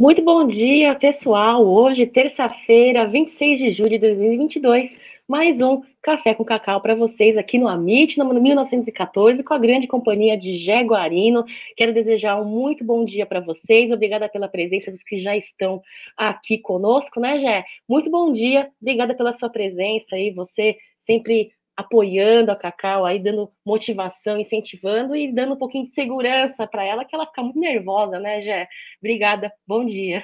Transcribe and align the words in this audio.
Muito 0.00 0.22
bom 0.22 0.46
dia, 0.46 0.94
pessoal. 0.94 1.62
Hoje, 1.62 2.06
terça-feira, 2.06 3.06
26 3.06 3.58
de 3.58 3.72
julho 3.72 3.90
de 3.90 3.98
2022, 3.98 4.96
mais 5.28 5.60
um 5.60 5.82
Café 6.02 6.32
com 6.32 6.42
Cacau 6.42 6.80
para 6.80 6.94
vocês 6.94 7.36
aqui 7.36 7.58
no 7.58 7.68
Amit, 7.68 8.16
no 8.16 8.24
1914, 8.32 9.42
com 9.42 9.52
a 9.52 9.58
grande 9.58 9.86
companhia 9.86 10.38
de 10.38 10.56
Jaguarino. 10.64 11.44
Quero 11.76 11.92
desejar 11.92 12.40
um 12.40 12.46
muito 12.46 12.82
bom 12.82 13.04
dia 13.04 13.26
para 13.26 13.40
vocês. 13.40 13.92
Obrigada 13.92 14.26
pela 14.26 14.48
presença 14.48 14.90
dos 14.90 15.02
que 15.02 15.20
já 15.20 15.36
estão 15.36 15.82
aqui 16.16 16.56
conosco, 16.56 17.20
né, 17.20 17.38
Jé? 17.38 17.66
Muito 17.86 18.10
bom 18.10 18.32
dia. 18.32 18.70
Obrigada 18.80 19.14
pela 19.14 19.34
sua 19.34 19.50
presença 19.50 20.16
aí, 20.16 20.30
você 20.30 20.78
sempre 21.04 21.52
apoiando 21.80 22.50
a 22.50 22.56
Cacau, 22.56 23.04
aí 23.04 23.18
dando 23.18 23.50
motivação, 23.64 24.38
incentivando 24.38 25.16
e 25.16 25.32
dando 25.32 25.54
um 25.54 25.58
pouquinho 25.58 25.86
de 25.86 25.92
segurança 25.92 26.66
para 26.66 26.84
ela, 26.84 27.04
que 27.04 27.14
ela 27.14 27.26
fica 27.26 27.42
muito 27.42 27.58
nervosa, 27.58 28.18
né, 28.18 28.42
Gé? 28.42 28.68
Obrigada, 29.00 29.52
bom 29.66 29.84
dia. 29.84 30.22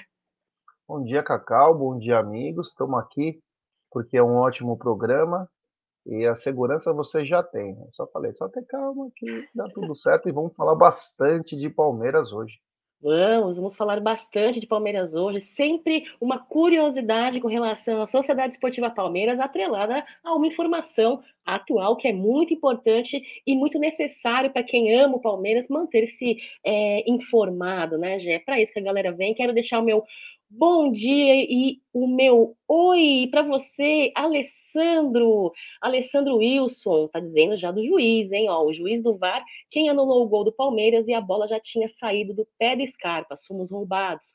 Bom 0.87 1.03
dia, 1.03 1.23
Cacau, 1.23 1.77
bom 1.77 1.99
dia, 1.99 2.19
amigos. 2.19 2.69
Estamos 2.69 3.01
aqui 3.01 3.41
porque 3.91 4.17
é 4.17 4.23
um 4.23 4.37
ótimo 4.37 4.77
programa 4.77 5.49
e 6.05 6.27
a 6.27 6.37
segurança 6.37 6.93
você 6.93 7.25
já 7.25 7.43
tem. 7.43 7.71
Eu 7.71 7.89
só 7.93 8.07
falei, 8.09 8.33
só 8.35 8.49
ter 8.49 8.65
calma 8.67 9.11
que 9.17 9.49
dá 9.55 9.67
tudo 9.75 9.97
certo 9.97 10.29
e 10.29 10.33
vamos 10.33 10.55
falar 10.55 10.75
bastante 10.75 11.57
de 11.57 11.69
Palmeiras 11.69 12.33
hoje. 12.33 12.55
Vamos, 13.01 13.57
vamos 13.57 13.77
falar 13.77 14.01
bastante 14.01 14.59
de 14.59 14.67
Palmeiras 14.67 15.13
hoje. 15.13 15.43
Sempre 15.55 16.05
uma 16.21 16.39
curiosidade 16.39 17.41
com 17.41 17.47
relação 17.47 18.01
à 18.01 18.07
Sociedade 18.07 18.55
Esportiva 18.55 18.91
Palmeiras, 18.91 19.39
atrelada 19.39 20.05
a 20.25 20.35
uma 20.35 20.47
informação 20.47 21.23
atual 21.45 21.97
que 21.97 22.09
é 22.09 22.13
muito 22.13 22.55
importante 22.55 23.23
e 23.47 23.55
muito 23.55 23.79
necessário 23.79 24.51
para 24.51 24.63
quem 24.63 24.95
ama 24.99 25.17
o 25.17 25.21
Palmeiras 25.21 25.69
manter-se 25.69 26.39
é, 26.65 27.09
informado, 27.09 27.99
né, 27.99 28.19
Gé? 28.19 28.35
É 28.35 28.39
para 28.39 28.61
isso 28.61 28.73
que 28.73 28.81
a 28.81 28.83
galera 28.83 29.13
vem. 29.13 29.35
Quero 29.35 29.53
deixar 29.53 29.79
o 29.79 29.85
meu 29.85 30.03
bom 30.49 30.91
dia 30.91 31.35
e 31.37 31.79
o 31.93 32.07
meu 32.07 32.57
oi 32.67 33.29
para 33.31 33.43
você, 33.43 34.11
Alessandro. 34.15 34.56
Alessandro, 34.77 35.53
Alessandro 35.81 36.37
Wilson, 36.37 37.09
tá 37.09 37.21
dizendo 37.21 37.57
já 37.57 37.71
do 37.73 37.85
juiz, 37.85 38.31
hein? 38.31 38.49
Ó, 38.49 38.65
o 38.65 38.73
juiz 38.73 39.03
do 39.03 39.17
VAR, 39.17 39.43
quem 39.71 39.89
anulou 39.89 40.25
o 40.25 40.29
gol 40.29 40.45
do 40.45 40.53
Palmeiras 40.53 41.07
e 41.09 41.15
a 41.15 41.21
bola 41.21 41.49
já 41.49 41.59
tinha 41.59 41.89
saído 41.99 42.35
do 42.35 42.47
pé 42.59 42.77
do 42.77 42.87
Scarpa, 42.93 43.37
somos 43.39 43.71
roubados. 43.71 44.29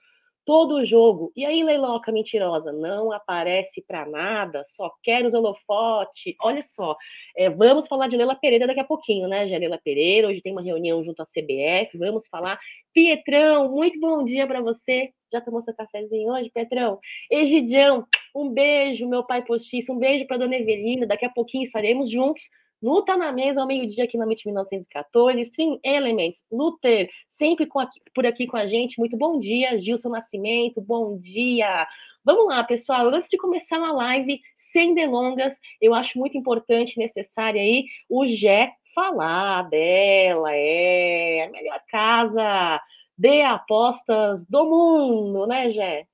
Todo 0.43 0.77
o 0.77 0.85
jogo. 0.85 1.31
E 1.35 1.45
aí, 1.45 1.63
Leiloca 1.63 2.11
mentirosa, 2.11 2.71
não 2.71 3.11
aparece 3.11 3.79
para 3.87 4.07
nada, 4.07 4.65
só 4.75 4.91
quer 5.03 5.23
os 5.23 5.33
holofote. 5.33 6.35
Olha 6.41 6.65
só, 6.75 6.97
é, 7.37 7.47
vamos 7.47 7.87
falar 7.87 8.07
de 8.07 8.17
Leila 8.17 8.35
Pereira 8.35 8.65
daqui 8.65 8.79
a 8.79 8.83
pouquinho, 8.83 9.27
né, 9.27 9.47
já 9.47 9.57
Leila 9.59 9.79
Pereira? 9.83 10.27
Hoje 10.27 10.41
tem 10.41 10.51
uma 10.51 10.63
reunião 10.63 11.03
junto 11.03 11.21
à 11.21 11.27
CBF, 11.27 11.95
vamos 11.95 12.27
falar. 12.27 12.59
Pietrão, 12.91 13.71
muito 13.71 13.99
bom 13.99 14.23
dia 14.23 14.47
para 14.47 14.61
você. 14.61 15.11
Já 15.31 15.39
tomou 15.39 15.61
seu 15.61 15.75
cafezinho 15.75 16.31
hoje, 16.33 16.49
Petrão? 16.49 16.99
Egidião, 17.31 18.05
um 18.35 18.49
beijo, 18.49 19.07
meu 19.07 19.23
pai 19.23 19.43
postiço, 19.43 19.91
um 19.91 19.97
beijo 19.97 20.25
para 20.27 20.37
dona 20.37 20.55
Evelina. 20.55 21.05
Daqui 21.05 21.25
a 21.25 21.29
pouquinho 21.29 21.65
estaremos 21.65 22.09
juntos. 22.11 22.43
No 22.81 23.03
Tá 23.03 23.15
na 23.15 23.31
Mesa, 23.31 23.61
ao 23.61 23.67
meio-dia, 23.67 24.05
aqui 24.05 24.17
na 24.17 24.25
MIT 24.25 24.47
1914. 24.47 25.51
Sim, 25.55 25.79
Elements, 25.83 26.39
Luther, 26.51 27.11
sempre 27.37 27.65
aqui, 27.65 28.01
por 28.13 28.25
aqui 28.25 28.47
com 28.47 28.57
a 28.57 28.65
gente. 28.65 28.97
Muito 28.97 29.15
bom 29.15 29.39
dia, 29.39 29.77
Gilson 29.77 30.09
Nascimento, 30.09 30.81
bom 30.81 31.15
dia. 31.19 31.87
Vamos 32.25 32.47
lá, 32.47 32.63
pessoal. 32.63 33.07
Antes 33.09 33.29
de 33.29 33.37
começar 33.37 33.77
a 33.77 33.91
live, 33.91 34.41
sem 34.71 34.95
delongas, 34.95 35.53
eu 35.79 35.93
acho 35.93 36.17
muito 36.17 36.35
importante, 36.35 36.97
necessário 36.97 37.61
aí, 37.61 37.85
o 38.09 38.25
Gé 38.25 38.73
falar 38.95 39.69
dela. 39.69 40.49
É 40.51 41.43
a 41.45 41.51
melhor 41.51 41.79
casa 41.87 42.81
de 43.15 43.41
apostas 43.43 44.43
do 44.47 44.65
mundo, 44.65 45.45
né, 45.45 45.71
Gé? 45.71 46.07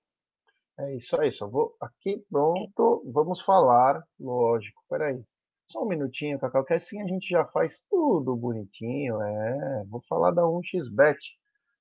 É 0.79 0.95
isso 0.95 1.19
aí, 1.19 1.31
só 1.31 1.47
vou 1.47 1.75
aqui, 1.81 2.23
pronto, 2.29 3.01
vamos 3.11 3.41
falar, 3.41 4.03
lógico, 4.19 4.79
peraí, 4.87 5.19
só 5.71 5.83
um 5.83 5.87
minutinho, 5.87 6.37
Cacau, 6.37 6.63
que 6.63 6.73
assim 6.75 7.01
a 7.01 7.07
gente 7.07 7.27
já 7.27 7.43
faz 7.45 7.81
tudo 7.89 8.35
bonitinho, 8.35 9.19
é, 9.19 9.83
vou 9.89 10.03
falar 10.07 10.29
da 10.29 10.43
1xBet, 10.43 11.17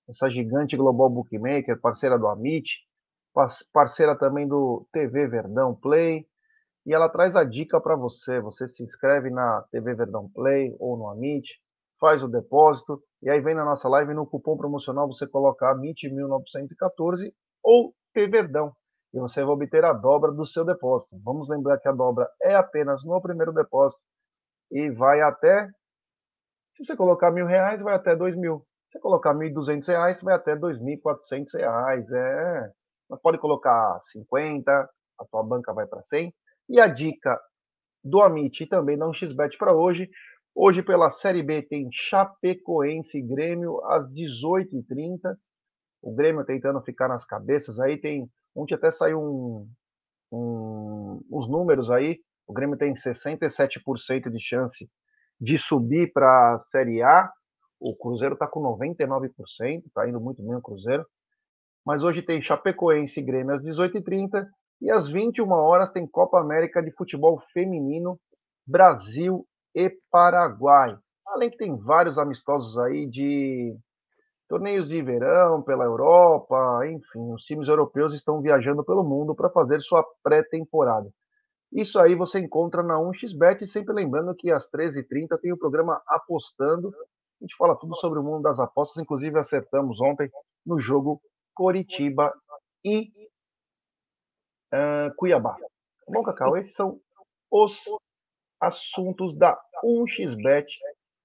essa 0.08 0.30
gigante 0.30 0.78
global 0.78 1.10
bookmaker, 1.10 1.78
parceira 1.78 2.18
do 2.18 2.26
Amit, 2.26 2.86
parceira 3.70 4.16
também 4.16 4.48
do 4.48 4.86
TV 4.90 5.26
Verdão 5.26 5.74
Play, 5.74 6.26
e 6.86 6.94
ela 6.94 7.10
traz 7.10 7.36
a 7.36 7.44
dica 7.44 7.78
para 7.78 7.96
você, 7.96 8.40
você 8.40 8.66
se 8.66 8.82
inscreve 8.82 9.28
na 9.28 9.62
TV 9.70 9.94
Verdão 9.94 10.30
Play 10.30 10.74
ou 10.78 10.96
no 10.96 11.10
Amit, 11.10 11.60
faz 12.00 12.22
o 12.22 12.28
depósito, 12.28 13.02
e 13.22 13.28
aí 13.28 13.42
vem 13.42 13.54
na 13.54 13.64
nossa 13.64 13.90
live 13.90 14.14
no 14.14 14.26
cupom 14.26 14.56
promocional 14.56 15.06
você 15.06 15.26
coloca 15.26 15.70
MIT1914 15.74 17.30
ou 17.62 17.94
Verdão 18.14 18.72
e 19.16 19.21
você 19.21 19.43
vai 19.43 19.54
obter 19.54 19.84
a 19.84 19.93
dobra 19.93 20.31
do 20.31 20.44
seu 20.44 20.65
depósito. 20.65 21.19
Vamos 21.25 21.49
lembrar 21.49 21.78
que 21.78 21.88
a 21.88 21.93
dobra 21.93 22.28
é 22.43 22.54
apenas 22.54 23.03
no 23.04 23.21
primeiro 23.21 23.53
depósito 23.53 24.00
e 24.71 24.91
vai 24.91 25.21
até, 25.21 25.69
se 26.75 26.84
você 26.84 26.97
colocar 26.97 27.31
mil 27.31 27.47
reais, 27.47 27.81
vai 27.81 27.94
até 27.94 28.15
dois 28.15 28.37
mil. 28.37 28.66
Se 28.88 28.93
você 28.93 29.00
colocar 29.00 29.34
mil 29.34 29.49
e 29.49 29.53
duzentos 29.53 29.88
reais, 29.88 30.21
vai 30.22 30.34
até 30.34 30.55
dois 30.55 30.81
mil 30.81 31.00
quatrocentos 31.00 31.55
reais. 31.55 32.12
É, 32.12 32.71
mas 33.09 33.21
pode 33.21 33.38
colocar 33.38 33.99
50, 34.03 34.71
a 34.71 35.25
tua 35.31 35.43
banca 35.43 35.72
vai 35.72 35.87
para 35.87 36.03
100. 36.03 36.32
E 36.69 36.81
a 36.81 36.87
dica 36.87 37.41
do 38.05 38.21
Amit 38.21 38.62
e 38.62 38.69
também 38.69 38.99
da 38.99 39.06
1xBet 39.06 39.56
para 39.59 39.75
hoje, 39.75 40.09
Hoje, 40.59 40.82
pela 40.82 41.10
Série 41.10 41.43
B, 41.43 41.60
tem 41.60 41.87
Chapecoense 41.93 43.21
Grêmio 43.21 43.78
às 43.84 44.10
18h30. 44.10 45.37
O 46.00 46.15
Grêmio 46.15 46.47
tentando 46.47 46.81
ficar 46.81 47.09
nas 47.09 47.26
cabeças. 47.26 47.78
Aí 47.78 48.00
tem. 48.00 48.26
Ontem 48.56 48.75
até 48.75 48.91
saiu 48.91 49.21
um, 49.21 49.69
um, 50.33 51.21
os 51.31 51.49
números 51.49 51.91
aí. 51.91 52.19
O 52.47 52.55
Grêmio 52.55 52.78
tem 52.78 52.94
67% 52.94 54.31
de 54.31 54.41
chance 54.41 54.89
de 55.39 55.59
subir 55.59 56.12
para 56.12 56.55
a 56.55 56.59
Série 56.59 57.03
A. 57.03 57.31
O 57.78 57.94
Cruzeiro 57.94 58.34
está 58.34 58.47
com 58.47 58.62
99%, 58.62 59.31
está 59.87 60.09
indo 60.09 60.19
muito 60.19 60.43
bem 60.43 60.55
o 60.55 60.62
Cruzeiro. 60.62 61.05
Mas 61.84 62.03
hoje 62.03 62.22
tem 62.22 62.41
Chapecoense 62.41 63.21
e 63.21 63.22
Grêmio 63.22 63.55
às 63.55 63.62
18h30 63.62 64.47
e 64.81 64.91
às 64.91 65.09
21 65.09 65.50
horas 65.50 65.91
tem 65.91 66.06
Copa 66.06 66.41
América 66.41 66.83
de 66.83 66.91
Futebol 66.93 67.41
Feminino, 67.53 68.19
Brasil 68.67 69.47
e 69.75 69.91
Paraguai. 70.11 70.97
Além 71.27 71.50
que 71.50 71.59
tem 71.59 71.77
vários 71.77 72.19
amistosos 72.19 72.78
aí 72.78 73.06
de 73.06 73.77
torneios 74.48 74.88
de 74.88 75.02
verão 75.02 75.62
pela 75.62 75.84
Europa, 75.84 76.80
enfim, 76.86 77.32
os 77.32 77.42
times 77.44 77.68
europeus 77.68 78.14
estão 78.14 78.40
viajando 78.40 78.84
pelo 78.84 79.04
mundo 79.04 79.34
para 79.34 79.50
fazer 79.50 79.80
sua 79.80 80.04
pré-temporada. 80.22 81.10
Isso 81.72 81.98
aí 81.98 82.14
você 82.14 82.38
encontra 82.38 82.82
na 82.82 82.94
1xBet, 82.94 83.66
sempre 83.66 83.94
lembrando 83.94 84.34
que 84.34 84.50
às 84.50 84.70
13h30 84.70 85.38
tem 85.40 85.52
o 85.52 85.58
programa 85.58 86.00
Apostando. 86.06 86.94
A 87.40 87.44
gente 87.44 87.56
fala 87.56 87.76
tudo 87.76 87.94
sobre 87.96 88.18
o 88.18 88.22
mundo 88.22 88.42
das 88.42 88.60
apostas, 88.60 89.02
inclusive 89.02 89.38
acertamos 89.38 90.00
ontem 90.00 90.30
no 90.64 90.78
jogo 90.78 91.20
Coritiba 91.54 92.32
e 92.84 93.10
uh, 94.72 95.14
Cuiabá. 95.16 95.56
Bom, 96.08 96.22
Cacau? 96.22 96.56
Esses 96.56 96.74
são 96.74 97.00
os 97.50 97.82
assuntos 98.60 99.37
da 99.37 99.60
1xBet, 99.84 100.66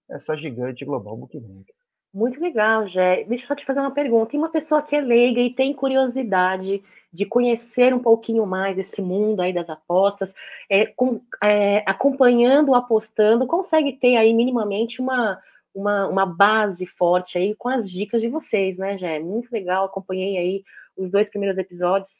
essa 0.09 0.35
gigante 0.35 0.83
global 0.83 1.15
bookmaker. 1.15 1.81
Muito 2.13 2.42
legal, 2.42 2.88
Jé. 2.88 3.24
Deixa 3.24 3.44
eu 3.44 3.48
só 3.48 3.56
te 3.56 3.66
fazer 3.66 3.80
uma 3.80 3.92
pergunta. 3.92 4.31
Tem 4.31 4.40
uma 4.40 4.50
pessoa 4.50 4.81
que 4.81 4.96
é 4.96 5.02
leiga 5.02 5.40
e 5.40 5.54
tem 5.54 5.74
curiosidade 5.74 6.84
de 7.13 7.25
conhecer 7.25 7.94
um 7.94 8.00
pouquinho 8.00 8.46
mais 8.46 8.78
esse 8.78 9.02
mundo 9.02 9.42
aí 9.42 9.52
das 9.52 9.69
apostas, 9.69 10.34
é, 10.69 10.86
com, 10.86 11.22
é, 11.44 11.84
acompanhando, 11.86 12.74
apostando, 12.74 13.46
consegue 13.46 13.94
ter 13.94 14.16
aí 14.16 14.34
minimamente 14.34 15.02
uma, 15.02 15.42
uma, 15.75 16.08
uma 16.08 16.25
base 16.25 16.86
forte 16.86 17.38
aí 17.38 17.54
com 17.56 17.68
as 17.68 17.90
dicas 17.90 18.22
de 18.22 18.30
vocês, 18.30 18.78
né, 18.78 18.98
Jé? 18.98 19.19
Muito 19.19 19.52
legal, 19.52 19.86
acompanhei 19.86 20.38
aí 20.38 20.63
os 20.96 21.12
dois 21.12 21.30
primeiros 21.30 21.58
episódios, 21.58 22.12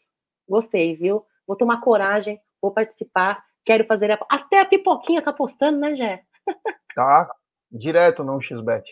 gostei, 0.48 0.96
viu? 0.96 1.26
Vou 1.48 1.56
tomar 1.56 1.80
coragem, 1.80 2.40
vou 2.62 2.72
participar 2.72 3.42
Quero 3.66 3.86
fazer. 3.86 4.12
A... 4.12 4.20
Até 4.30 4.60
a 4.60 4.66
pipoquinha 4.66 5.22
tá 5.22 5.32
postando, 5.32 5.80
né, 5.80 5.96
Jé? 5.96 6.24
Tá, 6.96 7.30
direto 7.72 8.24
no 8.24 8.42
XBet. 8.42 8.84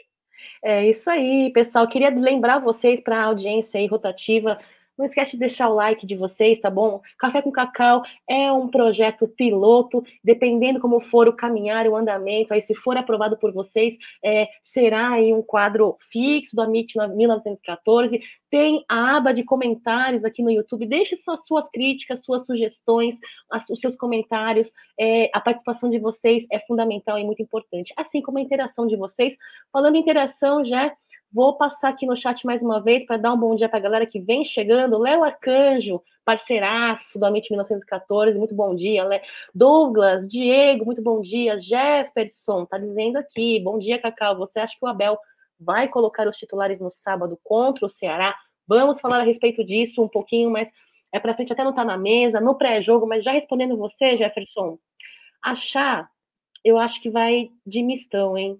É 0.62 0.86
isso 0.90 1.10
aí, 1.10 1.52
pessoal. 1.54 1.88
Queria 1.88 2.10
lembrar 2.10 2.60
vocês 2.60 3.00
para 3.00 3.18
a 3.18 3.26
audiência 3.26 3.80
aí 3.80 3.88
rotativa 3.88 4.58
não 5.00 5.06
esquece 5.06 5.32
de 5.32 5.38
deixar 5.38 5.70
o 5.70 5.76
like 5.76 6.06
de 6.06 6.18
vocês, 6.18 6.60
tá 6.60 6.70
bom? 6.70 7.02
Café 7.18 7.42
com 7.42 7.52
Cacau 7.52 8.04
é 8.30 8.52
um 8.52 8.68
projeto 8.68 9.30
piloto, 9.30 10.04
dependendo 10.22 10.80
como 10.82 11.00
for 11.00 11.30
o 11.30 11.34
caminhar, 11.34 11.88
o 11.88 11.96
andamento, 11.96 12.54
aí 12.54 12.62
se 12.62 12.76
for 12.76 12.98
aprovado 12.98 13.38
por 13.38 13.54
vocês, 13.54 13.98
é, 14.24 14.50
será 14.62 15.12
aí 15.12 15.34
um 15.34 15.42
quadro 15.42 15.98
fixo 16.12 16.54
do 16.54 16.62
Amit 16.62 16.94
1914. 16.98 18.20
Tem 18.50 18.84
a 18.90 19.16
aba 19.16 19.32
de 19.32 19.44
comentários 19.44 20.26
aqui 20.26 20.44
no 20.44 20.52
YouTube. 20.52 20.86
Deixe 20.86 21.16
suas, 21.16 21.48
suas 21.48 21.70
críticas, 21.70 22.20
suas 22.26 22.46
sugestões, 22.46 23.16
as, 23.50 23.70
os 23.70 23.80
seus 23.80 23.96
comentários. 23.96 24.70
É, 25.00 25.30
a 25.34 25.40
participação 25.40 25.90
de 25.90 26.00
vocês 26.00 26.46
é 26.52 26.60
fundamental 26.60 27.18
e 27.18 27.24
muito 27.24 27.42
importante, 27.42 27.94
assim 27.96 28.22
como 28.22 28.38
a 28.38 28.42
interação 28.42 28.86
de 28.86 28.98
vocês. 28.98 29.34
Falando 29.72 29.96
em 29.96 30.00
interação, 30.00 30.66
já 30.66 30.94
Vou 31.32 31.56
passar 31.56 31.90
aqui 31.90 32.08
no 32.08 32.18
chat 32.18 32.44
mais 32.44 32.60
uma 32.60 32.82
vez 32.82 33.06
para 33.06 33.18
dar 33.18 33.32
um 33.34 33.38
bom 33.38 33.56
dia 33.56 33.70
para 33.70 33.78
a 33.78 33.82
galera 33.82 34.06
que 34.08 34.20
vem 34.20 34.44
chegando. 34.44 34.98
Léo 34.98 35.24
Arcanjo, 35.24 36.02
parceiraço 36.26 37.20
do 37.20 37.24
Amit 37.24 37.52
1914, 37.52 38.36
muito 38.36 38.56
bom 38.56 38.76
dia. 38.76 39.08
Douglas, 39.54 40.28
Diego, 40.28 40.86
muito 40.86 41.04
bom 41.04 41.22
dia. 41.22 41.60
Jefferson, 41.60 42.66
tá 42.66 42.80
dizendo 42.80 43.18
aqui, 43.18 43.60
bom 43.60 43.78
dia, 43.78 44.02
Cacau. 44.02 44.38
Você 44.38 44.60
acha 44.60 44.76
que 44.76 44.84
o 44.84 44.88
Abel 44.88 45.20
vai 45.60 45.88
colocar 45.88 46.28
os 46.28 46.36
titulares 46.36 46.80
no 46.80 46.90
sábado 46.90 47.40
contra 47.44 47.86
o 47.86 47.90
Ceará? 47.90 48.36
Vamos 48.68 49.00
falar 49.00 49.20
a 49.20 49.24
respeito 49.24 49.64
disso 49.64 50.02
um 50.02 50.08
pouquinho, 50.08 50.50
mas 50.50 50.68
é 51.12 51.20
para 51.20 51.36
frente, 51.36 51.54
até 51.54 51.64
não 51.64 51.76
tá 51.76 51.86
na 51.86 51.98
mesa, 51.98 52.42
no 52.42 52.58
pré-jogo, 52.58 53.06
mas 53.06 53.24
já 53.24 53.32
respondendo 53.34 53.78
você, 53.78 54.18
Jefferson, 54.18 54.80
achar, 55.44 56.10
eu 56.64 56.80
acho 56.80 57.00
que 57.00 57.10
vai 57.12 57.52
de 57.66 57.84
mistão, 57.84 58.36
hein? 58.36 58.60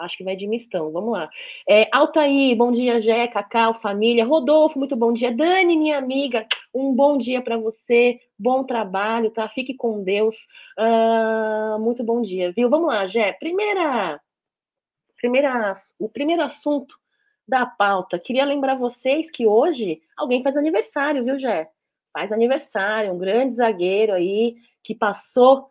Acho 0.00 0.16
que 0.16 0.24
vai 0.24 0.34
de 0.34 0.46
mistão. 0.46 0.90
Vamos 0.90 1.12
lá. 1.12 1.30
É, 1.68 1.88
Altair, 1.92 2.56
bom 2.56 2.72
dia, 2.72 3.02
Jé, 3.02 3.28
Cacau, 3.28 3.74
família. 3.80 4.24
Rodolfo, 4.24 4.78
muito 4.78 4.96
bom 4.96 5.12
dia. 5.12 5.30
Dani, 5.30 5.76
minha 5.76 5.98
amiga, 5.98 6.46
um 6.74 6.94
bom 6.94 7.18
dia 7.18 7.42
para 7.42 7.58
você. 7.58 8.18
Bom 8.38 8.64
trabalho, 8.64 9.30
tá? 9.30 9.46
Fique 9.50 9.74
com 9.74 10.02
Deus. 10.02 10.34
Uh, 10.78 11.78
muito 11.80 12.02
bom 12.02 12.22
dia, 12.22 12.50
viu? 12.50 12.70
Vamos 12.70 12.88
lá, 12.88 13.06
Jé. 13.06 13.32
Primeira, 13.34 14.18
primeira, 15.18 15.76
o 15.98 16.08
primeiro 16.08 16.42
assunto 16.42 16.94
da 17.46 17.66
pauta. 17.66 18.18
Queria 18.18 18.46
lembrar 18.46 18.76
vocês 18.76 19.30
que 19.30 19.46
hoje 19.46 20.00
alguém 20.16 20.42
faz 20.42 20.56
aniversário, 20.56 21.22
viu, 21.22 21.38
Jé? 21.38 21.68
Faz 22.10 22.32
aniversário, 22.32 23.12
um 23.12 23.18
grande 23.18 23.56
zagueiro 23.56 24.14
aí 24.14 24.56
que 24.82 24.94
passou 24.94 25.68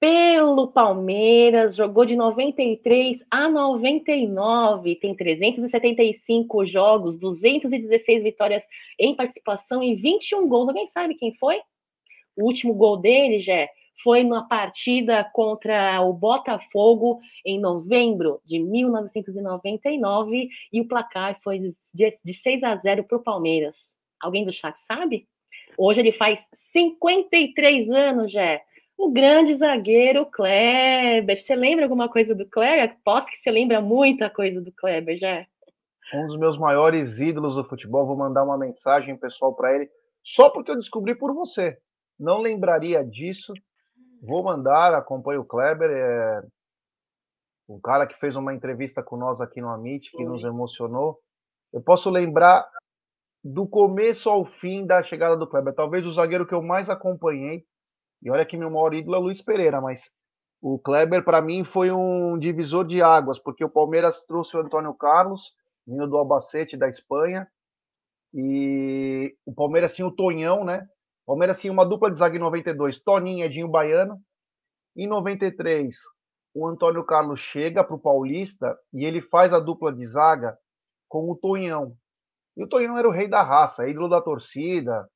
pelo 0.00 0.68
Palmeiras, 0.68 1.76
jogou 1.76 2.06
de 2.06 2.16
93 2.16 3.22
a 3.30 3.50
99, 3.50 4.96
tem 4.96 5.14
375 5.14 6.64
jogos, 6.64 7.18
216 7.18 8.22
vitórias 8.22 8.62
em 8.98 9.14
participação 9.14 9.82
e 9.82 9.94
21 9.94 10.48
gols. 10.48 10.68
Alguém 10.68 10.88
sabe 10.88 11.14
quem 11.16 11.34
foi? 11.34 11.60
O 12.34 12.46
último 12.46 12.72
gol 12.72 12.96
dele, 12.96 13.42
já 13.42 13.68
foi 14.02 14.24
na 14.24 14.42
partida 14.42 15.22
contra 15.34 16.00
o 16.00 16.14
Botafogo 16.14 17.20
em 17.44 17.60
novembro 17.60 18.40
de 18.46 18.58
1999 18.58 20.48
e 20.72 20.80
o 20.80 20.88
placar 20.88 21.38
foi 21.44 21.74
de, 21.92 22.18
de 22.24 22.34
6 22.42 22.62
a 22.62 22.76
0 22.76 23.04
para 23.04 23.18
o 23.18 23.22
Palmeiras. 23.22 23.76
Alguém 24.18 24.46
do 24.46 24.52
chat 24.52 24.74
sabe? 24.88 25.28
Hoje 25.76 26.00
ele 26.00 26.12
faz 26.12 26.40
53 26.72 27.90
anos, 27.90 28.32
já 28.32 28.58
o 29.00 29.10
grande 29.10 29.56
zagueiro 29.56 30.26
Kleber. 30.26 31.42
Você 31.42 31.56
lembra 31.56 31.86
alguma 31.86 32.06
coisa 32.06 32.34
do 32.34 32.46
Kleber? 32.46 32.98
Posso 33.02 33.26
que 33.28 33.38
você 33.38 33.50
lembra 33.50 33.80
muita 33.80 34.28
coisa 34.28 34.60
do 34.60 34.70
Kleber, 34.72 35.16
já. 35.18 35.46
Um 36.12 36.26
dos 36.26 36.38
meus 36.38 36.58
maiores 36.58 37.18
ídolos 37.18 37.54
do 37.54 37.64
futebol. 37.64 38.06
Vou 38.06 38.16
mandar 38.16 38.44
uma 38.44 38.58
mensagem 38.58 39.16
pessoal 39.16 39.54
para 39.54 39.74
ele, 39.74 39.88
só 40.22 40.50
porque 40.50 40.70
eu 40.70 40.76
descobri 40.76 41.14
por 41.14 41.32
você. 41.32 41.78
Não 42.18 42.40
lembraria 42.40 43.02
disso. 43.02 43.54
Vou 44.22 44.42
mandar, 44.42 44.92
acompanho 44.92 45.40
o 45.40 45.46
Kleber. 45.46 45.90
É 45.90 46.42
um 47.66 47.80
cara 47.80 48.06
que 48.06 48.18
fez 48.18 48.36
uma 48.36 48.52
entrevista 48.52 49.02
com 49.02 49.16
nós 49.16 49.40
aqui 49.40 49.62
no 49.62 49.70
Amit, 49.70 50.10
que 50.10 50.24
nos 50.24 50.44
emocionou. 50.44 51.18
Eu 51.72 51.80
posso 51.80 52.10
lembrar 52.10 52.68
do 53.42 53.66
começo 53.66 54.28
ao 54.28 54.44
fim 54.44 54.84
da 54.84 55.02
chegada 55.02 55.38
do 55.38 55.46
Kleber. 55.46 55.72
Talvez 55.72 56.06
o 56.06 56.12
zagueiro 56.12 56.46
que 56.46 56.52
eu 56.52 56.60
mais 56.60 56.90
acompanhei 56.90 57.64
e 58.22 58.30
olha 58.30 58.44
que 58.44 58.56
meu 58.56 58.70
maior 58.70 58.94
ídolo 58.94 59.16
é 59.16 59.18
Luiz 59.18 59.42
Pereira, 59.42 59.80
mas 59.80 60.10
o 60.60 60.78
Kleber, 60.78 61.24
para 61.24 61.40
mim, 61.40 61.64
foi 61.64 61.90
um 61.90 62.38
divisor 62.38 62.86
de 62.86 63.02
águas, 63.02 63.38
porque 63.38 63.64
o 63.64 63.70
Palmeiras 63.70 64.24
trouxe 64.24 64.56
o 64.56 64.60
Antônio 64.60 64.92
Carlos, 64.92 65.54
vindo 65.86 66.06
do 66.06 66.18
Albacete, 66.18 66.76
da 66.76 66.88
Espanha, 66.88 67.48
e 68.34 69.34
o 69.44 69.54
Palmeiras 69.54 69.94
tinha 69.94 70.06
o 70.06 70.14
Tonhão, 70.14 70.64
né? 70.64 70.86
O 71.24 71.32
Palmeiras 71.32 71.58
tinha 71.60 71.72
uma 71.72 71.86
dupla 71.86 72.10
de 72.10 72.18
zaga 72.18 72.36
em 72.36 72.40
92, 72.40 73.00
Toninho 73.00 73.38
e 73.38 73.42
Edinho 73.42 73.68
Baiano. 73.68 74.20
Em 74.94 75.06
93, 75.06 75.96
o 76.54 76.66
Antônio 76.66 77.04
Carlos 77.04 77.40
chega 77.40 77.82
para 77.82 77.96
o 77.96 78.00
Paulista 78.00 78.78
e 78.92 79.04
ele 79.04 79.22
faz 79.22 79.52
a 79.52 79.58
dupla 79.58 79.92
de 79.92 80.06
zaga 80.06 80.58
com 81.08 81.30
o 81.30 81.36
Tonhão. 81.36 81.96
E 82.56 82.62
o 82.62 82.68
Tonhão 82.68 82.98
era 82.98 83.08
o 83.08 83.12
rei 83.12 83.28
da 83.28 83.42
raça, 83.42 83.88
ídolo 83.88 84.08
da 84.08 84.20
torcida. 84.20 85.08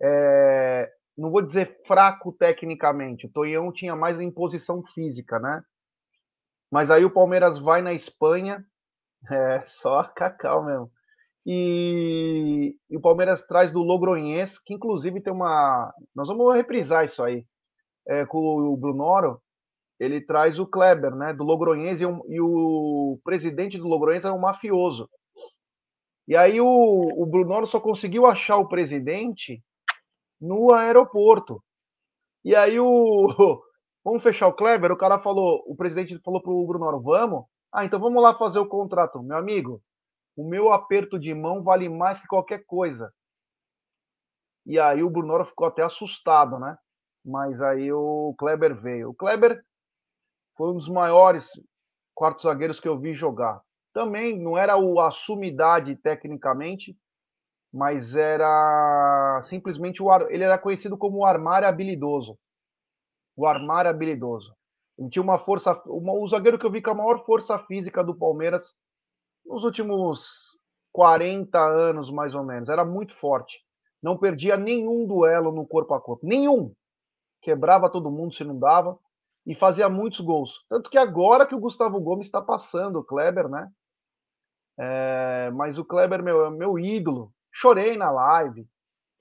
É 0.00 0.92
não 1.16 1.30
vou 1.30 1.42
dizer 1.42 1.80
fraco 1.86 2.32
tecnicamente, 2.32 3.26
o 3.26 3.30
Tonhão 3.30 3.72
tinha 3.72 3.96
mais 3.96 4.20
imposição 4.20 4.82
física, 4.94 5.38
né? 5.38 5.62
Mas 6.70 6.90
aí 6.90 7.04
o 7.04 7.12
Palmeiras 7.12 7.58
vai 7.58 7.80
na 7.80 7.92
Espanha, 7.92 8.64
é 9.30 9.62
só 9.64 10.04
cacau 10.04 10.64
mesmo. 10.64 10.90
E, 11.46 12.76
e 12.90 12.96
o 12.96 13.00
Palmeiras 13.00 13.46
traz 13.46 13.72
do 13.72 13.80
Logroñés, 13.80 14.58
que 14.58 14.74
inclusive 14.74 15.20
tem 15.20 15.32
uma. 15.32 15.94
Nós 16.14 16.26
vamos 16.26 16.54
reprisar 16.54 17.04
isso 17.04 17.22
aí. 17.22 17.46
É, 18.08 18.26
com 18.26 18.38
o 18.38 18.76
Brunoro, 18.76 19.40
ele 19.98 20.20
traz 20.20 20.58
o 20.58 20.66
Kleber, 20.66 21.14
né? 21.14 21.32
Do 21.32 21.44
Logroñés, 21.44 22.00
e, 22.00 22.06
um, 22.06 22.20
e 22.28 22.40
o 22.40 23.20
presidente 23.24 23.78
do 23.78 23.86
Logroñés 23.86 24.24
era 24.24 24.34
um 24.34 24.40
mafioso. 24.40 25.08
E 26.26 26.36
aí 26.36 26.60
o, 26.60 26.66
o 26.66 27.24
Brunoro 27.26 27.66
só 27.66 27.78
conseguiu 27.78 28.26
achar 28.26 28.56
o 28.56 28.68
presidente 28.68 29.62
no 30.40 30.72
aeroporto. 30.74 31.62
E 32.44 32.54
aí 32.54 32.78
o 32.78 33.28
vamos 34.04 34.22
fechar 34.22 34.48
o 34.48 34.54
Kleber, 34.54 34.92
o 34.92 34.96
cara 34.96 35.18
falou, 35.18 35.62
o 35.66 35.76
presidente 35.76 36.18
falou 36.24 36.40
pro 36.40 36.66
Bruno, 36.66 37.02
vamos? 37.02 37.44
Ah, 37.72 37.84
então 37.84 37.98
vamos 37.98 38.22
lá 38.22 38.34
fazer 38.34 38.58
o 38.58 38.68
contrato. 38.68 39.22
Meu 39.22 39.36
amigo, 39.36 39.82
o 40.36 40.48
meu 40.48 40.72
aperto 40.72 41.18
de 41.18 41.34
mão 41.34 41.62
vale 41.62 41.88
mais 41.88 42.20
que 42.20 42.26
qualquer 42.26 42.64
coisa. 42.66 43.12
E 44.64 44.78
aí 44.78 45.02
o 45.02 45.10
Bruno 45.10 45.44
ficou 45.44 45.66
até 45.66 45.82
assustado, 45.82 46.58
né? 46.58 46.76
Mas 47.24 47.60
aí 47.60 47.92
o 47.92 48.34
Kleber 48.38 48.80
veio. 48.80 49.10
O 49.10 49.14
Kleber 49.14 49.62
foi 50.56 50.70
um 50.70 50.74
dos 50.74 50.88
maiores 50.88 51.48
quartos 52.14 52.44
zagueiros 52.44 52.80
que 52.80 52.88
eu 52.88 52.98
vi 52.98 53.14
jogar. 53.14 53.60
Também 53.92 54.38
não 54.38 54.56
era 54.56 54.76
o 54.76 55.00
assumidade 55.00 55.96
tecnicamente, 55.96 56.96
mas 57.76 58.14
era 58.16 59.42
simplesmente 59.44 60.02
o 60.02 60.10
ar... 60.10 60.30
ele 60.32 60.42
era 60.42 60.58
conhecido 60.58 60.96
como 60.96 61.18
o 61.18 61.26
armário 61.26 61.68
habilidoso. 61.68 62.38
O 63.36 63.46
armário 63.46 63.90
habilidoso. 63.90 64.56
Ele 64.98 65.10
tinha 65.10 65.22
uma 65.22 65.38
força, 65.38 65.78
uma, 65.84 66.14
o 66.14 66.26
zagueiro 66.26 66.58
que 66.58 66.64
eu 66.64 66.70
vi 66.70 66.80
com 66.80 66.90
a 66.90 66.94
maior 66.94 67.22
força 67.26 67.58
física 67.58 68.02
do 68.02 68.16
Palmeiras 68.16 68.74
nos 69.44 69.62
últimos 69.62 70.26
40 70.90 71.58
anos, 71.58 72.10
mais 72.10 72.34
ou 72.34 72.42
menos. 72.42 72.70
Era 72.70 72.82
muito 72.82 73.14
forte. 73.14 73.60
Não 74.02 74.16
perdia 74.16 74.56
nenhum 74.56 75.06
duelo 75.06 75.52
no 75.52 75.66
corpo 75.66 75.92
a 75.92 76.00
corpo. 76.00 76.26
Nenhum. 76.26 76.72
Quebrava 77.42 77.90
todo 77.90 78.10
mundo 78.10 78.34
se 78.34 78.42
não 78.42 78.58
dava. 78.58 78.98
E 79.46 79.54
fazia 79.54 79.86
muitos 79.90 80.20
gols. 80.20 80.64
Tanto 80.70 80.88
que 80.88 80.96
agora 80.96 81.46
que 81.46 81.54
o 81.54 81.60
Gustavo 81.60 82.00
Gomes 82.00 82.26
está 82.26 82.40
passando, 82.40 83.00
o 83.00 83.04
Kleber, 83.04 83.50
né? 83.50 83.70
É, 84.78 85.50
mas 85.50 85.78
o 85.78 85.84
Kleber, 85.84 86.22
meu, 86.22 86.46
é 86.46 86.50
meu 86.50 86.78
ídolo. 86.78 87.35
Chorei 87.58 87.96
na 87.96 88.10
live. 88.10 88.68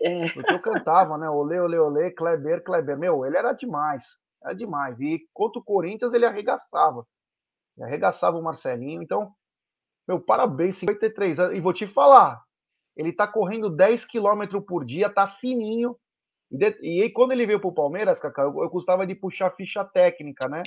É. 0.02 0.30
Porque 0.30 0.52
eu 0.52 0.62
cantava, 0.62 1.18
né? 1.18 1.30
Olê, 1.30 1.60
olê, 1.60 1.80
olê, 1.80 2.12
Kleber, 2.12 2.62
Kleber. 2.64 2.98
Meu, 2.98 3.26
ele 3.26 3.38
era 3.38 3.54
demais. 3.54 4.04
Era 4.44 4.54
demais. 4.54 5.00
E 5.00 5.26
contra 5.34 5.60
o 5.60 5.64
Corinthians 5.64 6.14
ele 6.14 6.26
arregaçava. 6.26 7.08
Ele 7.78 7.86
arregaçava 7.86 8.38
o 8.38 8.44
Marcelinho. 8.44 9.02
Então, 9.02 9.32
meu, 10.06 10.20
parabéns, 10.20 10.78
53 10.78 11.40
anos. 11.40 11.58
E 11.58 11.62
vou 11.62 11.74
te 11.74 11.88
falar, 11.88 12.42
ele 12.96 13.14
tá 13.14 13.26
correndo 13.26 13.70
10 13.70 14.06
km 14.06 14.62
por 14.68 14.86
dia, 14.86 15.10
tá 15.10 15.28
fininho. 15.40 15.96
E, 16.52 16.58
de... 16.58 16.78
e 16.82 17.02
aí, 17.04 17.10
quando 17.12 17.32
ele 17.32 17.46
veio 17.46 17.60
pro 17.60 17.74
Palmeiras, 17.74 18.20
Cacá, 18.20 18.42
eu, 18.44 18.62
eu 18.62 18.70
gostava 18.70 19.08
de 19.08 19.16
puxar 19.16 19.56
ficha 19.56 19.84
técnica, 19.86 20.50
né? 20.50 20.62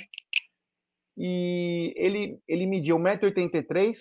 E 1.16 1.92
ele, 1.96 2.40
ele 2.48 2.66
media 2.66 2.94
1,83m 2.94 3.98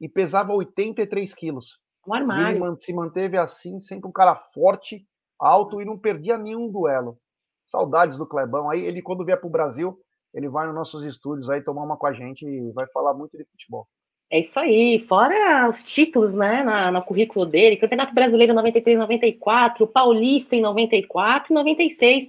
e 0.00 0.08
pesava 0.08 0.52
83 0.52 1.34
quilos. 1.34 1.80
Um 2.10 2.14
armário. 2.14 2.66
Ele 2.66 2.80
se 2.80 2.92
manteve 2.92 3.36
assim, 3.36 3.80
sempre 3.80 4.08
um 4.08 4.12
cara 4.12 4.34
forte, 4.34 5.06
alto 5.38 5.80
e 5.80 5.84
não 5.84 5.96
perdia 5.96 6.36
nenhum 6.36 6.68
duelo. 6.68 7.16
Saudades 7.66 8.18
do 8.18 8.26
Clebão. 8.26 8.68
Aí 8.68 8.84
ele, 8.84 9.00
quando 9.00 9.24
vier 9.24 9.38
para 9.38 9.46
o 9.46 9.50
Brasil, 9.50 9.96
ele 10.34 10.48
vai 10.48 10.66
nos 10.66 10.74
nossos 10.74 11.04
estúdios 11.04 11.48
aí 11.48 11.62
tomar 11.62 11.84
uma 11.84 11.96
com 11.96 12.06
a 12.06 12.12
gente 12.12 12.44
e 12.44 12.72
vai 12.72 12.86
falar 12.88 13.14
muito 13.14 13.36
de 13.38 13.44
futebol. 13.44 13.86
É 14.32 14.40
isso 14.40 14.58
aí, 14.60 15.04
fora 15.08 15.68
os 15.70 15.82
títulos, 15.82 16.32
né, 16.32 16.62
na, 16.62 16.92
no 16.92 17.02
currículo 17.02 17.44
dele, 17.44 17.76
Campeonato 17.76 18.14
Brasileiro 18.14 18.54
93, 18.54 18.96
94, 18.96 19.88
Paulista 19.88 20.54
em 20.54 20.60
94 20.60 21.52
e 21.52 21.54
96, 21.54 22.28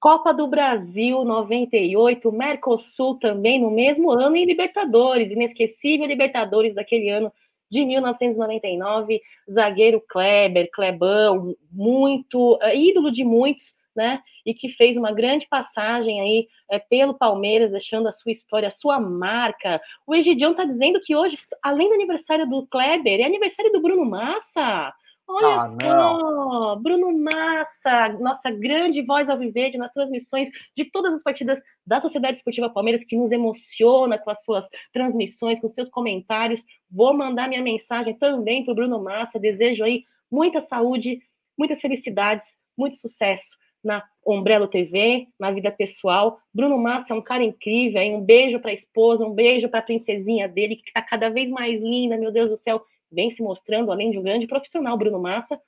Copa 0.00 0.32
do 0.32 0.46
Brasil 0.46 1.22
98, 1.26 2.32
Mercosul 2.32 3.18
também 3.18 3.60
no 3.60 3.70
mesmo 3.70 4.10
ano 4.10 4.34
e 4.34 4.46
Libertadores, 4.46 5.30
inesquecível 5.30 6.06
Libertadores 6.06 6.74
daquele 6.74 7.10
ano 7.10 7.30
de 7.70 7.84
1999, 7.84 9.20
zagueiro 9.50 10.02
Kleber, 10.08 10.68
Klebão, 10.72 11.54
muito, 11.70 12.54
uh, 12.56 12.74
ídolo 12.74 13.10
de 13.10 13.24
muitos, 13.24 13.74
né? 13.94 14.20
E 14.44 14.52
que 14.52 14.68
fez 14.68 14.96
uma 14.96 15.10
grande 15.10 15.48
passagem 15.48 16.20
aí 16.20 16.48
é, 16.70 16.78
pelo 16.78 17.14
Palmeiras, 17.14 17.72
deixando 17.72 18.08
a 18.08 18.12
sua 18.12 18.30
história, 18.30 18.68
a 18.68 18.78
sua 18.78 19.00
marca. 19.00 19.80
O 20.06 20.14
Egidião 20.14 20.50
está 20.50 20.64
dizendo 20.64 21.00
que 21.02 21.16
hoje, 21.16 21.38
além 21.62 21.88
do 21.88 21.94
aniversário 21.94 22.48
do 22.48 22.66
Kleber, 22.66 23.20
é 23.20 23.24
aniversário 23.24 23.72
do 23.72 23.80
Bruno 23.80 24.04
Massa. 24.04 24.92
Olha 25.28 25.60
ah, 25.60 25.66
só, 25.68 25.76
não. 25.76 26.82
Bruno 26.82 27.18
Massa, 27.18 28.20
nossa 28.20 28.48
grande 28.50 29.02
voz 29.02 29.28
ao 29.28 29.36
viver 29.36 29.76
nas 29.76 29.92
transmissões 29.92 30.50
de 30.76 30.84
todas 30.84 31.14
as 31.14 31.22
partidas 31.22 31.60
da 31.84 32.00
Sociedade 32.00 32.36
Esportiva 32.36 32.70
Palmeiras, 32.70 33.04
que 33.04 33.16
nos 33.16 33.32
emociona 33.32 34.18
com 34.18 34.30
as 34.30 34.42
suas 34.44 34.68
transmissões, 34.92 35.60
com 35.60 35.68
seus 35.70 35.88
comentários. 35.88 36.62
Vou 36.90 37.14
mandar 37.14 37.48
minha 37.48 37.62
mensagem 37.62 38.14
também 38.14 38.64
para 38.64 38.72
o 38.72 38.74
Bruno 38.74 39.02
Massa. 39.02 39.38
Desejo 39.38 39.84
aí 39.84 40.04
muita 40.30 40.60
saúde, 40.62 41.20
muitas 41.56 41.80
felicidades, 41.80 42.46
muito 42.76 42.96
sucesso 42.98 43.44
na 43.82 44.02
Ombrelo 44.24 44.66
TV, 44.66 45.28
na 45.38 45.50
vida 45.50 45.70
pessoal. 45.70 46.38
Bruno 46.52 46.76
Massa 46.78 47.12
é 47.12 47.16
um 47.16 47.22
cara 47.22 47.44
incrível. 47.44 48.00
Um 48.02 48.20
beijo 48.20 48.58
para 48.58 48.70
a 48.70 48.74
esposa, 48.74 49.24
um 49.24 49.32
beijo 49.32 49.68
para 49.68 49.78
a 49.78 49.82
princesinha 49.82 50.48
dele, 50.48 50.76
que 50.76 50.88
está 50.88 51.00
cada 51.02 51.28
vez 51.28 51.48
mais 51.48 51.80
linda, 51.80 52.16
meu 52.16 52.32
Deus 52.32 52.50
do 52.50 52.56
céu 52.58 52.82
vem 53.10 53.30
se 53.30 53.42
mostrando, 53.42 53.90
além 53.90 54.10
de 54.10 54.18
um 54.18 54.22
grande 54.22 54.46
profissional, 54.46 54.96
Bruno 54.96 55.20
Massa, 55.20 55.60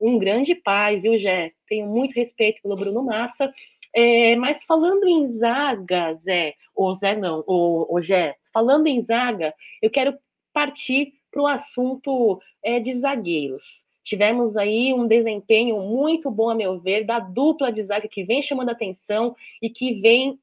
um 0.00 0.18
grande 0.18 0.54
pai, 0.54 1.00
viu, 1.00 1.18
Jé? 1.18 1.52
Tenho 1.68 1.86
muito 1.86 2.14
respeito 2.14 2.62
pelo 2.62 2.76
Bruno 2.76 3.02
Massa. 3.02 3.52
É, 3.94 4.34
mas 4.36 4.62
falando 4.64 5.06
em 5.06 5.38
zaga, 5.38 6.14
Zé, 6.24 6.54
ou 6.74 6.96
Zé 6.96 7.14
não, 7.14 7.44
ou, 7.46 7.86
ou 7.88 8.02
Jé, 8.02 8.34
falando 8.52 8.86
em 8.86 9.02
zaga, 9.04 9.54
eu 9.80 9.90
quero 9.90 10.16
partir 10.54 11.12
para 11.30 11.42
o 11.42 11.46
assunto 11.46 12.40
é, 12.62 12.80
de 12.80 12.98
zagueiros. 12.98 13.64
Tivemos 14.04 14.56
aí 14.56 14.94
um 14.94 15.06
desempenho 15.06 15.80
muito 15.80 16.30
bom, 16.30 16.50
a 16.50 16.54
meu 16.54 16.78
ver, 16.78 17.04
da 17.04 17.18
dupla 17.18 17.72
de 17.72 17.82
zaga 17.82 18.06
que 18.06 18.22
vem 18.22 18.42
chamando 18.42 18.70
atenção 18.70 19.34
e 19.60 19.68
que 19.68 19.94
vem, 20.00 20.38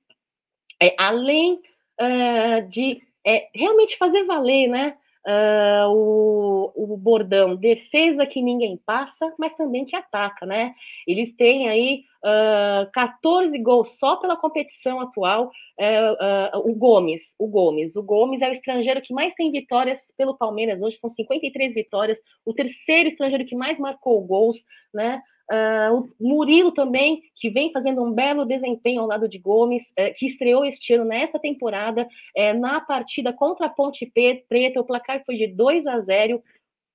é, 0.82 0.94
além 0.98 1.54
uh, 1.54 2.68
de 2.70 3.02
é, 3.26 3.48
realmente 3.54 3.98
fazer 3.98 4.24
valer, 4.26 4.68
né? 4.68 4.98
Uh, 5.28 5.88
o, 5.90 6.72
o, 6.76 6.98
bordão 6.98 7.56
defesa 7.56 8.26
que 8.26 8.42
ninguém 8.42 8.80
passa, 8.86 9.34
mas 9.38 9.56
também 9.56 9.86
que 9.86 9.96
ataca, 9.96 10.46
né? 10.46 10.74
Eles 11.08 11.34
têm 11.36 11.70
aí 11.70 12.04
uh, 12.24 12.92
14 12.92 13.58
gols 13.60 13.90
só 14.00 14.16
pela 14.18 14.38
competição 14.38 15.00
atual. 15.02 15.52
Uh, 15.80 16.70
o 16.70 16.76
Gomes, 16.76 17.22
o 17.38 17.48
Gomes, 17.48 17.96
o 17.96 18.04
Gomes 18.04 18.42
é 18.42 18.50
o 18.50 18.54
estrangeiro 18.54 19.02
que 19.02 19.14
mais 19.14 19.34
tem 19.34 19.52
vitórias 19.52 20.00
pelo 20.18 20.38
Palmeiras 20.38 20.82
hoje, 20.82 20.98
são 21.00 21.10
53 21.10 21.74
vitórias, 21.74 22.18
o 22.46 22.54
terceiro 22.54 23.10
estrangeiro 23.10 23.46
que 23.46 23.56
mais 23.56 23.80
marcou 23.80 24.22
gols, 24.22 24.58
né? 24.94 25.22
Uh, 25.52 26.08
o 26.20 26.30
Murilo 26.30 26.72
também, 26.72 27.24
que 27.36 27.50
vem 27.50 27.74
fazendo 27.74 28.02
um 28.02 28.14
belo 28.14 28.46
desempenho 28.46 29.02
ao 29.02 29.08
lado 29.08 29.28
de 29.28 29.38
Gomes, 29.38 29.84
uh, 30.00 30.14
que 30.16 30.28
estreou 30.28 30.64
este 30.64 30.94
ano 30.94 31.04
nesta 31.04 31.38
temporada, 31.38 32.08
uh, 32.38 32.58
na 32.58 32.80
partida 32.80 33.34
contra 33.34 33.66
a 33.66 33.70
Ponte 33.70 34.10
Preta, 34.48 34.80
o 34.80 34.86
placar 34.86 35.22
foi 35.26 35.36
de 35.36 35.48
2 35.48 35.86
a 35.88 36.00
0, 36.00 36.42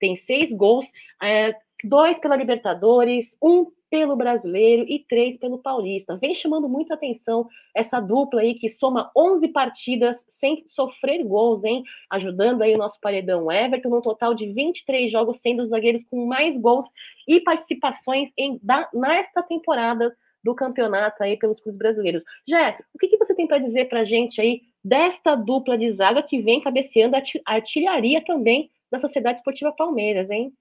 tem 0.01 0.17
seis 0.19 0.51
gols, 0.53 0.87
é, 1.23 1.55
dois 1.85 2.19
pela 2.19 2.37
Libertadores, 2.37 3.27
um 3.43 3.67
pelo 3.91 4.17
brasileiro 4.17 4.85
e 4.89 5.05
três 5.09 5.39
pelo 5.39 5.59
paulista. 5.59 6.17
Vem 6.17 6.35
chamando 6.35 6.69
muita 6.69 6.95
atenção 6.95 7.49
essa 7.75 8.01
dupla 8.01 8.41
aí 8.41 8.55
que 8.55 8.69
soma 8.69 9.11
11 9.17 9.49
partidas 9.49 10.17
sem 10.29 10.65
sofrer 10.67 11.25
gols, 11.25 11.63
hein? 11.65 11.83
Ajudando 12.11 12.63
aí 12.63 12.75
o 12.75 12.79
nosso 12.79 13.01
paredão 13.01 13.51
Everton, 13.51 13.89
no 13.89 14.03
total 14.03 14.35
de 14.35 14.53
23 14.53 15.11
jogos, 15.11 15.39
sendo 15.41 15.63
os 15.63 15.71
zagueiros 15.71 16.03
com 16.11 16.27
mais 16.27 16.57
gols 16.59 16.87
e 17.29 17.41
participações 17.41 18.31
em, 18.37 18.59
da, 18.63 18.89
nesta 18.93 19.43
temporada 19.43 20.15
do 20.43 20.55
campeonato 20.55 21.23
aí 21.23 21.37
pelos 21.37 21.61
clubes 21.61 21.79
brasileiros. 21.79 22.23
Jé, 22.49 22.79
o 22.95 22.99
que, 22.99 23.09
que 23.09 23.17
você 23.17 23.35
tem 23.35 23.47
para 23.47 23.59
dizer 23.59 23.89
para 23.89 24.05
gente 24.05 24.41
aí 24.41 24.63
desta 24.85 25.35
dupla 25.35 25.77
de 25.77 25.91
zaga 25.93 26.23
que 26.23 26.41
vem 26.41 26.61
cabeceando 26.61 27.17
a 27.17 27.23
artilharia 27.53 28.25
também 28.25 28.71
da 28.91 29.01
Sociedade 29.01 29.39
Esportiva 29.39 29.73
Palmeiras, 29.73 30.31
hein? 30.31 30.53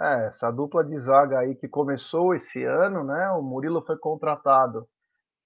É, 0.00 0.26
essa 0.26 0.50
dupla 0.50 0.84
de 0.84 0.96
zaga 0.96 1.40
aí 1.40 1.56
que 1.56 1.66
começou 1.68 2.34
esse 2.34 2.62
ano, 2.64 3.02
né? 3.04 3.30
O 3.32 3.42
Murilo 3.42 3.84
foi 3.84 3.98
contratado. 3.98 4.86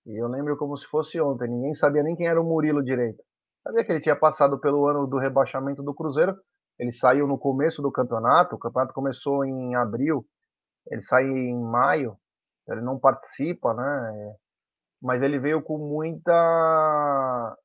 E 0.06 0.20
eu 0.22 0.28
lembro 0.28 0.56
como 0.58 0.76
se 0.76 0.86
fosse 0.88 1.20
ontem, 1.20 1.48
ninguém 1.48 1.74
sabia 1.74 2.02
nem 2.02 2.16
quem 2.16 2.28
era 2.28 2.40
o 2.40 2.44
Murilo 2.44 2.84
direito. 2.84 3.22
Sabia 3.62 3.84
que 3.84 3.92
ele 3.92 4.00
tinha 4.00 4.16
passado 4.16 4.58
pelo 4.60 4.86
ano 4.86 5.06
do 5.06 5.18
rebaixamento 5.18 5.82
do 5.82 5.94
Cruzeiro. 5.94 6.36
Ele 6.78 6.92
saiu 6.92 7.26
no 7.26 7.38
começo 7.38 7.80
do 7.82 7.92
campeonato, 7.92 8.56
o 8.56 8.58
campeonato 8.58 8.94
começou 8.94 9.44
em 9.44 9.74
abril, 9.76 10.26
ele 10.90 11.02
saiu 11.02 11.36
em 11.36 11.60
maio, 11.62 12.16
ele 12.68 12.80
não 12.82 12.98
participa, 12.98 13.74
né? 13.74 14.36
Mas 15.02 15.22
ele 15.22 15.38
veio 15.38 15.62
com 15.62 15.78
muita 15.78 17.56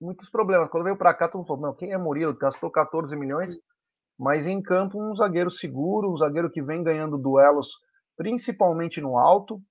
muitos 0.00 0.30
problemas. 0.30 0.70
Quando 0.70 0.84
veio 0.84 0.96
para 0.98 1.14
cá, 1.14 1.28
todo 1.28 1.38
mundo 1.40 1.48
falou: 1.48 1.62
"Não, 1.62 1.74
quem 1.74 1.92
é 1.92 1.98
Murilo? 1.98 2.36
Gastou 2.36 2.70
14 2.70 3.16
milhões 3.16 3.58
mas 4.18 4.46
em 4.46 4.60
campo 4.60 5.00
um 5.00 5.14
zagueiro 5.14 5.50
seguro, 5.50 6.12
um 6.12 6.16
zagueiro 6.16 6.50
que 6.50 6.62
vem 6.62 6.82
ganhando 6.82 7.16
duelos 7.16 7.68
principalmente 8.16 9.00
no 9.00 9.16
alto, 9.16 9.62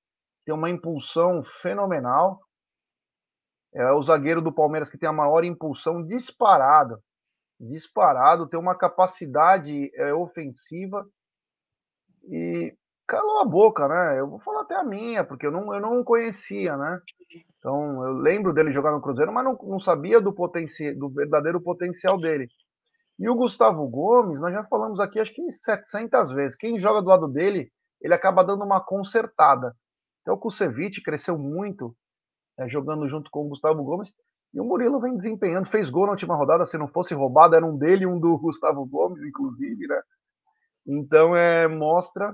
tem 0.46 0.56
uma 0.56 0.70
impulsão 0.70 1.44
fenomenal. 1.62 2.39
É 3.75 3.92
o 3.92 4.01
zagueiro 4.01 4.42
do 4.42 4.54
Palmeiras 4.54 4.89
que 4.89 4.98
tem 4.98 5.10
a 5.10 5.13
maior 5.13 5.44
impulsão 5.44 6.01
disparado, 6.01 6.98
disparado, 7.60 8.48
tem 8.48 8.58
uma 8.58 8.74
capacidade 8.74 9.92
é, 9.94 10.13
ofensiva 10.13 11.06
e 12.24 12.74
calou 13.06 13.39
a 13.39 13.46
boca, 13.46 13.88
né? 13.88 14.20
Eu 14.20 14.30
vou 14.30 14.39
falar 14.39 14.62
até 14.62 14.75
a 14.75 14.84
minha, 14.84 15.24
porque 15.24 15.46
eu 15.46 15.51
não, 15.51 15.74
eu 15.74 15.82
não 15.82 16.04
conhecia, 16.04 16.77
né? 16.77 17.01
Então, 17.58 18.06
eu 18.06 18.13
lembro 18.13 18.54
dele 18.54 18.72
jogar 18.72 18.92
no 18.92 19.01
Cruzeiro, 19.01 19.34
mas 19.34 19.44
não, 19.44 19.58
não 19.63 19.80
sabia 19.80 20.22
do, 20.22 20.34
potencial, 20.34 20.96
do 20.96 21.10
verdadeiro 21.10 21.62
potencial 21.62 22.18
dele. 22.18 22.48
E 23.19 23.27
o 23.27 23.36
Gustavo 23.36 23.88
Gomes, 23.88 24.39
nós 24.39 24.53
já 24.53 24.63
falamos 24.65 25.00
aqui 25.00 25.19
acho 25.19 25.33
que 25.33 25.51
700 25.51 26.31
vezes. 26.31 26.57
Quem 26.57 26.77
joga 26.77 27.01
do 27.01 27.09
lado 27.09 27.27
dele, 27.27 27.71
ele 28.00 28.13
acaba 28.13 28.43
dando 28.43 28.63
uma 28.63 28.79
consertada. 28.79 29.75
Então 30.21 30.36
o 30.36 30.38
Kusevich 30.38 31.01
cresceu 31.01 31.38
muito 31.38 31.95
é, 32.59 32.67
jogando 32.67 33.07
junto 33.07 33.31
com 33.31 33.45
o 33.45 33.50
Gustavo 33.50 33.83
Gomes. 33.83 34.09
E 34.53 34.62
o 34.62 34.63
Murilo 34.63 35.00
vem 35.00 35.17
desempenhando, 35.17 35.69
fez 35.69 35.89
gol 35.89 36.05
na 36.05 36.12
última 36.12 36.36
rodada. 36.36 36.65
Se 36.65 36.77
não 36.77 36.88
fosse 36.88 37.13
roubado, 37.13 37.55
era 37.55 37.65
um 37.65 37.77
dele 37.77 38.03
e 38.03 38.07
um 38.07 38.19
do 38.19 38.38
Gustavo 38.38 38.86
Gomes, 38.86 39.21
inclusive, 39.24 39.88
né? 39.88 40.01
Então 40.86 41.36
é, 41.36 41.67
mostra 41.67 42.33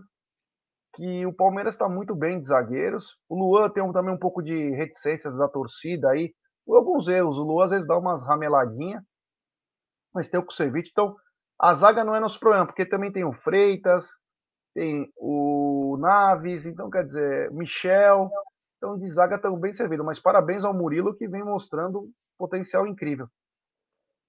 que 0.96 1.26
o 1.26 1.34
Palmeiras 1.34 1.74
está 1.74 1.88
muito 1.88 2.14
bem 2.14 2.40
de 2.40 2.48
zagueiros. 2.48 3.18
O 3.28 3.36
Luan 3.36 3.70
tem 3.70 3.82
um, 3.82 3.92
também 3.92 4.14
um 4.14 4.20
pouco 4.20 4.44
de 4.44 4.70
reticências 4.72 5.36
da 5.38 5.48
torcida 5.48 6.10
aí. 6.10 6.34
Alguns 6.68 7.08
erros. 7.08 7.38
O 7.38 7.44
Luan 7.44 7.66
às 7.66 7.72
vezes 7.72 7.88
dá 7.88 7.98
umas 7.98 8.24
rameladinhas 8.24 9.02
mas 10.14 10.28
tem 10.28 10.40
o 10.40 10.46
Kusevich. 10.46 10.90
Então, 10.92 11.16
a 11.60 11.74
zaga 11.74 12.04
não 12.04 12.16
é 12.16 12.20
nosso 12.20 12.40
problema, 12.40 12.66
porque 12.66 12.86
também 12.86 13.12
tem 13.12 13.24
o 13.24 13.34
Freitas, 13.34 14.08
tem 14.74 15.12
o 15.16 15.98
Naves, 16.00 16.66
então 16.66 16.90
quer 16.90 17.06
dizer, 17.06 17.52
Michel. 17.52 18.30
Então, 18.78 18.98
de 18.98 19.08
zaga 19.08 19.36
estão 19.36 19.58
bem 19.58 19.72
servido. 19.72 20.04
Mas 20.04 20.20
parabéns 20.20 20.66
ao 20.66 20.74
Murilo, 20.74 21.16
que 21.16 21.28
vem 21.28 21.44
mostrando 21.44 22.10
potencial 22.38 22.86
incrível. 22.86 23.28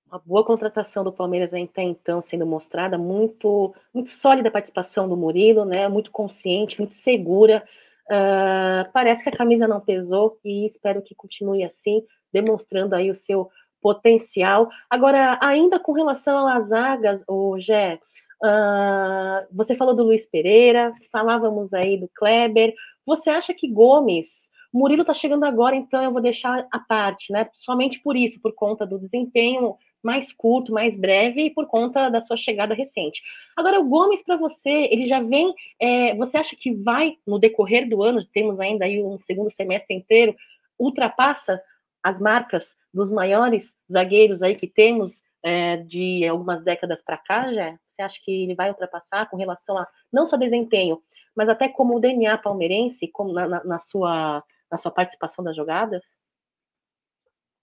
Uma 0.07 0.21
boa 0.25 0.45
contratação 0.45 1.03
do 1.03 1.12
Palmeiras 1.12 1.49
até 1.53 1.83
então 1.83 2.23
sendo 2.23 2.47
mostrada, 2.47 2.97
muito, 2.97 3.75
muito 3.93 4.11
sólida 4.11 4.49
a 4.49 4.53
participação 4.53 5.09
do 5.09 5.17
Murilo, 5.17 5.64
né? 5.64 5.88
Muito 5.88 6.11
consciente, 6.12 6.79
muito 6.79 6.95
segura. 6.97 7.67
Uh, 8.07 8.93
parece 8.93 9.23
que 9.23 9.31
a 9.31 9.37
camisa 9.37 9.67
não 9.67 9.81
pesou 9.81 10.38
e 10.45 10.67
espero 10.67 11.03
que 11.03 11.14
continue 11.14 11.64
assim, 11.64 12.03
demonstrando 12.33 12.95
aí 12.95 13.11
o 13.11 13.14
seu 13.14 13.50
potencial. 13.85 14.71
Agora, 14.88 15.38
ainda 15.43 15.79
com 15.79 15.93
relação 15.93 16.49
às 16.49 16.69
zagas, 16.69 17.21
o 17.29 17.61
Gé, 17.61 18.00
uh, 18.43 19.47
você 19.53 19.76
falou 19.76 19.95
do 19.95 20.05
Luiz 20.05 20.25
Pereira, 20.25 20.91
falávamos 21.12 21.75
aí 21.75 21.99
do 21.99 22.09
Kleber. 22.17 22.75
Você 23.05 23.29
acha 23.29 23.53
que 23.53 23.71
Gomes, 23.71 24.26
Murilo 24.73 25.03
está 25.03 25.12
chegando 25.12 25.45
agora, 25.45 25.76
então 25.76 26.03
eu 26.03 26.11
vou 26.11 26.23
deixar 26.23 26.67
a 26.73 26.79
parte, 26.79 27.31
né? 27.31 27.47
Somente 27.61 28.00
por 28.00 28.17
isso, 28.17 28.41
por 28.41 28.55
conta 28.55 28.87
do 28.87 28.99
desempenho 28.99 29.76
mais 30.03 30.33
curto, 30.33 30.73
mais 30.73 30.99
breve 30.99 31.43
e 31.43 31.50
por 31.50 31.67
conta 31.67 32.09
da 32.09 32.23
sua 32.23 32.38
chegada 32.38 32.75
recente. 32.75 33.21
Agora, 33.55 33.79
o 33.79 33.85
Gomes, 33.85 34.23
para 34.23 34.38
você, 34.38 34.88
ele 34.91 35.07
já 35.07 35.21
vem. 35.21 35.53
É, 35.79 36.14
você 36.14 36.38
acha 36.38 36.57
que 36.57 36.73
vai, 36.73 37.17
no 37.26 37.38
decorrer 37.38 37.87
do 37.87 38.03
ano, 38.03 38.25
temos 38.33 38.59
ainda 38.59 38.87
aí 38.87 39.03
um 39.03 39.19
segundo 39.26 39.53
semestre 39.55 39.95
inteiro, 39.95 40.35
ultrapassa 40.79 41.61
as 42.03 42.19
marcas 42.19 42.64
dos 42.95 43.11
maiores 43.11 43.74
zagueiros 43.91 44.43
aí 44.43 44.55
que 44.55 44.67
temos 44.67 45.12
é, 45.43 45.76
de 45.79 46.26
algumas 46.26 46.64
décadas 46.64 47.03
para 47.03 47.19
cá, 47.19 47.53
já? 47.53 47.73
Você 47.73 48.03
acha 48.03 48.21
que 48.25 48.45
ele 48.45 48.55
vai 48.55 48.71
ultrapassar 48.71 49.29
com 49.31 49.37
relação 49.37 49.79
a 49.79 49.87
não 50.12 50.26
só 50.26 50.37
desempenho, 50.37 51.00
mas 51.37 51.49
até 51.49 51.69
como 51.69 51.97
o 51.97 52.00
DNA 52.00 52.38
palmeirense, 52.38 53.09
como 53.09 53.33
na, 53.33 53.47
na, 53.47 53.64
na 53.64 53.79
sua, 53.81 54.43
na 54.71 54.79
sua 54.79 54.91
participação 54.91 55.45
das 55.45 55.55
jogadas? 55.55 56.03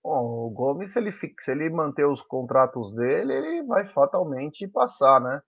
Bom, 0.03 0.47
o 0.47 0.49
Gomes, 0.49 0.93
se 0.93 0.99
ele, 0.99 1.11
se 1.11 1.51
ele 1.51 1.69
manter 1.69 2.05
os 2.05 2.21
contratos 2.21 2.91
dele, 2.93 3.33
ele 3.33 3.63
vai 3.63 3.87
fatalmente 3.87 4.67
passar, 4.67 5.21
né? 5.21 5.41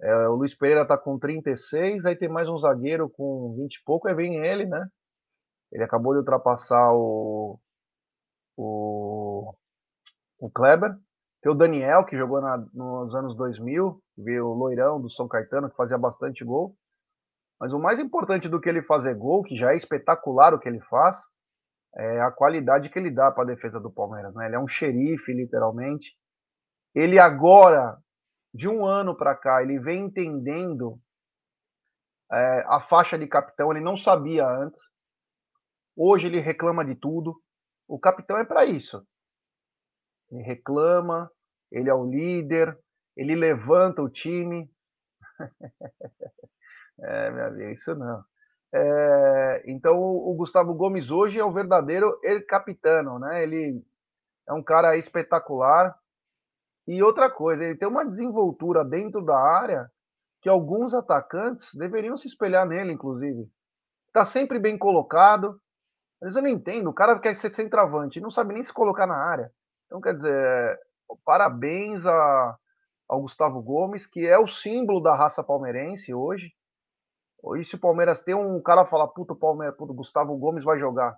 É, 0.00 0.28
o 0.28 0.34
Luiz 0.34 0.54
Pereira 0.54 0.86
tá 0.86 0.98
com 0.98 1.18
36, 1.18 2.04
aí 2.04 2.16
tem 2.16 2.28
mais 2.28 2.48
um 2.48 2.58
zagueiro 2.58 3.08
com 3.08 3.54
20 3.56 3.76
e 3.76 3.84
pouco, 3.84 4.08
aí 4.08 4.14
vem 4.14 4.36
ele, 4.44 4.66
né? 4.66 4.86
Ele 5.72 5.82
acabou 5.82 6.12
de 6.12 6.18
ultrapassar 6.18 6.92
o, 6.92 7.58
o, 8.56 9.23
o 10.44 10.50
Kleber. 10.50 10.94
Tem 11.42 11.50
o 11.50 11.54
Daniel, 11.54 12.04
que 12.04 12.16
jogou 12.16 12.40
na, 12.40 12.58
nos 12.72 13.14
anos 13.14 13.34
2000, 13.36 14.02
viu 14.18 14.46
o 14.46 14.54
loirão 14.54 15.00
do 15.00 15.10
São 15.10 15.26
Caetano, 15.26 15.70
que 15.70 15.76
fazia 15.76 15.96
bastante 15.96 16.44
gol. 16.44 16.76
Mas 17.58 17.72
o 17.72 17.78
mais 17.78 17.98
importante 17.98 18.48
do 18.48 18.60
que 18.60 18.68
ele 18.68 18.82
fazer 18.82 19.14
gol, 19.14 19.42
que 19.42 19.56
já 19.56 19.72
é 19.72 19.76
espetacular 19.76 20.52
o 20.52 20.58
que 20.58 20.68
ele 20.68 20.80
faz, 20.82 21.18
é 21.96 22.20
a 22.20 22.30
qualidade 22.30 22.90
que 22.90 22.98
ele 22.98 23.10
dá 23.10 23.30
para 23.30 23.44
a 23.44 23.46
defesa 23.46 23.80
do 23.80 23.90
Palmeiras. 23.90 24.34
Né? 24.34 24.46
Ele 24.46 24.56
é 24.56 24.58
um 24.58 24.68
xerife, 24.68 25.32
literalmente. 25.32 26.14
Ele 26.94 27.18
agora, 27.18 27.96
de 28.52 28.68
um 28.68 28.84
ano 28.84 29.16
para 29.16 29.34
cá, 29.34 29.62
ele 29.62 29.78
vem 29.78 30.06
entendendo 30.06 30.98
é, 32.30 32.64
a 32.66 32.80
faixa 32.80 33.18
de 33.18 33.26
capitão, 33.26 33.70
ele 33.70 33.80
não 33.80 33.96
sabia 33.96 34.46
antes. 34.46 34.80
Hoje 35.96 36.26
ele 36.26 36.40
reclama 36.40 36.84
de 36.84 36.94
tudo. 36.96 37.40
O 37.88 37.98
capitão 37.98 38.36
é 38.38 38.44
para 38.44 38.64
isso. 38.64 39.06
Ele 40.30 40.42
reclama, 40.42 41.30
ele 41.70 41.88
é 41.88 41.94
o 41.94 42.04
líder, 42.04 42.78
ele 43.16 43.34
levanta 43.34 44.02
o 44.02 44.08
time. 44.08 44.70
é, 47.00 47.30
meu 47.30 47.46
amigo, 47.46 47.70
isso 47.70 47.94
não. 47.94 48.24
É, 48.72 49.62
então 49.66 49.96
o 49.96 50.34
Gustavo 50.34 50.74
Gomes 50.74 51.10
hoje 51.10 51.38
é 51.38 51.44
o 51.44 51.52
verdadeiro 51.52 52.18
el 52.24 52.44
capitano, 52.44 53.20
né? 53.20 53.42
Ele 53.42 53.80
é 54.48 54.52
um 54.52 54.62
cara 54.62 54.96
espetacular. 54.96 55.96
E 56.86 57.02
outra 57.02 57.30
coisa, 57.30 57.64
ele 57.64 57.78
tem 57.78 57.88
uma 57.88 58.04
desenvoltura 58.04 58.84
dentro 58.84 59.24
da 59.24 59.38
área 59.38 59.90
que 60.42 60.48
alguns 60.48 60.92
atacantes 60.92 61.72
deveriam 61.74 62.16
se 62.16 62.26
espelhar 62.26 62.66
nele, 62.66 62.92
inclusive. 62.92 63.48
Está 64.08 64.26
sempre 64.26 64.58
bem 64.58 64.76
colocado. 64.76 65.58
Mas 66.20 66.36
eu 66.36 66.42
não 66.42 66.48
entendo, 66.48 66.90
o 66.90 66.94
cara 66.94 67.18
quer 67.18 67.36
ser 67.36 67.54
centroavante, 67.54 68.20
não 68.20 68.30
sabe 68.30 68.54
nem 68.54 68.64
se 68.64 68.72
colocar 68.72 69.06
na 69.06 69.16
área. 69.16 69.52
Então, 69.94 70.00
quer 70.00 70.14
dizer, 70.16 70.80
parabéns 71.24 72.04
a, 72.04 72.58
ao 73.08 73.20
Gustavo 73.20 73.62
Gomes, 73.62 74.04
que 74.04 74.26
é 74.26 74.36
o 74.36 74.48
símbolo 74.48 75.00
da 75.00 75.14
raça 75.14 75.40
palmeirense 75.40 76.12
hoje. 76.12 76.52
Hoje, 77.40 77.64
se 77.64 77.76
o 77.76 77.80
Palmeiras 77.80 78.18
tem 78.18 78.34
um 78.34 78.60
cara 78.60 78.84
fala, 78.84 79.06
puta, 79.06 79.34
o 79.34 79.36
Palmeiras, 79.36 79.76
puta, 79.76 79.92
o 79.92 79.94
Gustavo 79.94 80.36
Gomes 80.36 80.64
vai 80.64 80.80
jogar. 80.80 81.16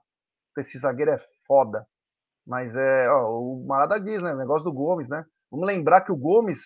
Esse 0.59 0.79
zagueiro 0.79 1.13
é 1.13 1.19
foda. 1.47 1.87
Mas 2.47 2.77
é, 2.77 3.09
ó, 3.09 3.41
o 3.41 3.65
Marada 3.67 3.99
diz, 3.99 4.21
né? 4.21 4.35
O 4.35 4.37
negócio 4.37 4.65
do 4.65 4.75
Gomes, 4.75 5.09
né? 5.09 5.25
Vamos 5.51 5.67
lembrar 5.67 6.03
que 6.03 6.13
o 6.13 6.17
Gomes, 6.17 6.63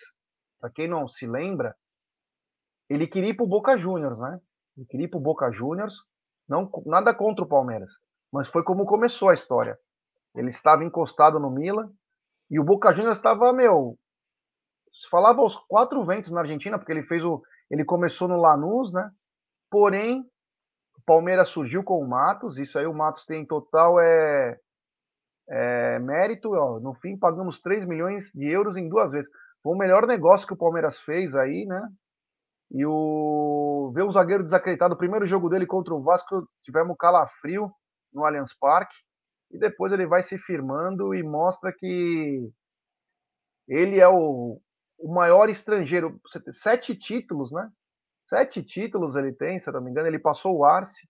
para 0.59 0.69
quem 0.69 0.89
não 0.89 1.07
se 1.07 1.25
lembra, 1.25 1.73
ele 2.89 3.07
queria 3.07 3.29
ir 3.29 3.35
pro 3.35 3.47
Boca 3.47 3.77
Juniors, 3.77 4.19
né? 4.19 4.37
Ele 4.75 4.85
queria 4.85 5.05
ir 5.05 5.09
pro 5.09 5.17
Boca 5.17 5.49
Juniors, 5.49 5.95
não, 6.45 6.69
nada 6.85 7.13
contra 7.13 7.45
o 7.45 7.47
Palmeiras, 7.47 7.89
mas 8.29 8.49
foi 8.49 8.65
como 8.65 8.85
começou 8.85 9.29
a 9.29 9.33
história. 9.33 9.79
Ele 10.35 10.49
estava 10.49 10.83
encostado 10.83 11.39
no 11.39 11.49
Milan 11.49 11.89
e 12.51 12.59
o 12.59 12.63
Boca 12.65 12.93
Juniors 12.93 13.15
estava, 13.15 13.53
meu, 13.53 13.97
se 14.91 15.09
falava 15.09 15.39
aos 15.39 15.55
quatro 15.55 16.03
ventos 16.03 16.31
na 16.31 16.41
Argentina, 16.41 16.77
porque 16.77 16.91
ele 16.91 17.03
fez 17.03 17.23
o, 17.23 17.41
ele 17.69 17.85
começou 17.85 18.27
no 18.27 18.35
Lanús, 18.35 18.91
né? 18.91 19.09
Porém, 19.69 20.29
o 20.97 21.01
Palmeiras 21.05 21.47
surgiu 21.47 21.81
com 21.81 21.97
o 21.97 22.07
Matos, 22.07 22.59
isso 22.59 22.77
aí 22.77 22.85
o 22.85 22.93
Matos 22.93 23.25
tem 23.25 23.45
total 23.45 24.01
é, 24.01 24.59
é 25.49 25.99
mérito. 25.99 26.51
Ó, 26.51 26.77
no 26.81 26.93
fim, 26.95 27.17
pagamos 27.17 27.61
3 27.61 27.85
milhões 27.85 28.29
de 28.33 28.49
euros 28.49 28.75
em 28.75 28.89
duas 28.89 29.11
vezes. 29.11 29.31
Foi 29.63 29.73
o 29.73 29.77
melhor 29.77 30.05
negócio 30.05 30.45
que 30.45 30.53
o 30.53 30.57
Palmeiras 30.57 30.99
fez 30.99 31.33
aí, 31.35 31.65
né? 31.65 31.87
E 32.69 32.85
o 32.85 33.91
ver 33.95 34.03
o 34.03 34.11
zagueiro 34.11 34.43
desacreditado, 34.43 34.93
o 34.93 34.97
primeiro 34.97 35.25
jogo 35.25 35.49
dele 35.49 35.65
contra 35.65 35.93
o 35.93 36.01
Vasco, 36.01 36.45
tivemos 36.63 36.97
calafrio 36.97 37.71
no 38.13 38.25
Allianz 38.25 38.53
Parque. 38.53 38.95
E 39.51 39.57
depois 39.57 39.91
ele 39.91 40.05
vai 40.05 40.23
se 40.23 40.37
firmando 40.37 41.13
e 41.13 41.21
mostra 41.23 41.71
que 41.71 42.49
ele 43.67 43.99
é 43.99 44.07
o, 44.07 44.61
o 44.97 45.13
maior 45.13 45.49
estrangeiro. 45.49 46.19
Sete 46.51 46.95
títulos, 46.95 47.51
né? 47.51 47.69
Sete 48.23 48.63
títulos 48.63 49.15
ele 49.15 49.33
tem, 49.33 49.59
se 49.59 49.69
eu 49.69 49.73
não 49.73 49.81
me 49.81 49.91
engano. 49.91 50.07
Ele 50.07 50.19
passou 50.19 50.57
o 50.57 50.65
Arce. 50.65 51.07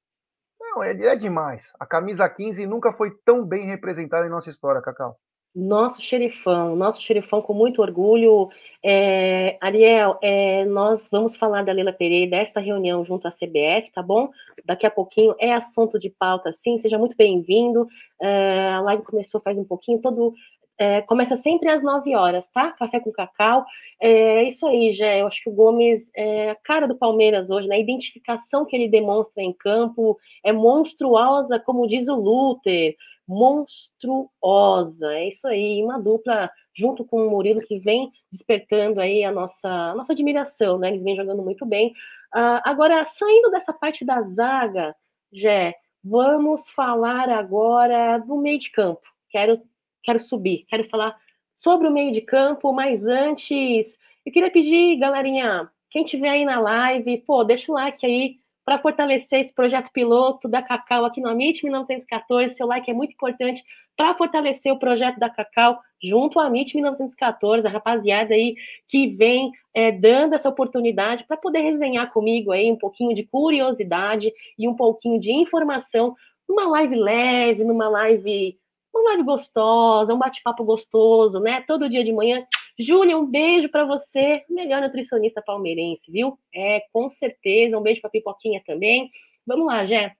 Não, 0.59 0.83
ele 0.83 1.05
é 1.05 1.15
demais. 1.15 1.71
A 1.79 1.85
camisa 1.85 2.29
15 2.29 2.65
nunca 2.65 2.93
foi 2.93 3.11
tão 3.25 3.45
bem 3.45 3.67
representada 3.67 4.25
em 4.25 4.29
nossa 4.29 4.49
história, 4.49 4.81
Cacau. 4.81 5.19
Nosso 5.53 6.01
xerifão, 6.01 6.77
nosso 6.77 7.01
xerifão 7.01 7.41
com 7.41 7.53
muito 7.53 7.81
orgulho. 7.81 8.49
É, 8.81 9.57
Ariel, 9.59 10.17
é, 10.21 10.63
nós 10.63 11.05
vamos 11.11 11.35
falar 11.35 11.63
da 11.63 11.73
Leila 11.73 11.91
Pereira, 11.91 12.31
desta 12.31 12.61
reunião 12.61 13.03
junto 13.03 13.27
à 13.27 13.31
CBF, 13.31 13.91
tá 13.93 14.01
bom? 14.01 14.29
Daqui 14.63 14.85
a 14.85 14.91
pouquinho 14.91 15.35
é 15.37 15.51
assunto 15.53 15.99
de 15.99 16.09
pauta, 16.09 16.55
sim, 16.63 16.79
seja 16.79 16.97
muito 16.97 17.17
bem-vindo. 17.17 17.85
É, 18.21 18.69
a 18.69 18.81
live 18.81 19.03
começou 19.03 19.41
faz 19.41 19.57
um 19.57 19.65
pouquinho, 19.65 19.99
todo 19.99 20.33
é, 20.81 21.01
começa 21.01 21.37
sempre 21.43 21.69
às 21.69 21.83
9 21.83 22.15
horas, 22.15 22.43
tá? 22.51 22.71
Café 22.71 22.99
com 22.99 23.11
cacau. 23.11 23.63
É 23.99 24.43
isso 24.43 24.65
aí, 24.65 24.91
já. 24.93 25.15
Eu 25.15 25.27
acho 25.27 25.43
que 25.43 25.49
o 25.49 25.53
Gomes 25.53 26.01
é 26.15 26.49
a 26.49 26.55
cara 26.55 26.87
do 26.87 26.97
Palmeiras 26.97 27.51
hoje, 27.51 27.67
né? 27.67 27.75
A 27.75 27.79
identificação 27.79 28.65
que 28.65 28.75
ele 28.75 28.89
demonstra 28.89 29.43
em 29.43 29.53
campo 29.53 30.17
é 30.43 30.51
monstruosa, 30.51 31.59
como 31.59 31.87
diz 31.87 32.07
o 32.07 32.15
Luther. 32.15 32.95
Monstruosa. 33.31 35.13
É 35.13 35.29
isso 35.29 35.47
aí. 35.47 35.81
Uma 35.83 35.99
dupla 35.99 36.51
junto 36.73 37.05
com 37.05 37.25
o 37.25 37.29
Murilo 37.29 37.61
que 37.61 37.79
vem 37.79 38.11
despertando 38.31 38.99
aí 38.99 39.23
a 39.23 39.31
nossa, 39.31 39.67
a 39.67 39.95
nossa 39.95 40.13
admiração, 40.13 40.77
né? 40.77 40.89
Eles 40.89 41.03
vêm 41.03 41.15
jogando 41.15 41.41
muito 41.41 41.65
bem. 41.65 41.89
Uh, 42.35 42.61
agora, 42.63 43.05
saindo 43.17 43.49
dessa 43.51 43.73
parte 43.73 44.05
da 44.05 44.21
zaga, 44.21 44.95
Jé, 45.33 45.75
vamos 46.03 46.69
falar 46.71 47.29
agora 47.29 48.17
do 48.19 48.37
meio 48.37 48.59
de 48.59 48.69
campo. 48.71 49.01
Quero 49.29 49.61
quero 50.03 50.19
subir, 50.19 50.65
quero 50.67 50.89
falar 50.89 51.15
sobre 51.55 51.87
o 51.87 51.91
meio 51.91 52.11
de 52.11 52.21
campo, 52.21 52.73
mas 52.73 53.05
antes, 53.05 53.95
eu 54.25 54.31
queria 54.31 54.49
pedir, 54.49 54.97
galerinha, 54.97 55.69
quem 55.91 56.03
tiver 56.03 56.29
aí 56.29 56.43
na 56.43 56.59
live, 56.59 57.19
pô, 57.19 57.43
deixa 57.43 57.71
o 57.71 57.75
like 57.75 58.03
aí 58.03 58.40
para 58.63 58.79
fortalecer 58.79 59.41
esse 59.41 59.53
projeto 59.53 59.91
piloto 59.91 60.47
da 60.47 60.61
Cacau 60.61 61.05
aqui 61.05 61.19
no 61.19 61.29
Amit 61.29 61.63
1914. 61.63 62.55
Seu 62.55 62.67
like 62.67 62.89
é 62.89 62.93
muito 62.93 63.13
importante 63.13 63.63
para 63.97 64.15
fortalecer 64.15 64.71
o 64.71 64.79
projeto 64.79 65.19
da 65.19 65.29
Cacau 65.29 65.79
junto 66.01 66.39
ao 66.39 66.45
Amit 66.45 66.73
1914, 66.73 67.67
a 67.67 67.69
rapaziada 67.69 68.33
aí 68.33 68.55
que 68.87 69.07
vem 69.07 69.51
é, 69.73 69.91
dando 69.91 70.33
essa 70.33 70.49
oportunidade 70.49 71.23
para 71.25 71.37
poder 71.37 71.61
resenhar 71.61 72.11
comigo 72.11 72.51
aí 72.51 72.71
um 72.71 72.77
pouquinho 72.77 73.15
de 73.15 73.23
curiosidade 73.23 74.31
e 74.57 74.67
um 74.67 74.75
pouquinho 74.75 75.19
de 75.19 75.31
informação 75.31 76.15
numa 76.47 76.67
live 76.67 76.95
leve, 76.95 77.63
numa 77.63 77.87
live 77.87 78.57
uma 78.93 79.11
live 79.11 79.23
gostosa, 79.23 80.13
um 80.13 80.17
bate-papo 80.17 80.63
gostoso, 80.63 81.39
né? 81.39 81.61
Todo 81.61 81.89
dia 81.89 82.03
de 82.03 82.11
manhã. 82.11 82.45
Júlia, 82.81 83.17
um 83.17 83.25
beijo 83.25 83.69
para 83.69 83.85
você, 83.85 84.43
melhor 84.49 84.81
nutricionista 84.81 85.41
palmeirense, 85.41 86.11
viu? 86.11 86.37
É, 86.53 86.81
com 86.91 87.09
certeza. 87.11 87.77
Um 87.77 87.81
beijo 87.81 88.01
para 88.01 88.09
Pipoquinha 88.09 88.61
também. 88.65 89.09
Vamos 89.45 89.67
lá, 89.67 89.85
Jé. 89.85 90.15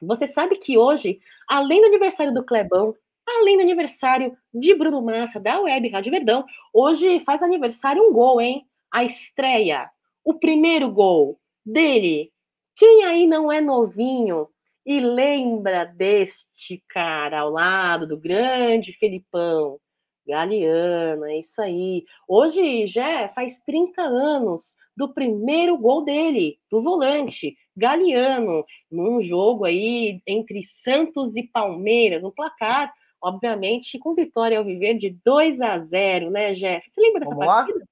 Você 0.00 0.28
sabe 0.28 0.56
que 0.56 0.78
hoje, 0.78 1.18
além 1.48 1.80
do 1.80 1.86
aniversário 1.86 2.32
do 2.32 2.44
Clebão, 2.44 2.94
além 3.26 3.56
do 3.56 3.62
aniversário 3.62 4.36
de 4.52 4.74
Bruno 4.74 5.02
Massa, 5.02 5.40
da 5.40 5.60
Web 5.60 5.88
Rádio 5.88 6.12
Verdão, 6.12 6.44
hoje 6.72 7.20
faz 7.20 7.42
aniversário 7.42 8.02
um 8.02 8.12
gol, 8.12 8.40
hein? 8.40 8.64
A 8.92 9.04
estreia, 9.04 9.90
o 10.24 10.34
primeiro 10.34 10.90
gol 10.90 11.38
dele. 11.64 12.30
Quem 12.76 13.04
aí 13.04 13.26
não 13.26 13.50
é 13.50 13.60
novinho 13.60 14.48
e 14.84 15.00
lembra 15.00 15.84
deste 15.84 16.82
cara 16.88 17.40
ao 17.40 17.50
lado 17.50 18.06
do 18.06 18.18
grande 18.18 18.92
Felipão, 18.92 19.78
Galeano, 20.26 21.24
é 21.26 21.38
isso 21.38 21.60
aí. 21.60 22.04
Hoje 22.26 22.86
já 22.86 23.28
faz 23.28 23.58
30 23.66 24.02
anos 24.02 24.62
do 24.96 25.12
primeiro 25.12 25.76
gol 25.76 26.04
dele, 26.04 26.58
do 26.70 26.82
volante, 26.82 27.56
Galeano, 27.76 28.64
num 28.90 29.22
jogo 29.22 29.64
aí 29.64 30.22
entre 30.26 30.64
Santos 30.84 31.34
e 31.34 31.42
Palmeiras, 31.42 32.22
um 32.22 32.30
placar, 32.30 32.94
obviamente, 33.20 33.98
com 33.98 34.14
vitória 34.14 34.58
ao 34.58 34.64
viver 34.64 34.94
de 34.94 35.10
2 35.24 35.60
a 35.60 35.78
0, 35.78 36.30
né, 36.30 36.54
Jeff? 36.54 36.88
Você 36.88 37.00
lembra 37.00 37.20
dessa 37.20 37.34
Vamos 37.34 37.46
partida? 37.46 37.78
Lá? 37.78 37.86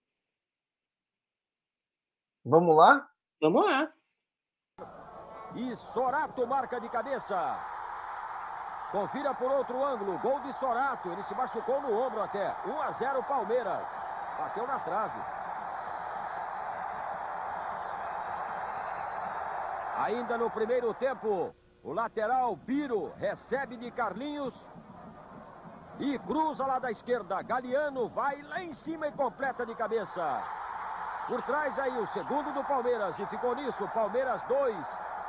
Vamos 2.45 2.77
lá? 2.77 3.09
Vamos 3.41 3.65
lá. 3.65 3.93
E 5.57 5.77
Sorato 5.93 6.47
marca 6.47 6.81
de 6.81 6.89
cabeça. 6.89 7.82
Confira 8.93 9.33
por 9.35 9.51
outro 9.51 9.83
ângulo. 9.83 10.19
Gol 10.19 10.39
de 10.41 10.53
Sorato. 10.53 11.09
Ele 11.09 11.23
se 11.23 11.35
machucou 11.35 11.81
no 11.81 11.99
ombro 11.99 12.23
até. 12.23 12.55
1 12.67 12.83
a 12.83 12.93
0 12.93 13.23
Palmeiras. 13.23 13.83
Bateu 14.39 14.67
na 14.67 14.79
trave. 14.79 15.19
Ainda 19.97 20.37
no 20.37 20.51
primeiro 20.51 20.93
tempo, 20.95 21.55
o 21.83 21.93
lateral 21.93 22.55
Biro 22.55 23.13
recebe 23.17 23.77
de 23.77 23.91
Carlinhos 23.91 24.55
e 25.99 26.19
cruza 26.21 26.67
lá 26.67 26.79
da 26.79 26.91
esquerda. 26.91 27.41
Galeano 27.43 28.09
vai 28.09 28.43
lá 28.43 28.63
em 28.63 28.73
cima 28.73 29.07
e 29.09 29.13
completa 29.13 29.65
de 29.65 29.75
cabeça. 29.75 30.43
Por 31.29 31.41
trás 31.43 31.79
aí 31.79 31.97
o 31.99 32.07
segundo 32.09 32.53
do 32.53 32.65
Palmeiras 32.65 33.19
e 33.19 33.27
ficou 33.27 33.55
nisso. 33.55 33.89
Palmeiras 33.95 34.43
2, 34.49 34.77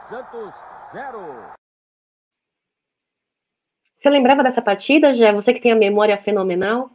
Santos 0.09 0.53
0. 0.91 1.62
Você 4.03 4.09
lembrava 4.09 4.43
dessa 4.43 4.61
partida, 4.61 5.13
Jé? 5.13 5.31
Você 5.31 5.53
que 5.53 5.61
tem 5.61 5.71
a 5.71 5.77
memória 5.77 6.21
fenomenal? 6.21 6.91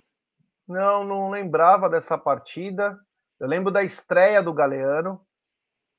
Não, 0.68 1.02
não 1.02 1.30
lembrava 1.30 1.88
dessa 1.88 2.18
partida. 2.18 3.00
Eu 3.40 3.48
lembro 3.48 3.72
da 3.72 3.82
estreia 3.82 4.42
do 4.42 4.52
Galeano, 4.52 5.18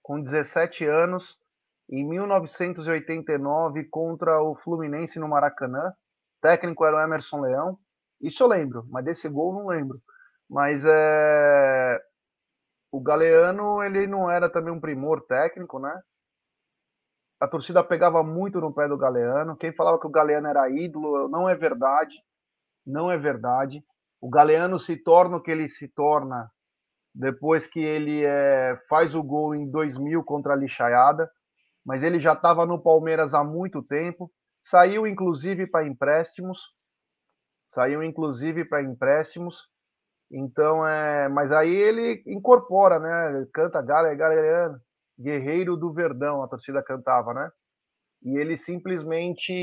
com 0.04 0.22
17 0.22 0.86
anos, 0.86 1.36
em 1.90 2.08
1989, 2.08 3.86
contra 3.86 4.40
o 4.40 4.56
Fluminense 4.58 5.18
no 5.18 5.28
Maracanã. 5.28 5.90
O 5.90 6.42
técnico 6.44 6.86
era 6.86 6.98
o 6.98 7.02
Emerson 7.02 7.42
Leão. 7.42 7.80
Isso 8.22 8.44
eu 8.44 8.48
lembro, 8.48 8.86
mas 8.92 9.04
desse 9.04 9.28
gol 9.28 9.52
não 9.52 9.66
lembro. 9.66 10.00
Mas 10.48 10.86
é... 10.86 12.00
o 12.92 13.02
Galeano, 13.02 13.82
ele 13.82 14.06
não 14.06 14.30
era 14.30 14.48
também 14.48 14.72
um 14.72 14.80
primor 14.80 15.26
técnico, 15.26 15.80
né? 15.80 16.00
A 17.40 17.48
torcida 17.48 17.84
pegava 17.84 18.22
muito 18.22 18.60
no 18.60 18.74
pé 18.74 18.88
do 18.88 18.98
Galeano. 18.98 19.56
Quem 19.56 19.74
falava 19.74 20.00
que 20.00 20.08
o 20.08 20.12
Galeano 20.12 20.48
era 20.48 20.70
ídolo, 20.70 21.30
não 21.30 21.48
é 21.48 21.56
verdade. 21.56 22.16
Não 22.86 23.10
é 23.10 23.18
verdade. 23.18 23.84
O 24.22 24.30
Galeano 24.30 24.78
se 24.80 24.98
torna 24.98 25.38
o 25.38 25.42
que 25.42 25.52
ele 25.52 25.70
se 25.70 25.88
torna 25.88 26.52
depois 27.14 27.68
que 27.68 27.80
ele 27.80 28.24
é, 28.26 28.78
faz 28.88 29.16
o 29.16 29.24
gol 29.24 29.56
em 29.56 29.70
2000 29.70 30.24
contra 30.24 30.54
a 30.54 30.56
Lixaiada, 30.56 31.30
mas 31.86 32.04
ele 32.04 32.20
já 32.20 32.34
estava 32.34 32.66
no 32.66 32.82
Palmeiras 32.82 33.34
há 33.34 33.44
muito 33.44 33.82
tempo, 33.82 34.32
saiu 34.60 35.08
inclusive 35.08 35.68
para 35.68 35.88
empréstimos, 35.88 36.60
saiu 37.68 38.04
inclusive 38.04 38.66
para 38.66 38.84
empréstimos, 38.84 39.68
então 40.32 40.88
é, 40.88 41.28
mas 41.30 41.52
aí 41.52 41.74
ele 41.74 42.24
incorpora, 42.28 43.00
né? 43.00 43.48
Canta 43.54 43.82
Gale, 43.82 44.16
Galeano, 44.16 44.80
Guerreiro 45.20 45.76
do 45.76 45.92
Verdão, 45.92 46.42
a 46.42 46.48
torcida 46.48 46.82
cantava, 46.82 47.34
né? 47.34 47.52
E 48.24 48.38
ele 48.38 48.56
simplesmente 48.56 49.54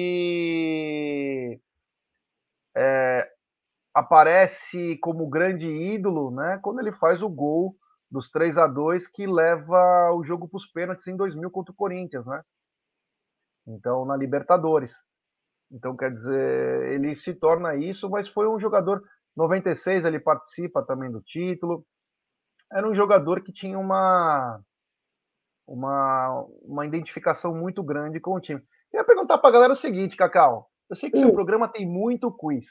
é, 2.77 3.31
aparece 3.95 4.99
como 4.99 5.29
grande 5.29 5.66
ídolo, 5.66 6.31
né? 6.31 6.59
Quando 6.62 6.81
ele 6.81 6.92
faz 6.92 7.23
o 7.23 7.29
gol 7.29 7.75
dos 8.11 8.31
3 8.31 8.59
a 8.59 8.66
2 8.66 9.07
que 9.09 9.27
leva 9.27 10.12
o 10.12 10.23
jogo 10.23 10.47
para 10.49 10.59
os 10.59 10.66
pênaltis 10.66 11.07
em 11.07 11.16
2000 11.16 11.51
contra 11.51 11.73
o 11.73 11.77
Corinthians, 11.77 12.27
né? 12.27 12.42
Então 13.66 14.05
na 14.05 14.16
Libertadores. 14.16 14.92
Então 15.71 15.97
quer 15.97 16.12
dizer, 16.12 16.92
ele 16.92 17.16
se 17.16 17.35
torna 17.35 17.75
isso, 17.75 18.09
mas 18.09 18.29
foi 18.29 18.47
um 18.49 18.61
jogador 18.61 19.03
96 19.37 20.05
ele 20.05 20.21
participa 20.21 20.83
também 20.83 21.11
do 21.11 21.21
título. 21.21 21.85
Era 22.73 22.88
um 22.88 22.95
jogador 22.95 23.42
que 23.42 23.53
tinha 23.53 23.79
uma 23.79 24.61
uma, 25.66 26.46
uma 26.62 26.87
identificação 26.87 27.55
muito 27.55 27.83
grande 27.83 28.20
com 28.20 28.35
o 28.35 28.40
time. 28.40 28.62
Eu 28.92 29.00
ia 29.00 29.05
perguntar 29.05 29.38
para 29.38 29.48
a 29.50 29.52
galera 29.52 29.72
o 29.72 29.76
seguinte, 29.76 30.16
Cacau. 30.16 30.70
Eu 30.88 30.96
sei 30.96 31.11
que 31.11 31.18
o 31.18 31.20
seu 31.20 31.33
programa 31.33 31.68
tem 31.68 31.85
muito 31.85 32.31
quiz. 32.31 32.66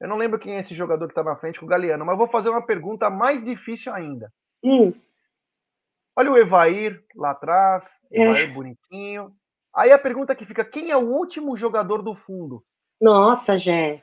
Eu 0.00 0.08
não 0.08 0.16
lembro 0.16 0.38
quem 0.38 0.54
é 0.54 0.60
esse 0.60 0.74
jogador 0.74 1.06
que 1.06 1.12
está 1.12 1.22
na 1.22 1.36
frente 1.36 1.60
com 1.60 1.66
o 1.66 1.68
Galeano, 1.68 2.04
mas 2.04 2.16
vou 2.16 2.28
fazer 2.28 2.48
uma 2.48 2.64
pergunta 2.64 3.10
mais 3.10 3.44
difícil 3.44 3.92
ainda. 3.92 4.32
Hum. 4.64 4.92
Olha 6.16 6.32
o 6.32 6.38
Evair 6.38 7.04
lá 7.14 7.32
atrás, 7.32 7.84
é. 8.10 8.22
Evair 8.22 8.50
é. 8.50 8.52
bonitinho. 8.52 9.32
Aí 9.74 9.92
a 9.92 9.98
pergunta 9.98 10.34
que 10.34 10.46
fica: 10.46 10.64
quem 10.64 10.90
é 10.90 10.96
o 10.96 11.10
último 11.10 11.56
jogador 11.56 12.02
do 12.02 12.14
fundo? 12.14 12.64
Nossa, 13.00 13.58
Jé. 13.58 14.02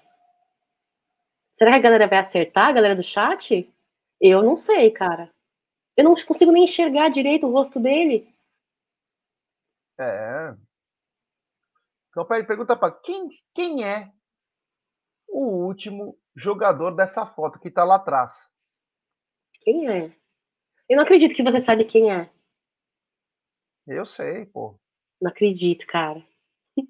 Será 1.57 1.71
que 1.71 1.77
a 1.77 1.81
galera 1.81 2.07
vai 2.07 2.19
acertar, 2.19 2.67
a 2.67 2.71
galera 2.71 2.95
do 2.95 3.03
chat? 3.03 3.67
Eu 4.21 4.43
não 4.43 4.55
sei, 4.55 4.91
cara. 4.91 5.32
Eu 5.95 6.03
não 6.03 6.15
consigo 6.15 6.51
nem 6.51 6.63
enxergar 6.63 7.10
direito 7.10 7.45
o 7.45 7.51
rosto 7.51 7.79
dele. 7.79 8.34
É. 9.99 10.56
Então, 12.10 12.25
pergunta 12.25 12.75
para 12.75 12.91
quem, 12.91 13.29
quem 13.53 13.84
é 13.84 14.12
o 15.27 15.65
último 15.65 16.17
jogador 16.36 16.95
dessa 16.95 17.25
foto 17.25 17.60
que 17.60 17.67
está 17.67 17.84
lá 17.84 17.95
atrás. 17.95 18.49
Quem 19.62 19.89
é? 19.89 20.15
Eu 20.89 20.97
não 20.97 21.03
acredito 21.03 21.36
que 21.36 21.43
você 21.43 21.62
sabe 21.62 21.86
quem 21.86 22.12
é. 22.12 22.29
Eu 23.88 24.06
sei, 24.06 24.45
pô. 24.45 24.79
Não 25.21 25.32
acredito, 25.32 25.86
cara. 25.88 26.23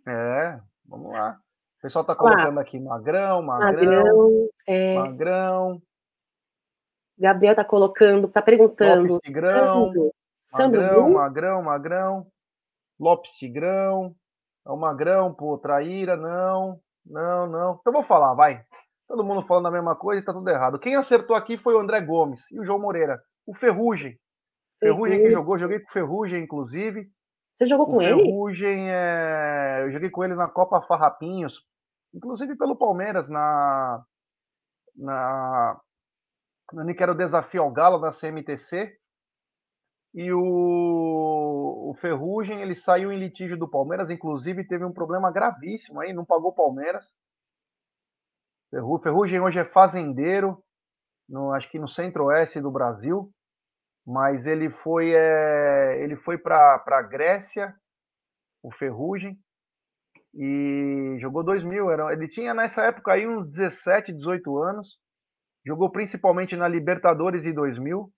É, 0.07 0.59
vamos 0.85 1.11
lá. 1.11 1.39
O 1.77 1.81
pessoal 1.81 2.05
tá 2.05 2.15
colocando 2.15 2.59
aqui 2.59 2.79
magrão, 2.79 3.41
magrão, 3.41 4.03
magrão, 4.03 4.49
é... 4.67 4.95
magrão. 4.95 5.81
Gabriel 7.23 7.55
tá 7.55 7.63
colocando, 7.63 8.27
tá 8.27 8.41
perguntando. 8.41 9.13
Lopes 9.13 9.21
Tigrão, 9.23 9.93
magrão, 10.51 11.11
magrão, 11.13 11.63
magrão. 11.63 12.27
Lopes 12.99 13.31
Tigrão. 13.35 14.13
É 14.67 14.71
o 14.71 14.75
magrão, 14.75 15.33
pô, 15.33 15.57
traíra, 15.57 16.17
não. 16.17 16.81
Não, 17.05 17.47
não. 17.47 17.77
Então 17.79 17.93
vou 17.93 18.03
falar, 18.03 18.33
vai. 18.33 18.65
Todo 19.07 19.23
mundo 19.23 19.41
falando 19.47 19.67
a 19.67 19.71
mesma 19.71 19.95
coisa 19.95 20.21
e 20.21 20.25
tá 20.25 20.33
tudo 20.33 20.49
errado. 20.49 20.77
Quem 20.77 20.97
acertou 20.97 21.33
aqui 21.33 21.57
foi 21.57 21.75
o 21.75 21.79
André 21.79 22.01
Gomes 22.01 22.51
e 22.51 22.59
o 22.59 22.65
João 22.65 22.79
Moreira. 22.79 23.21
O 23.45 23.55
Ferrugem. 23.55 24.19
Ferrugem 24.81 25.23
que 25.23 25.31
jogou, 25.31 25.57
joguei 25.57 25.79
com 25.79 25.89
o 25.89 25.93
Ferrugem, 25.93 26.43
inclusive. 26.43 27.09
Você 27.57 27.67
jogou 27.67 27.85
com 27.85 27.97
o 27.97 28.01
ele? 28.01 28.21
Ferrugem, 28.21 28.91
é... 28.91 29.83
eu 29.83 29.91
joguei 29.91 30.09
com 30.09 30.25
ele 30.25 30.35
na 30.35 30.49
Copa 30.49 30.81
Farrapinhos, 30.81 31.65
inclusive 32.13 32.57
pelo 32.57 32.75
Palmeiras, 32.75 33.29
na. 33.29 34.03
na. 34.93 35.79
No 36.73 36.95
que 36.95 37.11
o 37.11 37.15
desafio 37.15 37.61
ao 37.61 37.71
Galo 37.71 37.99
da 37.99 38.11
CMTC. 38.11 38.97
E 40.15 40.31
o, 40.31 41.89
o 41.89 41.95
Ferrugem, 41.99 42.61
ele 42.61 42.75
saiu 42.75 43.11
em 43.11 43.19
litígio 43.19 43.57
do 43.57 43.69
Palmeiras, 43.69 44.09
inclusive 44.09 44.67
teve 44.67 44.85
um 44.85 44.93
problema 44.93 45.31
gravíssimo 45.31 45.99
aí, 45.99 46.13
não 46.13 46.25
pagou 46.25 46.53
Palmeiras. 46.53 47.15
Ferrugem 49.01 49.39
hoje 49.39 49.59
é 49.59 49.65
fazendeiro, 49.65 50.63
no, 51.29 51.51
acho 51.51 51.69
que 51.69 51.79
no 51.79 51.87
centro-oeste 51.87 52.59
do 52.59 52.71
Brasil, 52.71 53.31
mas 54.05 54.45
ele 54.45 54.69
foi, 54.69 55.13
é, 55.13 56.01
ele 56.03 56.15
foi 56.15 56.37
para 56.37 56.83
a 56.85 57.01
Grécia, 57.01 57.73
o 58.63 58.71
Ferrugem, 58.71 59.39
e 60.33 61.17
jogou 61.19 61.43
2000. 61.43 61.91
Era, 61.91 62.13
ele 62.13 62.27
tinha 62.27 62.53
nessa 62.53 62.83
época 62.83 63.13
aí 63.13 63.27
uns 63.27 63.47
17, 63.49 64.11
18 64.11 64.57
anos, 64.57 64.99
jogou 65.65 65.89
principalmente 65.89 66.55
na 66.55 66.67
Libertadores 66.67 67.45
em 67.45 67.53
2000, 67.53 68.11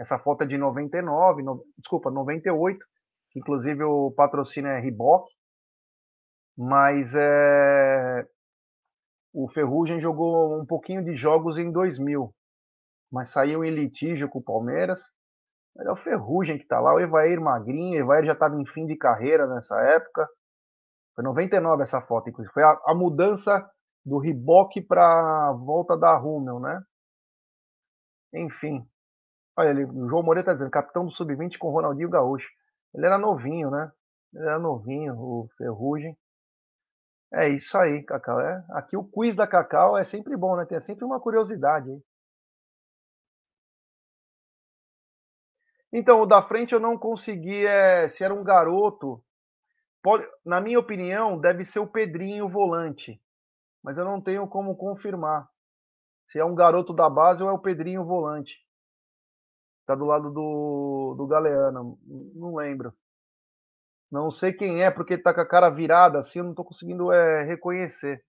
essa 0.00 0.18
foto 0.18 0.44
é 0.44 0.46
de 0.46 0.56
99, 0.56 1.42
no, 1.42 1.62
desculpa, 1.76 2.10
98, 2.10 2.78
que 3.30 3.38
inclusive 3.38 3.84
o 3.84 4.10
patrocínio 4.12 4.70
é 4.70 4.80
Reebok. 4.80 5.30
Mas 6.56 7.14
é, 7.14 8.26
o 9.32 9.48
Ferrugem 9.50 10.00
jogou 10.00 10.58
um 10.58 10.64
pouquinho 10.64 11.04
de 11.04 11.14
jogos 11.14 11.58
em 11.58 11.70
2000, 11.70 12.34
mas 13.12 13.28
saiu 13.28 13.62
em 13.62 13.70
litígio 13.70 14.28
com 14.28 14.38
o 14.38 14.42
Palmeiras. 14.42 15.00
é 15.78 15.90
o 15.90 15.96
Ferrugem 15.96 16.56
que 16.56 16.64
está 16.64 16.80
lá, 16.80 16.94
o 16.94 17.00
Evair 17.00 17.40
Magrinho, 17.40 17.98
o 17.98 18.04
Evair 18.04 18.24
já 18.24 18.32
estava 18.32 18.56
em 18.56 18.66
fim 18.66 18.86
de 18.86 18.96
carreira 18.96 19.46
nessa 19.46 19.78
época. 19.82 20.26
Foi 21.14 21.24
99 21.24 21.82
essa 21.82 22.00
foto, 22.00 22.30
inclusive. 22.30 22.52
Foi 22.54 22.62
a, 22.62 22.78
a 22.86 22.94
mudança 22.94 23.68
do 24.04 24.18
Reebok 24.18 24.80
para 24.82 25.48
a 25.48 25.52
volta 25.52 25.96
da 25.96 26.16
Rummel, 26.16 26.60
né? 26.60 26.82
Enfim, 28.32 28.88
Olha, 29.60 29.70
ele, 29.70 29.84
o 29.84 30.08
João 30.08 30.22
Moreira 30.22 30.40
está 30.40 30.52
dizendo, 30.54 30.70
capitão 30.70 31.04
do 31.04 31.10
sub-20 31.10 31.58
com 31.58 31.70
Ronaldinho 31.70 32.08
Gaúcho. 32.08 32.48
Ele 32.94 33.04
era 33.04 33.18
novinho, 33.18 33.70
né? 33.70 33.92
Ele 34.34 34.44
era 34.46 34.58
novinho, 34.58 35.14
o 35.14 35.48
Ferrugem. 35.58 36.16
É 37.32 37.48
isso 37.48 37.76
aí, 37.76 38.02
Cacau. 38.02 38.40
É, 38.40 38.64
aqui 38.70 38.96
o 38.96 39.04
quiz 39.04 39.34
da 39.36 39.46
Cacau 39.46 39.98
é 39.98 40.04
sempre 40.04 40.34
bom, 40.36 40.56
né? 40.56 40.64
Tem 40.64 40.80
sempre 40.80 41.04
uma 41.04 41.20
curiosidade 41.20 41.90
aí. 41.90 42.02
Então, 45.92 46.22
o 46.22 46.26
da 46.26 46.40
frente 46.40 46.72
eu 46.72 46.80
não 46.80 46.96
consegui, 46.96 47.66
é, 47.66 48.08
se 48.08 48.24
era 48.24 48.32
um 48.32 48.42
garoto. 48.42 49.22
Pode, 50.02 50.26
na 50.44 50.58
minha 50.60 50.78
opinião, 50.78 51.38
deve 51.38 51.66
ser 51.66 51.80
o 51.80 51.86
Pedrinho 51.86 52.48
volante. 52.48 53.20
Mas 53.82 53.98
eu 53.98 54.04
não 54.04 54.20
tenho 54.20 54.46
como 54.46 54.76
confirmar. 54.76 55.48
Se 56.26 56.38
é 56.38 56.44
um 56.44 56.54
garoto 56.54 56.92
da 56.92 57.08
base 57.08 57.42
ou 57.42 57.48
é 57.48 57.52
o 57.52 57.58
Pedrinho 57.58 58.04
volante. 58.04 58.56
Tá 59.86 59.94
do 59.94 60.04
lado 60.04 60.30
do, 60.30 61.14
do 61.16 61.26
Galeano. 61.26 61.98
Não 62.34 62.54
lembro. 62.54 62.92
Não 64.10 64.30
sei 64.30 64.52
quem 64.52 64.82
é, 64.82 64.90
porque 64.90 65.16
tá 65.16 65.32
com 65.32 65.40
a 65.40 65.46
cara 65.46 65.70
virada 65.70 66.18
assim, 66.18 66.40
eu 66.40 66.44
não 66.44 66.54
tô 66.54 66.64
conseguindo 66.64 67.12
é, 67.12 67.44
reconhecer. 67.44 68.22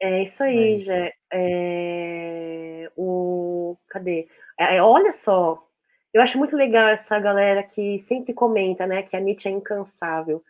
É 0.00 0.22
isso 0.24 0.42
aí, 0.42 0.80
é 0.80 0.84
Jé. 0.84 1.12
É... 1.32 2.92
O... 2.96 3.76
Cadê? 3.88 4.28
É, 4.58 4.80
olha 4.80 5.12
só, 5.24 5.64
eu 6.12 6.22
acho 6.22 6.38
muito 6.38 6.54
legal 6.54 6.88
essa 6.88 7.18
galera 7.18 7.62
que 7.64 8.04
sempre 8.06 8.32
comenta, 8.32 8.86
né, 8.86 9.02
que 9.02 9.16
a 9.16 9.20
Nietzsche 9.20 9.48
é 9.48 9.50
incansável. 9.50 10.44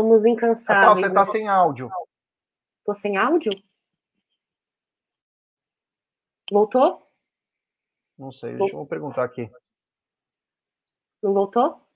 Somos 0.00 0.24
incansáveis. 0.24 1.06
você 1.06 1.12
tá 1.12 1.26
sem 1.26 1.46
áudio. 1.46 1.90
Tô 2.86 2.94
sem 2.94 3.18
áudio? 3.18 3.50
Voltou? 6.50 7.06
Não 8.16 8.32
sei, 8.32 8.56
deixa 8.56 8.74
eu 8.74 8.86
perguntar 8.86 9.24
aqui. 9.24 9.50
Não 11.22 11.34
voltou? 11.34 11.86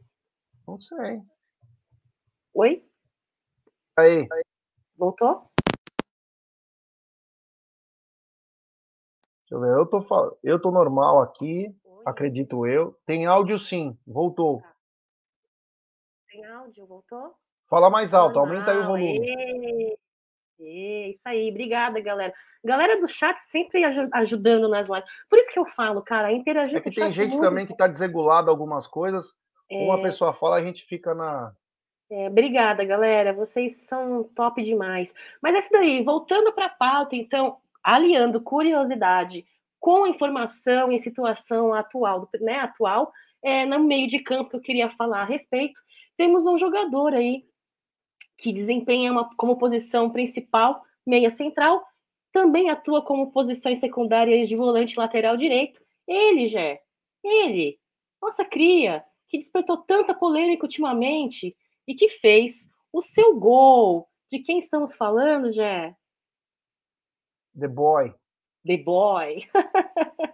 Não 0.68 0.78
sei. 0.78 1.22
Oi? 2.52 2.86
Aí. 3.98 4.28
Voltou? 4.98 5.50
Deixa 9.40 9.54
eu 9.54 9.60
ver, 9.60 9.78
eu 9.78 9.86
tô, 9.86 10.38
eu 10.42 10.60
tô 10.60 10.70
normal 10.70 11.22
aqui, 11.22 11.74
Oi? 11.82 12.02
acredito 12.04 12.66
eu. 12.66 12.92
Tem 13.06 13.24
áudio 13.24 13.58
sim, 13.58 13.98
voltou. 14.06 14.60
Tá. 14.60 14.74
Tem 16.28 16.44
áudio, 16.44 16.86
voltou? 16.86 17.43
Fala 17.68 17.90
mais 17.90 18.14
alto, 18.14 18.38
aumenta 18.38 18.70
aí 18.70 18.78
o 18.78 18.86
volume. 18.86 19.96
É 20.60 21.08
isso 21.08 21.22
aí, 21.26 21.50
obrigada, 21.50 22.00
galera. 22.00 22.32
Galera 22.64 23.00
do 23.00 23.08
chat 23.08 23.38
sempre 23.50 23.84
ajudando 24.12 24.68
nas 24.68 24.88
lives. 24.88 25.04
Por 25.28 25.38
isso 25.38 25.50
que 25.50 25.58
eu 25.58 25.66
falo, 25.66 26.00
cara, 26.02 26.32
interagir 26.32 26.76
É 26.76 26.80
que 26.80 26.90
tem 26.90 27.12
gente 27.12 27.38
também 27.40 27.66
que 27.66 27.72
está 27.72 27.86
desregulado 27.86 28.50
algumas 28.50 28.86
coisas. 28.86 29.26
É... 29.70 29.84
Uma 29.84 30.00
pessoa 30.00 30.32
fala, 30.32 30.56
a 30.56 30.64
gente 30.64 30.84
fica 30.86 31.14
na. 31.14 31.52
É, 32.10 32.28
obrigada, 32.28 32.84
galera. 32.84 33.32
Vocês 33.32 33.76
são 33.86 34.24
top 34.34 34.62
demais. 34.62 35.12
Mas 35.42 35.54
é 35.54 35.58
isso 35.58 35.70
daí, 35.70 36.02
voltando 36.02 36.52
para 36.52 36.66
a 36.66 36.70
pauta, 36.70 37.16
então, 37.16 37.58
aliando 37.82 38.40
curiosidade 38.40 39.44
com 39.80 40.06
informação 40.06 40.90
e 40.90 41.02
situação 41.02 41.74
atual, 41.74 42.26
né, 42.40 42.60
atual, 42.60 43.12
é, 43.42 43.66
no 43.66 43.80
meio 43.80 44.08
de 44.08 44.20
campo 44.20 44.48
que 44.48 44.56
eu 44.56 44.60
queria 44.60 44.90
falar 44.96 45.20
a 45.22 45.26
respeito, 45.26 45.78
temos 46.16 46.46
um 46.46 46.58
jogador 46.58 47.12
aí 47.12 47.44
que 48.36 48.52
desempenha 48.52 49.12
uma, 49.12 49.34
como 49.36 49.58
posição 49.58 50.10
principal 50.10 50.82
meia 51.06 51.30
central, 51.30 51.84
também 52.32 52.70
atua 52.70 53.02
como 53.02 53.30
posições 53.30 53.78
secundárias 53.78 54.48
de 54.48 54.56
volante 54.56 54.98
lateral 54.98 55.36
direito. 55.36 55.80
Ele, 56.06 56.48
Jé, 56.48 56.82
ele, 57.22 57.78
nossa 58.20 58.44
cria, 58.44 59.04
que 59.28 59.38
despertou 59.38 59.78
tanta 59.78 60.14
polêmica 60.14 60.64
ultimamente 60.64 61.56
e 61.86 61.94
que 61.94 62.08
fez 62.08 62.66
o 62.92 63.02
seu 63.02 63.38
gol. 63.38 64.08
De 64.30 64.40
quem 64.40 64.58
estamos 64.58 64.94
falando, 64.94 65.52
Jé? 65.52 65.94
The 67.58 67.68
Boy. 67.68 68.12
The 68.66 68.78
Boy. 68.78 69.48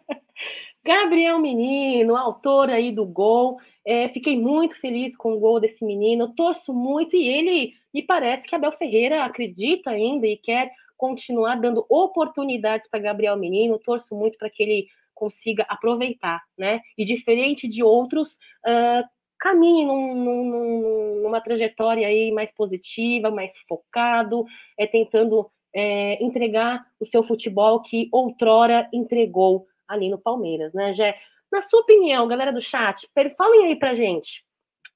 Gabriel 0.84 1.38
Menino, 1.38 2.16
autor 2.16 2.70
aí 2.70 2.90
do 2.90 3.04
gol. 3.04 3.58
É, 3.84 4.08
fiquei 4.08 4.38
muito 4.38 4.78
feliz 4.80 5.16
com 5.16 5.34
o 5.34 5.38
gol 5.38 5.60
desse 5.60 5.84
menino. 5.84 6.34
Torço 6.34 6.72
muito 6.72 7.16
e 7.16 7.28
ele 7.28 7.74
me 7.92 8.02
parece 8.02 8.46
que 8.46 8.54
Abel 8.54 8.72
Ferreira 8.72 9.24
acredita 9.24 9.90
ainda 9.90 10.26
e 10.26 10.36
quer 10.36 10.70
continuar 10.96 11.56
dando 11.56 11.84
oportunidades 11.88 12.88
para 12.88 13.00
Gabriel 13.00 13.36
Menino. 13.36 13.78
Torço 13.78 14.14
muito 14.14 14.38
para 14.38 14.50
que 14.50 14.62
ele 14.62 14.86
consiga 15.14 15.66
aproveitar, 15.68 16.42
né? 16.56 16.80
E 16.96 17.04
diferente 17.04 17.68
de 17.68 17.82
outros, 17.82 18.38
uh, 18.66 19.06
caminhe 19.38 19.84
num, 19.84 20.14
num, 20.14 21.22
numa 21.22 21.42
trajetória 21.42 22.06
aí 22.06 22.32
mais 22.32 22.50
positiva, 22.52 23.30
mais 23.30 23.52
focado, 23.68 24.46
é 24.78 24.86
tentando 24.86 25.50
é, 25.74 26.22
entregar 26.22 26.84
o 26.98 27.06
seu 27.06 27.22
futebol 27.22 27.82
que 27.82 28.08
outrora 28.10 28.88
entregou 28.92 29.66
ali 29.90 30.08
no 30.08 30.18
Palmeiras, 30.18 30.72
né, 30.72 30.92
Gé? 30.92 31.18
Na 31.50 31.62
sua 31.68 31.80
opinião, 31.80 32.28
galera 32.28 32.52
do 32.52 32.62
chat, 32.62 33.08
falem 33.36 33.66
aí 33.66 33.76
pra 33.76 33.94
gente. 33.94 34.44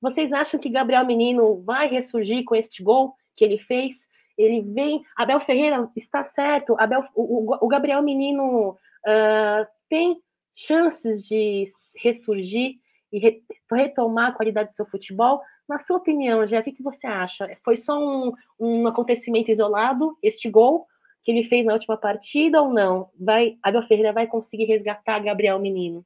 Vocês 0.00 0.32
acham 0.32 0.60
que 0.60 0.68
Gabriel 0.68 1.04
Menino 1.04 1.62
vai 1.62 1.88
ressurgir 1.88 2.44
com 2.44 2.54
este 2.54 2.82
gol 2.82 3.14
que 3.34 3.44
ele 3.44 3.58
fez? 3.58 3.94
Ele 4.38 4.60
vem. 4.60 5.02
Abel 5.16 5.40
Ferreira 5.40 5.90
está 5.96 6.24
certo. 6.24 6.76
Abel, 6.78 7.04
o, 7.14 7.56
o 7.64 7.68
Gabriel 7.68 8.02
Menino 8.02 8.70
uh, 8.70 9.66
tem 9.88 10.20
chances 10.54 11.22
de 11.26 11.66
ressurgir 11.96 12.76
e 13.12 13.18
re, 13.18 13.42
retomar 13.72 14.30
a 14.30 14.32
qualidade 14.32 14.70
do 14.70 14.76
seu 14.76 14.86
futebol. 14.86 15.40
Na 15.68 15.78
sua 15.78 15.96
opinião, 15.96 16.46
Gé, 16.46 16.60
o 16.60 16.62
que, 16.62 16.72
que 16.72 16.82
você 16.82 17.06
acha? 17.06 17.56
Foi 17.64 17.76
só 17.76 17.98
um, 17.98 18.32
um 18.60 18.86
acontecimento 18.86 19.50
isolado, 19.50 20.16
este 20.22 20.50
gol? 20.50 20.86
Que 21.24 21.30
ele 21.30 21.48
fez 21.48 21.64
na 21.64 21.72
última 21.72 21.96
partida 21.96 22.62
ou 22.62 22.72
não? 22.72 23.10
Vai, 23.18 23.56
Abel 23.62 23.82
Ferreira 23.86 24.12
vai 24.12 24.26
conseguir 24.26 24.66
resgatar 24.66 25.20
Gabriel 25.20 25.58
Menino? 25.58 26.04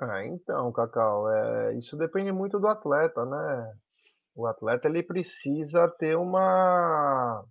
Ah, 0.00 0.24
então, 0.26 0.70
Cacau, 0.72 1.30
é, 1.32 1.74
isso 1.74 1.96
depende 1.96 2.30
muito 2.30 2.58
do 2.60 2.68
atleta, 2.68 3.24
né? 3.24 3.74
O 4.34 4.46
atleta 4.46 4.86
ele 4.86 5.02
precisa 5.02 5.88
ter 5.88 6.16
uma 6.16 7.42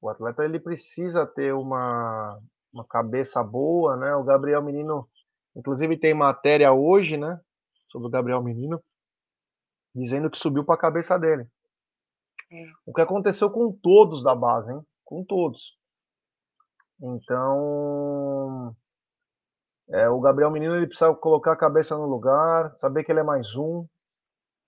o 0.00 0.08
atleta 0.08 0.44
ele 0.44 0.58
precisa 0.58 1.24
ter 1.24 1.54
uma, 1.54 2.36
uma 2.72 2.84
cabeça 2.84 3.40
boa, 3.42 3.96
né? 3.96 4.16
O 4.16 4.24
Gabriel 4.24 4.60
Menino, 4.60 5.08
inclusive 5.54 5.96
tem 5.96 6.12
matéria 6.12 6.72
hoje, 6.72 7.16
né, 7.16 7.40
sobre 7.88 8.08
o 8.08 8.10
Gabriel 8.10 8.42
Menino, 8.42 8.82
dizendo 9.94 10.28
que 10.28 10.38
subiu 10.38 10.64
para 10.64 10.74
a 10.74 10.78
cabeça 10.78 11.16
dele. 11.16 11.46
É. 12.52 12.66
O 12.84 12.92
que 12.92 13.00
aconteceu 13.00 13.50
com 13.50 13.72
todos 13.72 14.22
da 14.22 14.34
base, 14.34 14.70
hein? 14.70 14.82
Com 15.04 15.24
todos. 15.24 15.74
Então, 17.00 18.76
é, 19.88 20.08
o 20.08 20.20
Gabriel 20.20 20.50
Menino 20.50 20.76
ele 20.76 20.86
precisa 20.86 21.14
colocar 21.14 21.52
a 21.52 21.56
cabeça 21.56 21.96
no 21.96 22.06
lugar, 22.06 22.74
saber 22.76 23.04
que 23.04 23.10
ele 23.10 23.20
é 23.20 23.24
mais 23.24 23.56
um, 23.56 23.86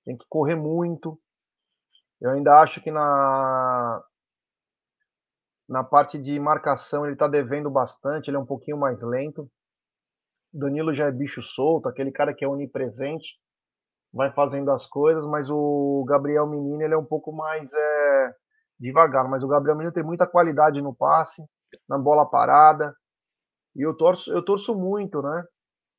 tem 0.05 0.17
que 0.17 0.25
correr 0.29 0.57
muito. 0.57 1.21
Eu 2.21 2.31
ainda 2.31 2.59
acho 2.61 2.81
que 2.81 2.91
na 2.91 4.03
na 5.69 5.83
parte 5.83 6.19
de 6.19 6.39
marcação 6.39 7.05
ele 7.05 7.15
está 7.15 7.27
devendo 7.27 7.71
bastante, 7.71 8.29
ele 8.29 8.37
é 8.37 8.41
um 8.41 8.47
pouquinho 8.47 8.79
mais 8.79 9.03
lento. 9.03 9.51
Danilo 10.53 10.95
já 10.95 11.07
é 11.07 11.13
bicho 11.13 11.43
solto, 11.43 11.89
aquele 11.89 12.13
cara 12.13 12.35
que 12.35 12.45
é 12.45 12.49
onipresente 12.49 13.39
vai 14.15 14.31
fazendo 14.31 14.71
as 14.71 14.87
coisas, 14.87 15.27
mas 15.27 15.51
o 15.51 16.05
Gabriel 16.07 16.47
Menino 16.47 16.81
ele 16.81 16.95
é 16.95 16.97
um 16.97 17.05
pouco 17.05 17.33
mais 17.33 17.71
é, 17.73 18.35
devagar. 18.79 19.29
Mas 19.29 19.43
o 19.43 19.49
Gabriel 19.49 19.77
Menino 19.77 19.93
tem 19.93 20.05
muita 20.05 20.27
qualidade 20.27 20.81
no 20.81 20.95
passe, 20.95 21.45
na 21.89 21.99
bola 21.99 22.25
parada. 22.25 22.95
E 23.75 23.83
eu 23.83 23.93
torço, 23.97 24.33
eu 24.33 24.43
torço 24.43 24.73
muito, 24.75 25.21
né? 25.21 25.45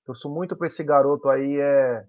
Torço 0.05 0.29
muito 0.29 0.55
para 0.55 0.67
esse 0.67 0.81
garoto 0.81 1.27
aí 1.27 1.59
é, 1.59 2.05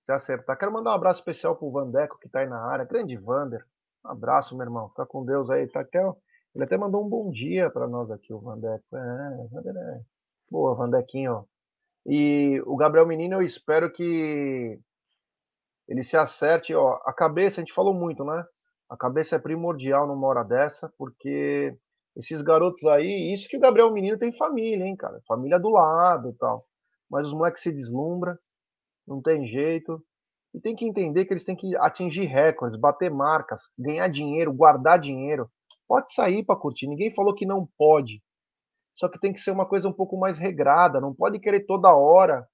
se 0.00 0.10
acertar. 0.12 0.56
Quero 0.56 0.72
mandar 0.72 0.92
um 0.92 0.94
abraço 0.94 1.20
especial 1.20 1.56
pro 1.56 1.70
Vandeco 1.70 2.18
que 2.18 2.28
tá 2.30 2.40
aí 2.40 2.48
na 2.48 2.64
área. 2.64 2.86
Grande 2.86 3.16
Vander. 3.18 3.62
Um 4.06 4.10
abraço, 4.12 4.56
meu 4.56 4.64
irmão. 4.64 4.88
Fica 4.88 5.04
com 5.04 5.26
Deus 5.26 5.50
aí. 5.50 5.68
Tá 5.68 5.80
até, 5.80 6.00
ele 6.54 6.64
até 6.64 6.78
mandou 6.78 7.04
um 7.04 7.08
bom 7.08 7.30
dia 7.30 7.68
para 7.70 7.86
nós 7.86 8.10
aqui, 8.10 8.32
o 8.32 8.40
Vandeco. 8.40 8.96
É, 8.96 9.46
Vander 9.50 9.76
é. 9.76 10.00
Boa, 10.50 10.74
Vandequinho. 10.74 11.46
E 12.06 12.62
o 12.64 12.76
Gabriel 12.76 13.06
Menino, 13.06 13.36
eu 13.36 13.42
espero 13.42 13.92
que 13.92 14.80
ele 15.92 16.02
se 16.02 16.16
acerte, 16.16 16.74
ó, 16.74 16.98
a 17.04 17.12
cabeça, 17.12 17.60
a 17.60 17.62
gente 17.62 17.74
falou 17.74 17.92
muito, 17.92 18.24
né? 18.24 18.42
A 18.88 18.96
cabeça 18.96 19.36
é 19.36 19.38
primordial 19.38 20.06
numa 20.06 20.26
hora 20.26 20.42
dessa, 20.42 20.90
porque 20.96 21.76
esses 22.16 22.40
garotos 22.40 22.82
aí, 22.86 23.34
isso 23.34 23.46
que 23.46 23.58
o 23.58 23.60
Gabriel 23.60 23.92
Menino 23.92 24.16
tem 24.16 24.32
família, 24.32 24.86
hein, 24.86 24.96
cara? 24.96 25.20
Família 25.28 25.60
do 25.60 25.68
lado 25.68 26.30
e 26.30 26.32
tal. 26.38 26.64
Mas 27.10 27.26
os 27.26 27.34
moleques 27.34 27.62
se 27.62 27.70
deslumbra, 27.70 28.38
não 29.06 29.20
tem 29.20 29.46
jeito. 29.46 30.02
E 30.54 30.60
tem 30.62 30.74
que 30.74 30.86
entender 30.86 31.26
que 31.26 31.34
eles 31.34 31.44
têm 31.44 31.54
que 31.54 31.76
atingir 31.76 32.24
recordes, 32.24 32.80
bater 32.80 33.10
marcas, 33.10 33.60
ganhar 33.78 34.08
dinheiro, 34.08 34.50
guardar 34.50 34.98
dinheiro. 34.98 35.50
Pode 35.86 36.14
sair 36.14 36.42
para 36.42 36.58
curtir, 36.58 36.86
ninguém 36.86 37.12
falou 37.14 37.34
que 37.34 37.44
não 37.44 37.68
pode. 37.76 38.22
Só 38.96 39.10
que 39.10 39.20
tem 39.20 39.30
que 39.30 39.40
ser 39.40 39.50
uma 39.50 39.68
coisa 39.68 39.86
um 39.86 39.92
pouco 39.92 40.18
mais 40.18 40.38
regrada, 40.38 41.02
não 41.02 41.14
pode 41.14 41.38
querer 41.38 41.66
toda 41.66 41.94
hora 41.94 42.48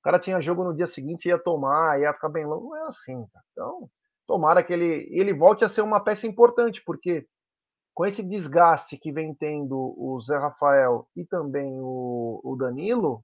o 0.00 0.02
cara 0.02 0.18
tinha 0.18 0.40
jogo 0.40 0.64
no 0.64 0.74
dia 0.74 0.86
seguinte, 0.86 1.28
ia 1.28 1.38
tomar, 1.38 2.00
ia 2.00 2.12
ficar 2.14 2.30
bem 2.30 2.46
longo. 2.46 2.70
Não 2.70 2.76
é 2.76 2.88
assim, 2.88 3.26
cara. 3.32 3.44
Então, 3.52 3.90
tomara 4.26 4.62
que 4.62 4.72
ele, 4.72 5.06
ele 5.10 5.34
volte 5.34 5.62
a 5.62 5.68
ser 5.68 5.82
uma 5.82 6.02
peça 6.02 6.26
importante, 6.26 6.82
porque 6.84 7.26
com 7.94 8.06
esse 8.06 8.22
desgaste 8.22 8.96
que 8.96 9.12
vem 9.12 9.34
tendo 9.34 9.76
o 9.76 10.18
Zé 10.22 10.38
Rafael 10.38 11.06
e 11.14 11.26
também 11.26 11.78
o, 11.80 12.40
o 12.42 12.56
Danilo, 12.56 13.22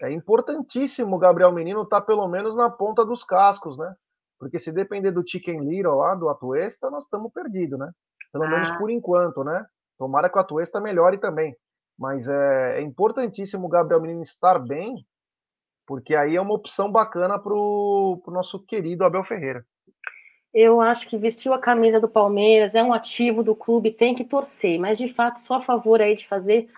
é 0.00 0.10
importantíssimo 0.10 1.16
o 1.16 1.18
Gabriel 1.18 1.52
Menino 1.52 1.82
estar 1.82 2.00
tá 2.00 2.06
pelo 2.06 2.26
menos 2.26 2.56
na 2.56 2.70
ponta 2.70 3.04
dos 3.04 3.22
cascos, 3.22 3.76
né? 3.76 3.94
Porque 4.38 4.58
se 4.58 4.72
depender 4.72 5.10
do 5.10 5.26
Chicken 5.26 5.60
Little 5.60 5.96
lá, 5.96 6.14
do 6.14 6.30
Atuesta, 6.30 6.90
nós 6.90 7.04
estamos 7.04 7.30
perdidos, 7.32 7.78
né? 7.78 7.90
Pelo 8.32 8.44
ah. 8.44 8.48
menos 8.48 8.70
por 8.78 8.90
enquanto, 8.90 9.44
né? 9.44 9.66
Tomara 9.98 10.30
que 10.30 10.38
o 10.38 10.40
Atuesta 10.40 10.80
melhore 10.80 11.18
também. 11.18 11.54
Mas 11.98 12.26
é, 12.28 12.78
é 12.78 12.80
importantíssimo 12.80 13.66
o 13.66 13.70
Gabriel 13.70 14.00
Menino 14.00 14.22
estar 14.22 14.58
bem 14.58 15.06
porque 15.86 16.14
aí 16.14 16.36
é 16.36 16.40
uma 16.40 16.54
opção 16.54 16.90
bacana 16.90 17.38
para 17.38 17.54
o 17.54 18.22
nosso 18.26 18.58
querido 18.58 19.04
Abel 19.04 19.24
Ferreira. 19.24 19.64
Eu 20.52 20.80
acho 20.80 21.06
que 21.06 21.18
vestiu 21.18 21.52
a 21.52 21.58
camisa 21.58 22.00
do 22.00 22.08
Palmeiras, 22.08 22.74
é 22.74 22.82
um 22.82 22.92
ativo 22.92 23.42
do 23.42 23.54
clube, 23.54 23.92
tem 23.92 24.14
que 24.14 24.24
torcer, 24.24 24.78
mas 24.78 24.96
de 24.96 25.12
fato 25.12 25.40
só 25.40 25.54
a 25.54 25.62
favor 25.62 26.00
aí 26.00 26.16
de 26.16 26.26
fazer 26.26 26.68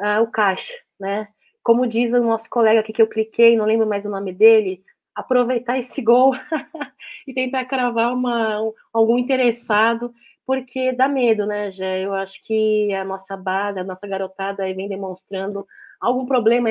uh, 0.00 0.22
o 0.22 0.26
caixa, 0.26 0.72
né? 0.98 1.28
Como 1.62 1.86
diz 1.86 2.12
o 2.12 2.20
nosso 2.20 2.48
colega 2.50 2.80
aqui 2.80 2.92
que 2.92 3.00
eu 3.00 3.06
cliquei, 3.06 3.56
não 3.56 3.64
lembro 3.64 3.86
mais 3.86 4.04
o 4.04 4.10
nome 4.10 4.32
dele, 4.32 4.82
aproveitar 5.14 5.78
esse 5.78 6.02
gol 6.02 6.34
e 7.26 7.32
tentar 7.32 7.66
cravar 7.66 8.12
uma, 8.12 8.58
algum 8.92 9.18
interessado, 9.18 10.12
porque 10.44 10.92
dá 10.92 11.06
medo, 11.06 11.46
né, 11.46 11.70
Gé? 11.70 12.04
Eu 12.04 12.12
acho 12.12 12.42
que 12.44 12.92
a 12.92 13.04
nossa 13.04 13.36
base, 13.36 13.78
a 13.78 13.84
nossa 13.84 14.06
garotada 14.08 14.64
vem 14.74 14.88
demonstrando 14.88 15.64
algum 16.00 16.26
problema 16.26 16.68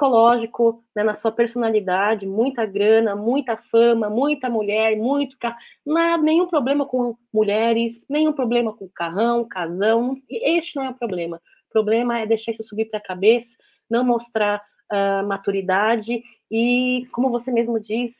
psicológico 0.00 0.82
né, 0.96 1.02
na 1.04 1.14
sua 1.14 1.30
personalidade, 1.30 2.26
muita 2.26 2.64
grana, 2.64 3.14
muita 3.14 3.58
fama, 3.70 4.08
muita 4.08 4.48
mulher, 4.48 4.96
muito 4.96 5.36
carro, 5.38 5.56
nada, 5.84 6.22
nenhum 6.22 6.46
problema 6.46 6.86
com 6.86 7.14
mulheres, 7.32 8.02
nenhum 8.08 8.32
problema 8.32 8.72
com 8.72 8.88
carrão, 8.88 9.46
casão, 9.46 10.16
este 10.28 10.76
não 10.76 10.84
é 10.84 10.90
o 10.90 10.94
problema. 10.94 11.36
O 11.68 11.72
problema 11.72 12.18
é 12.18 12.26
deixar 12.26 12.52
isso 12.52 12.62
subir 12.62 12.86
para 12.86 12.98
a 12.98 13.02
cabeça, 13.02 13.54
não 13.90 14.02
mostrar 14.02 14.62
uh, 14.90 15.26
maturidade 15.26 16.22
e, 16.50 17.06
como 17.12 17.28
você 17.28 17.52
mesmo 17.52 17.78
diz, 17.78 18.12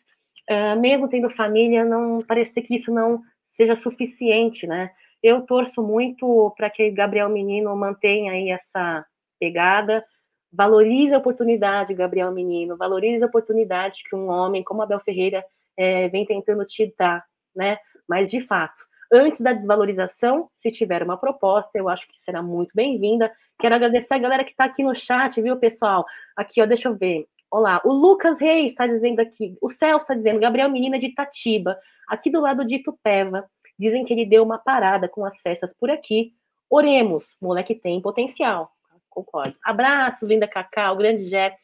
uh, 0.50 0.78
mesmo 0.78 1.08
tendo 1.08 1.30
família, 1.30 1.82
não 1.82 2.18
parecer 2.18 2.60
que 2.60 2.74
isso 2.74 2.92
não 2.92 3.22
seja 3.52 3.76
suficiente, 3.76 4.66
né? 4.66 4.90
Eu 5.22 5.42
torço 5.42 5.82
muito 5.82 6.52
para 6.56 6.68
que 6.68 6.90
Gabriel 6.90 7.28
Menino 7.28 7.74
mantenha 7.74 8.32
aí 8.32 8.50
essa 8.50 9.04
pegada, 9.38 10.04
valorize 10.52 11.14
a 11.14 11.18
oportunidade, 11.18 11.94
Gabriel 11.94 12.32
Menino, 12.32 12.76
valorize 12.76 13.22
a 13.22 13.26
oportunidade 13.26 14.02
que 14.08 14.16
um 14.16 14.28
homem 14.28 14.62
como 14.62 14.82
Abel 14.82 15.00
Ferreira 15.00 15.44
é, 15.76 16.08
vem 16.08 16.26
tentando 16.26 16.64
te 16.64 16.92
dar, 16.98 17.24
né? 17.54 17.78
Mas, 18.08 18.28
de 18.28 18.40
fato, 18.40 18.82
antes 19.12 19.40
da 19.40 19.52
desvalorização, 19.52 20.50
se 20.56 20.70
tiver 20.70 21.02
uma 21.02 21.16
proposta, 21.16 21.70
eu 21.74 21.88
acho 21.88 22.06
que 22.08 22.20
será 22.20 22.42
muito 22.42 22.70
bem-vinda. 22.74 23.32
Quero 23.58 23.74
agradecer 23.74 24.14
a 24.14 24.18
galera 24.18 24.44
que 24.44 24.50
está 24.50 24.64
aqui 24.64 24.82
no 24.82 24.94
chat, 24.94 25.40
viu, 25.40 25.56
pessoal? 25.56 26.04
Aqui, 26.36 26.60
ó, 26.60 26.66
deixa 26.66 26.88
eu 26.88 26.96
ver. 26.96 27.26
Olá, 27.50 27.80
o 27.84 27.92
Lucas 27.92 28.38
Reis 28.38 28.70
está 28.70 28.86
dizendo 28.86 29.20
aqui, 29.20 29.56
o 29.60 29.70
Celso 29.70 30.02
está 30.02 30.14
dizendo, 30.14 30.38
Gabriel 30.38 30.70
Menina 30.70 30.98
de 30.98 31.06
Itatiba, 31.06 31.76
aqui 32.08 32.30
do 32.30 32.40
lado 32.40 32.64
de 32.64 32.76
Itupeva. 32.76 33.44
Dizem 33.78 34.04
que 34.04 34.12
ele 34.12 34.26
deu 34.26 34.42
uma 34.42 34.58
parada 34.58 35.08
com 35.08 35.24
as 35.24 35.40
festas 35.40 35.72
por 35.74 35.90
aqui. 35.90 36.32
Oremos, 36.68 37.24
moleque 37.40 37.74
tem 37.74 38.00
potencial 38.00 38.70
concordo. 39.10 39.54
Abraço, 39.62 40.24
linda 40.24 40.48
Cacau, 40.48 40.96
grande 40.96 41.28
Jé. 41.28 41.56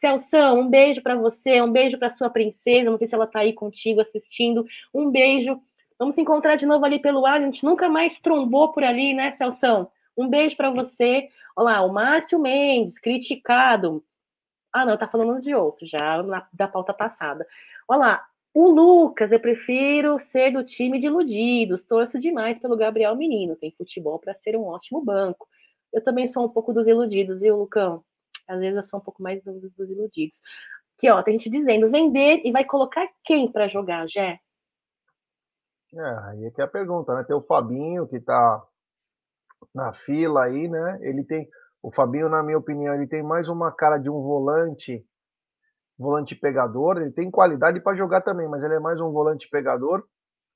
Celção, 0.00 0.60
um 0.60 0.68
beijo 0.68 1.02
para 1.02 1.14
você, 1.14 1.62
um 1.62 1.70
beijo 1.70 1.98
para 1.98 2.10
sua 2.10 2.28
princesa. 2.28 2.90
Não 2.90 2.98
sei 2.98 3.06
se 3.06 3.14
ela 3.14 3.24
está 3.24 3.40
aí 3.40 3.52
contigo 3.52 4.00
assistindo. 4.00 4.66
Um 4.92 5.10
beijo. 5.10 5.60
Vamos 5.98 6.14
se 6.14 6.20
encontrar 6.20 6.56
de 6.56 6.66
novo 6.66 6.84
ali 6.84 6.98
pelo 6.98 7.24
ar. 7.24 7.40
A 7.40 7.44
gente 7.44 7.64
nunca 7.64 7.88
mais 7.88 8.18
trombou 8.18 8.72
por 8.72 8.82
ali, 8.82 9.14
né, 9.14 9.32
Celção? 9.32 9.90
Um 10.16 10.28
beijo 10.28 10.56
para 10.56 10.70
você. 10.70 11.28
Olá, 11.56 11.82
o 11.82 11.92
Márcio 11.92 12.38
Mendes, 12.38 12.98
criticado. 12.98 14.04
Ah, 14.72 14.84
não, 14.84 14.98
tá 14.98 15.06
falando 15.06 15.40
de 15.40 15.54
outro 15.54 15.86
já, 15.86 16.22
na, 16.22 16.46
da 16.52 16.66
pauta 16.66 16.92
passada. 16.92 17.46
Olá, 17.86 18.26
o 18.52 18.68
Lucas, 18.68 19.30
eu 19.30 19.40
prefiro 19.40 20.18
ser 20.30 20.50
do 20.50 20.64
time 20.64 20.98
de 20.98 21.06
iludidos. 21.06 21.82
Torço 21.82 22.18
demais 22.18 22.58
pelo 22.58 22.76
Gabriel 22.76 23.14
Menino. 23.14 23.56
Tem 23.56 23.70
futebol 23.70 24.18
para 24.18 24.34
ser 24.34 24.56
um 24.56 24.64
ótimo 24.64 25.02
banco 25.02 25.48
eu 25.94 26.02
também 26.02 26.26
sou 26.26 26.44
um 26.44 26.48
pouco 26.48 26.72
dos 26.72 26.86
iludidos, 26.86 27.40
viu, 27.40 27.56
Lucão? 27.56 28.04
Às 28.48 28.60
vezes 28.60 28.76
eu 28.76 28.88
sou 28.88 29.00
um 29.00 29.02
pouco 29.02 29.22
mais 29.22 29.42
dos, 29.42 29.62
dos 29.72 29.90
iludidos. 29.90 30.38
Aqui, 30.96 31.10
ó, 31.10 31.22
tem 31.22 31.38
gente 31.38 31.50
dizendo, 31.50 31.90
vender 31.90 32.42
e 32.44 32.52
vai 32.52 32.64
colocar 32.64 33.06
quem 33.24 33.50
para 33.50 33.68
jogar, 33.68 34.06
Jé? 34.08 34.38
É, 35.94 36.28
aí 36.28 36.44
é 36.46 36.50
que 36.50 36.60
é 36.60 36.64
a 36.64 36.68
pergunta, 36.68 37.14
né? 37.14 37.24
Tem 37.24 37.36
o 37.36 37.42
Fabinho 37.42 38.06
que 38.08 38.20
tá 38.20 38.62
na 39.74 39.92
fila 39.92 40.44
aí, 40.44 40.68
né? 40.68 40.98
Ele 41.02 41.24
tem. 41.24 41.48
O 41.82 41.92
Fabinho, 41.92 42.28
na 42.28 42.42
minha 42.42 42.58
opinião, 42.58 42.94
ele 42.94 43.06
tem 43.06 43.22
mais 43.22 43.48
uma 43.48 43.70
cara 43.70 43.98
de 43.98 44.10
um 44.10 44.20
volante, 44.20 45.06
volante 45.98 46.34
pegador. 46.34 46.96
Ele 46.96 47.12
tem 47.12 47.30
qualidade 47.30 47.80
para 47.80 47.96
jogar 47.96 48.22
também, 48.22 48.48
mas 48.48 48.62
ele 48.62 48.74
é 48.74 48.80
mais 48.80 49.00
um 49.00 49.12
volante 49.12 49.48
pegador. 49.48 50.04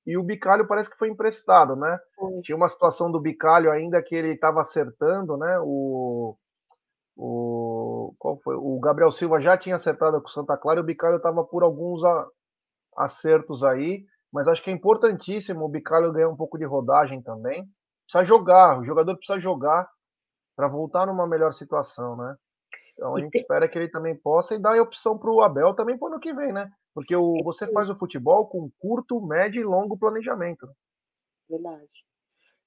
E 0.08 0.16
o 0.16 0.22
Bicalho 0.22 0.66
parece 0.66 0.88
que 0.88 0.96
foi 0.96 1.10
emprestado, 1.10 1.76
né? 1.76 2.00
Tinha 2.42 2.56
uma 2.56 2.70
situação 2.70 3.12
do 3.12 3.20
Bicalho 3.20 3.70
ainda 3.70 4.02
que 4.02 4.14
ele 4.14 4.32
estava 4.32 4.62
acertando, 4.62 5.36
né? 5.36 5.58
O, 5.60 6.34
o, 7.14 8.14
qual 8.18 8.38
foi? 8.38 8.56
o 8.56 8.80
Gabriel 8.80 9.12
Silva 9.12 9.38
já 9.38 9.58
tinha 9.58 9.76
acertado 9.76 10.18
com 10.22 10.26
o 10.26 10.30
Santa 10.30 10.56
Clara 10.56 10.80
e 10.80 10.82
o 10.82 10.86
Bicalho 10.86 11.18
estava 11.18 11.44
por 11.44 11.62
alguns 11.62 12.02
a, 12.02 12.26
acertos 12.96 13.62
aí. 13.62 14.06
Mas 14.32 14.48
acho 14.48 14.64
que 14.64 14.70
é 14.70 14.72
importantíssimo 14.72 15.66
o 15.66 15.68
Bicalho 15.68 16.10
ganhar 16.10 16.30
um 16.30 16.36
pouco 16.36 16.56
de 16.56 16.64
rodagem 16.64 17.20
também. 17.20 17.68
Precisa 18.10 18.24
jogar, 18.24 18.80
o 18.80 18.84
jogador 18.86 19.14
precisa 19.14 19.38
jogar 19.38 19.86
para 20.56 20.68
voltar 20.68 21.04
numa 21.04 21.26
melhor 21.26 21.52
situação, 21.52 22.16
né? 22.16 22.34
Então 22.94 23.14
a 23.14 23.20
gente 23.20 23.36
espera 23.36 23.68
que 23.68 23.78
ele 23.78 23.90
também 23.90 24.16
possa 24.16 24.54
e 24.54 24.58
dar 24.58 24.78
a 24.78 24.82
opção 24.82 25.18
para 25.18 25.30
o 25.30 25.42
Abel 25.42 25.74
também 25.74 25.98
para 25.98 26.06
o 26.06 26.12
ano 26.12 26.20
que 26.20 26.32
vem, 26.32 26.50
né? 26.50 26.70
Porque 26.98 27.14
o, 27.14 27.40
você 27.44 27.64
faz 27.70 27.88
o 27.88 27.94
futebol 27.94 28.48
com 28.48 28.68
curto, 28.76 29.24
médio 29.24 29.60
e 29.60 29.64
longo 29.64 29.96
planejamento. 29.96 30.68
Verdade. 31.48 31.86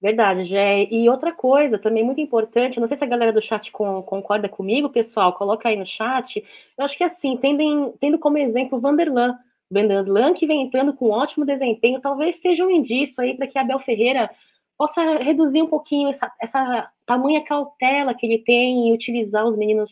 Verdade, 0.01 0.45
Gé. 0.45 0.87
E 0.89 1.09
outra 1.09 1.33
coisa 1.33 1.77
também 1.77 2.01
muito 2.01 2.21
importante, 2.21 2.79
não 2.79 2.87
sei 2.87 2.95
se 2.95 3.03
a 3.03 3.07
galera 3.07 3.33
do 3.33 3.41
chat 3.41 3.69
com, 3.73 4.01
concorda 4.01 4.47
comigo, 4.47 4.87
pessoal, 4.87 5.33
coloca 5.33 5.67
aí 5.67 5.75
no 5.75 5.85
chat. 5.85 6.41
Eu 6.77 6.85
acho 6.85 6.97
que 6.97 7.03
assim, 7.03 7.35
tendo, 7.35 7.93
tendo 7.99 8.17
como 8.17 8.37
exemplo 8.37 8.77
o 8.77 8.81
Vanderlan. 8.81 9.37
Vanderlan 9.69 10.33
que 10.33 10.47
vem 10.47 10.61
entrando 10.61 10.93
com 10.93 11.09
ótimo 11.09 11.45
desempenho, 11.45 11.99
talvez 11.99 12.37
seja 12.37 12.65
um 12.65 12.71
indício 12.71 13.21
aí 13.21 13.35
para 13.35 13.47
que 13.47 13.59
Abel 13.59 13.79
Ferreira 13.79 14.29
possa 14.77 15.17
reduzir 15.17 15.61
um 15.61 15.67
pouquinho 15.67 16.07
essa, 16.07 16.31
essa 16.39 16.89
tamanha 17.05 17.43
cautela 17.43 18.13
que 18.13 18.25
ele 18.25 18.37
tem 18.37 18.87
em 18.87 18.93
utilizar 18.93 19.45
os 19.45 19.57
meninos 19.57 19.91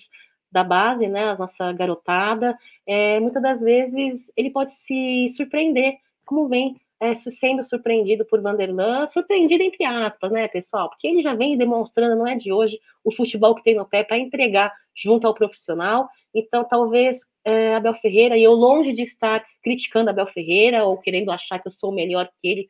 da 0.51 0.63
base, 0.63 1.07
né, 1.07 1.29
a 1.31 1.37
nossa 1.37 1.71
garotada, 1.73 2.57
é, 2.87 3.19
muitas 3.19 3.41
das 3.41 3.61
vezes 3.61 4.31
ele 4.35 4.49
pode 4.49 4.73
se 4.85 5.33
surpreender, 5.35 5.97
como 6.25 6.47
vem 6.47 6.75
é, 6.99 7.15
sendo 7.15 7.63
surpreendido 7.63 8.25
por 8.25 8.41
Vanderlan, 8.41 9.07
surpreendido 9.07 9.63
entre 9.63 9.85
aspas, 9.85 10.31
né, 10.31 10.47
pessoal? 10.47 10.89
Porque 10.89 11.07
ele 11.07 11.21
já 11.21 11.33
vem 11.33 11.57
demonstrando, 11.57 12.15
não 12.15 12.27
é 12.27 12.35
de 12.35 12.51
hoje, 12.51 12.79
o 13.03 13.11
futebol 13.11 13.55
que 13.55 13.63
tem 13.63 13.75
no 13.75 13.85
pé 13.85 14.03
para 14.03 14.17
entregar 14.17 14.73
junto 14.95 15.25
ao 15.25 15.33
profissional. 15.33 16.09
Então, 16.33 16.63
talvez 16.65 17.19
é, 17.45 17.75
Abel 17.75 17.93
Ferreira, 17.95 18.37
e 18.37 18.43
eu 18.43 18.51
longe 18.51 18.91
de 18.91 19.03
estar 19.03 19.45
criticando 19.63 20.09
Abel 20.09 20.27
Ferreira 20.27 20.83
ou 20.83 20.97
querendo 20.97 21.31
achar 21.31 21.59
que 21.59 21.67
eu 21.67 21.71
sou 21.71 21.91
melhor 21.91 22.29
que 22.41 22.47
ele, 22.47 22.67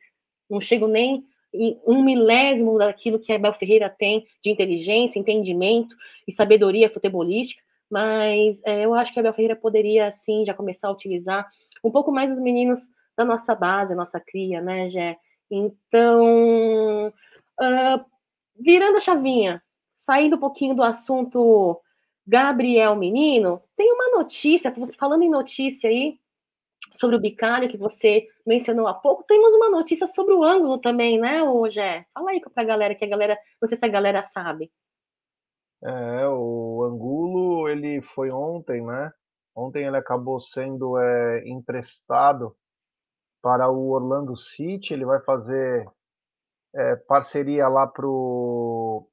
não 0.48 0.60
chego 0.60 0.86
nem 0.86 1.24
em 1.52 1.76
um 1.84 2.04
milésimo 2.04 2.78
daquilo 2.78 3.18
que 3.18 3.32
Abel 3.32 3.52
Ferreira 3.54 3.90
tem 3.90 4.24
de 4.42 4.50
inteligência, 4.50 5.18
entendimento 5.18 5.96
e 6.26 6.32
sabedoria 6.32 6.88
futebolística, 6.88 7.60
mas 7.90 8.60
é, 8.64 8.84
eu 8.84 8.94
acho 8.94 9.12
que 9.12 9.18
a 9.18 9.22
Abel 9.22 9.34
Ferreira 9.34 9.56
poderia, 9.56 10.12
sim, 10.24 10.44
já 10.46 10.54
começar 10.54 10.88
a 10.88 10.92
utilizar 10.92 11.46
um 11.82 11.90
pouco 11.90 12.12
mais 12.12 12.30
os 12.30 12.38
meninos 12.38 12.80
da 13.16 13.24
nossa 13.24 13.54
base, 13.54 13.94
nossa 13.94 14.20
cria, 14.20 14.60
né, 14.60 14.88
Gé? 14.88 15.16
Então, 15.50 17.08
uh, 17.08 18.04
virando 18.58 18.96
a 18.96 19.00
chavinha, 19.00 19.62
saindo 20.06 20.36
um 20.36 20.40
pouquinho 20.40 20.74
do 20.74 20.82
assunto 20.82 21.80
Gabriel 22.26 22.94
Menino, 22.94 23.60
tem 23.76 23.92
uma 23.92 24.18
notícia, 24.18 24.72
falando 24.98 25.22
em 25.22 25.30
notícia 25.30 25.90
aí, 25.90 26.18
sobre 26.92 27.16
o 27.16 27.20
bicalho 27.20 27.68
que 27.68 27.76
você 27.76 28.26
mencionou 28.46 28.86
há 28.86 28.94
pouco, 28.94 29.24
temos 29.24 29.52
uma 29.54 29.70
notícia 29.70 30.06
sobre 30.08 30.34
o 30.34 30.42
ângulo 30.42 30.78
também, 30.78 31.18
né, 31.18 31.40
Gé? 31.70 32.06
Fala 32.14 32.30
aí 32.30 32.40
para 32.40 32.62
a 32.62 32.66
galera, 32.66 32.94
que 32.94 33.04
a 33.04 33.08
galera, 33.08 33.38
não 33.60 33.68
sei 33.68 33.76
se 33.76 33.84
a 33.84 33.88
galera 33.88 34.22
sabe. 34.32 34.70
É, 35.82 36.28
o 36.28 36.84
Angulo, 36.84 37.68
ele 37.68 38.02
foi 38.02 38.30
ontem, 38.30 38.84
né? 38.84 39.10
Ontem 39.56 39.86
ele 39.86 39.96
acabou 39.96 40.40
sendo 40.40 40.98
é, 40.98 41.48
emprestado 41.48 42.54
para 43.42 43.70
o 43.70 43.90
Orlando 43.90 44.36
City. 44.36 44.92
Ele 44.92 45.04
vai 45.04 45.20
fazer 45.22 45.86
é, 46.74 46.96
parceria 46.96 47.68
lá 47.68 47.86
pro 47.86 49.06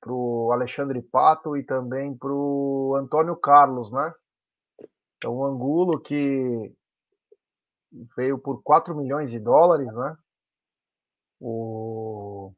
pro 0.00 0.50
Alexandre 0.52 1.02
Pato 1.02 1.56
e 1.56 1.64
também 1.64 2.16
pro 2.16 2.94
Antônio 2.96 3.36
Carlos, 3.36 3.90
né? 3.92 4.12
Então 5.16 5.34
o 5.34 5.44
Angulo 5.44 6.00
que 6.00 6.72
veio 8.16 8.38
por 8.38 8.62
4 8.62 8.94
milhões 8.94 9.30
de 9.30 9.40
dólares, 9.40 9.92
né? 9.94 10.16
O 11.40 12.52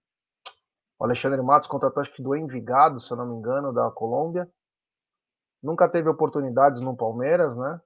o 1.01 1.05
Alexandre 1.05 1.41
Matos 1.41 1.67
contratou 1.67 2.03
acho 2.03 2.15
que 2.15 2.23
do 2.23 2.37
Envigado, 2.37 3.01
se 3.01 3.11
eu 3.11 3.17
não 3.17 3.27
me 3.27 3.37
engano, 3.37 3.73
da 3.73 3.91
Colômbia. 3.91 4.47
Nunca 5.63 5.89
teve 5.89 6.11
oportunidades 6.11 6.83
no 6.83 6.95
Palmeiras, 6.95 7.57
né? 7.57 7.81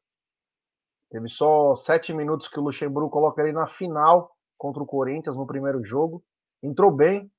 Teve 1.10 1.28
só 1.28 1.76
sete 1.76 2.12
minutos 2.12 2.48
que 2.48 2.58
o 2.58 2.62
Luxemburgo 2.62 3.08
coloca 3.08 3.40
ele 3.40 3.52
na 3.52 3.68
final 3.68 4.36
contra 4.58 4.82
o 4.82 4.86
Corinthians 4.86 5.36
no 5.36 5.46
primeiro 5.46 5.84
jogo. 5.84 6.24
Entrou 6.60 6.90
bem. 6.90 7.30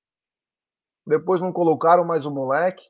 Depois 1.06 1.42
não 1.42 1.52
colocaram 1.52 2.06
mais 2.06 2.26
o 2.26 2.32
moleque. 2.32 2.84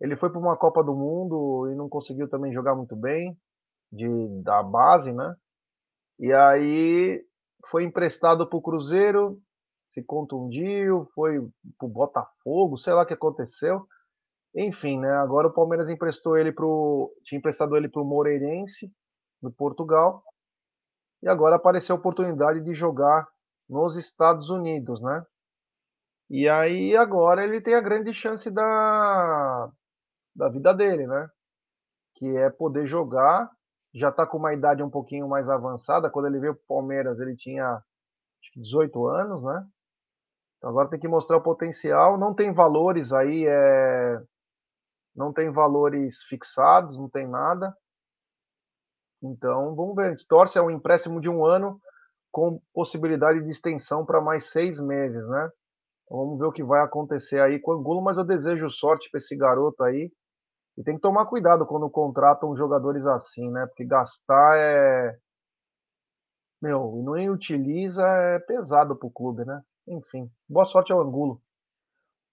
Ele 0.00 0.16
foi 0.16 0.30
para 0.30 0.40
uma 0.40 0.56
Copa 0.56 0.82
do 0.82 0.94
Mundo 0.94 1.70
e 1.70 1.74
não 1.74 1.86
conseguiu 1.86 2.30
também 2.30 2.52
jogar 2.52 2.74
muito 2.74 2.96
bem 2.96 3.36
de 3.92 4.42
da 4.42 4.62
base, 4.62 5.12
né? 5.12 5.36
E 6.18 6.32
aí 6.32 7.22
foi 7.66 7.84
emprestado 7.84 8.48
para 8.48 8.58
o 8.58 8.62
Cruzeiro, 8.62 9.38
se 9.92 10.02
contundiu, 10.02 11.06
foi 11.14 11.38
pro 11.78 11.86
Botafogo, 11.86 12.78
sei 12.78 12.94
lá 12.94 13.02
o 13.02 13.06
que 13.06 13.12
aconteceu. 13.12 13.86
Enfim, 14.54 14.98
né? 14.98 15.10
Agora 15.18 15.48
o 15.48 15.52
Palmeiras 15.52 15.88
emprestou 15.88 16.36
ele 16.36 16.50
pro. 16.50 17.14
Tinha 17.24 17.38
emprestado 17.38 17.76
ele 17.76 17.88
pro 17.88 18.04
Moreirense, 18.04 18.90
do 19.40 19.50
Portugal. 19.50 20.24
E 21.22 21.28
agora 21.28 21.56
apareceu 21.56 21.94
a 21.94 21.98
oportunidade 21.98 22.62
de 22.62 22.74
jogar 22.74 23.28
nos 23.68 23.96
Estados 23.96 24.50
Unidos, 24.50 25.00
né? 25.02 25.24
E 26.28 26.48
aí 26.48 26.96
agora 26.96 27.44
ele 27.44 27.60
tem 27.60 27.74
a 27.74 27.80
grande 27.80 28.12
chance 28.14 28.50
da, 28.50 29.70
da 30.34 30.48
vida 30.48 30.72
dele, 30.72 31.06
né? 31.06 31.28
Que 32.14 32.26
é 32.38 32.50
poder 32.50 32.86
jogar. 32.86 33.50
Já 33.94 34.08
está 34.08 34.26
com 34.26 34.38
uma 34.38 34.54
idade 34.54 34.82
um 34.82 34.90
pouquinho 34.90 35.28
mais 35.28 35.48
avançada. 35.48 36.10
Quando 36.10 36.26
ele 36.26 36.40
veio 36.40 36.54
para 36.54 36.62
o 36.62 36.66
Palmeiras, 36.66 37.20
ele 37.20 37.36
tinha 37.36 37.82
18 38.56 39.06
anos, 39.06 39.42
né? 39.42 39.66
Então 40.62 40.70
agora 40.70 40.88
tem 40.88 41.00
que 41.00 41.08
mostrar 41.08 41.38
o 41.38 41.42
potencial. 41.42 42.16
Não 42.16 42.32
tem 42.32 42.52
valores 42.52 43.12
aí, 43.12 43.44
é... 43.48 44.22
não 45.14 45.32
tem 45.32 45.50
valores 45.50 46.22
fixados, 46.28 46.96
não 46.96 47.10
tem 47.10 47.26
nada. 47.26 47.76
Então 49.20 49.74
vamos 49.74 49.96
ver. 49.96 50.06
A 50.06 50.10
gente 50.10 50.26
torce 50.28 50.56
é 50.56 50.62
um 50.62 50.70
empréstimo 50.70 51.20
de 51.20 51.28
um 51.28 51.44
ano 51.44 51.80
com 52.30 52.62
possibilidade 52.72 53.42
de 53.42 53.50
extensão 53.50 54.06
para 54.06 54.20
mais 54.20 54.52
seis 54.52 54.78
meses, 54.78 55.26
né? 55.28 55.50
Então, 56.04 56.18
vamos 56.18 56.38
ver 56.38 56.46
o 56.46 56.52
que 56.52 56.62
vai 56.62 56.80
acontecer 56.80 57.40
aí 57.40 57.58
com 57.60 57.72
o 57.72 57.74
Angulo, 57.74 58.00
mas 58.00 58.16
eu 58.16 58.24
desejo 58.24 58.70
sorte 58.70 59.10
para 59.10 59.18
esse 59.18 59.36
garoto 59.36 59.82
aí. 59.82 60.12
E 60.78 60.82
tem 60.84 60.94
que 60.94 61.02
tomar 61.02 61.26
cuidado 61.26 61.66
quando 61.66 61.90
contratam 61.90 62.56
jogadores 62.56 63.04
assim, 63.04 63.50
né? 63.50 63.66
Porque 63.66 63.84
gastar 63.84 64.56
é. 64.56 65.18
Meu, 66.62 66.96
e 66.98 67.02
não 67.02 67.34
utiliza 67.34 68.06
é 68.06 68.38
pesado 68.38 68.96
para 68.96 69.08
o 69.08 69.10
clube, 69.10 69.44
né? 69.44 69.60
Enfim, 69.86 70.30
boa 70.48 70.64
sorte 70.64 70.92
ao 70.92 71.00
Angulo. 71.00 71.40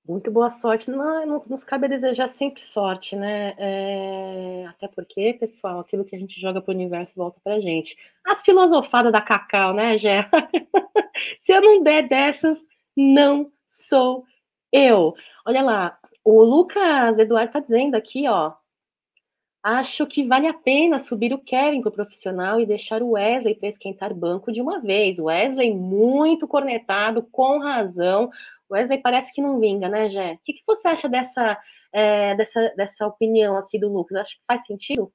Muito 0.08 0.32
boa 0.32 0.50
sorte. 0.50 0.90
Não, 0.90 1.26
não 1.26 1.44
nos 1.48 1.64
cabe 1.64 1.88
desejar 1.88 2.30
sempre 2.32 2.64
sorte, 2.64 3.16
né? 3.16 3.54
É... 3.58 4.66
Até 4.68 4.88
porque, 4.88 5.34
pessoal, 5.40 5.80
aquilo 5.80 6.04
que 6.04 6.16
a 6.16 6.20
gente 6.20 6.40
joga 6.42 6.62
para 6.62 6.72
o 6.72 6.76
universo 6.76 7.14
volta 7.16 7.40
para 7.44 7.60
gente. 7.60 7.96
As 8.26 8.42
filosofadas 8.42 9.12
da 9.12 9.22
Cacau, 9.22 9.74
né, 9.74 10.00
Gé? 10.00 10.28
Se 11.46 11.52
eu 11.52 11.62
não 11.62 11.84
der 11.84 12.08
dessas, 12.08 12.58
não 12.98 13.52
sou 13.88 14.24
eu. 14.72 15.14
Olha 15.46 15.62
lá, 15.62 16.00
o 16.24 16.44
Lucas 16.44 17.18
Eduardo 17.20 17.50
está 17.50 17.60
dizendo 17.60 17.96
aqui, 17.96 18.28
ó. 18.28 18.54
Acho 19.62 20.08
que 20.08 20.26
vale 20.26 20.48
a 20.48 20.54
pena 20.54 21.00
subir 21.00 21.34
o 21.34 21.44
Kevin 21.44 21.82
para 21.82 21.90
o 21.90 21.94
profissional 21.94 22.62
e 22.62 22.66
deixar 22.66 23.02
o 23.04 23.12
Wesley 23.12 23.56
para 23.56 23.68
esquentar 23.68 24.14
banco 24.14 24.54
de 24.54 24.62
uma 24.62 24.80
vez. 24.80 25.20
Wesley 25.20 25.76
muito 25.76 26.48
cornetado, 26.48 27.24
com 27.24 27.60
razão. 27.60 28.32
Wesley 28.72 29.02
parece 29.02 29.34
que 29.34 29.42
não 29.42 29.60
vinga, 29.60 29.90
né, 29.90 30.10
Jé? 30.10 30.34
O 30.34 30.40
que, 30.46 30.54
que 30.54 30.64
você 30.66 30.88
acha 30.88 31.10
dessa, 31.10 31.58
é, 31.92 32.36
dessa, 32.36 32.74
dessa 32.78 33.06
opinião 33.06 33.58
aqui 33.58 33.78
do 33.78 33.90
Lucas? 33.92 34.20
Acho 34.20 34.36
que 34.38 34.44
faz 34.48 34.66
sentido? 34.66 35.12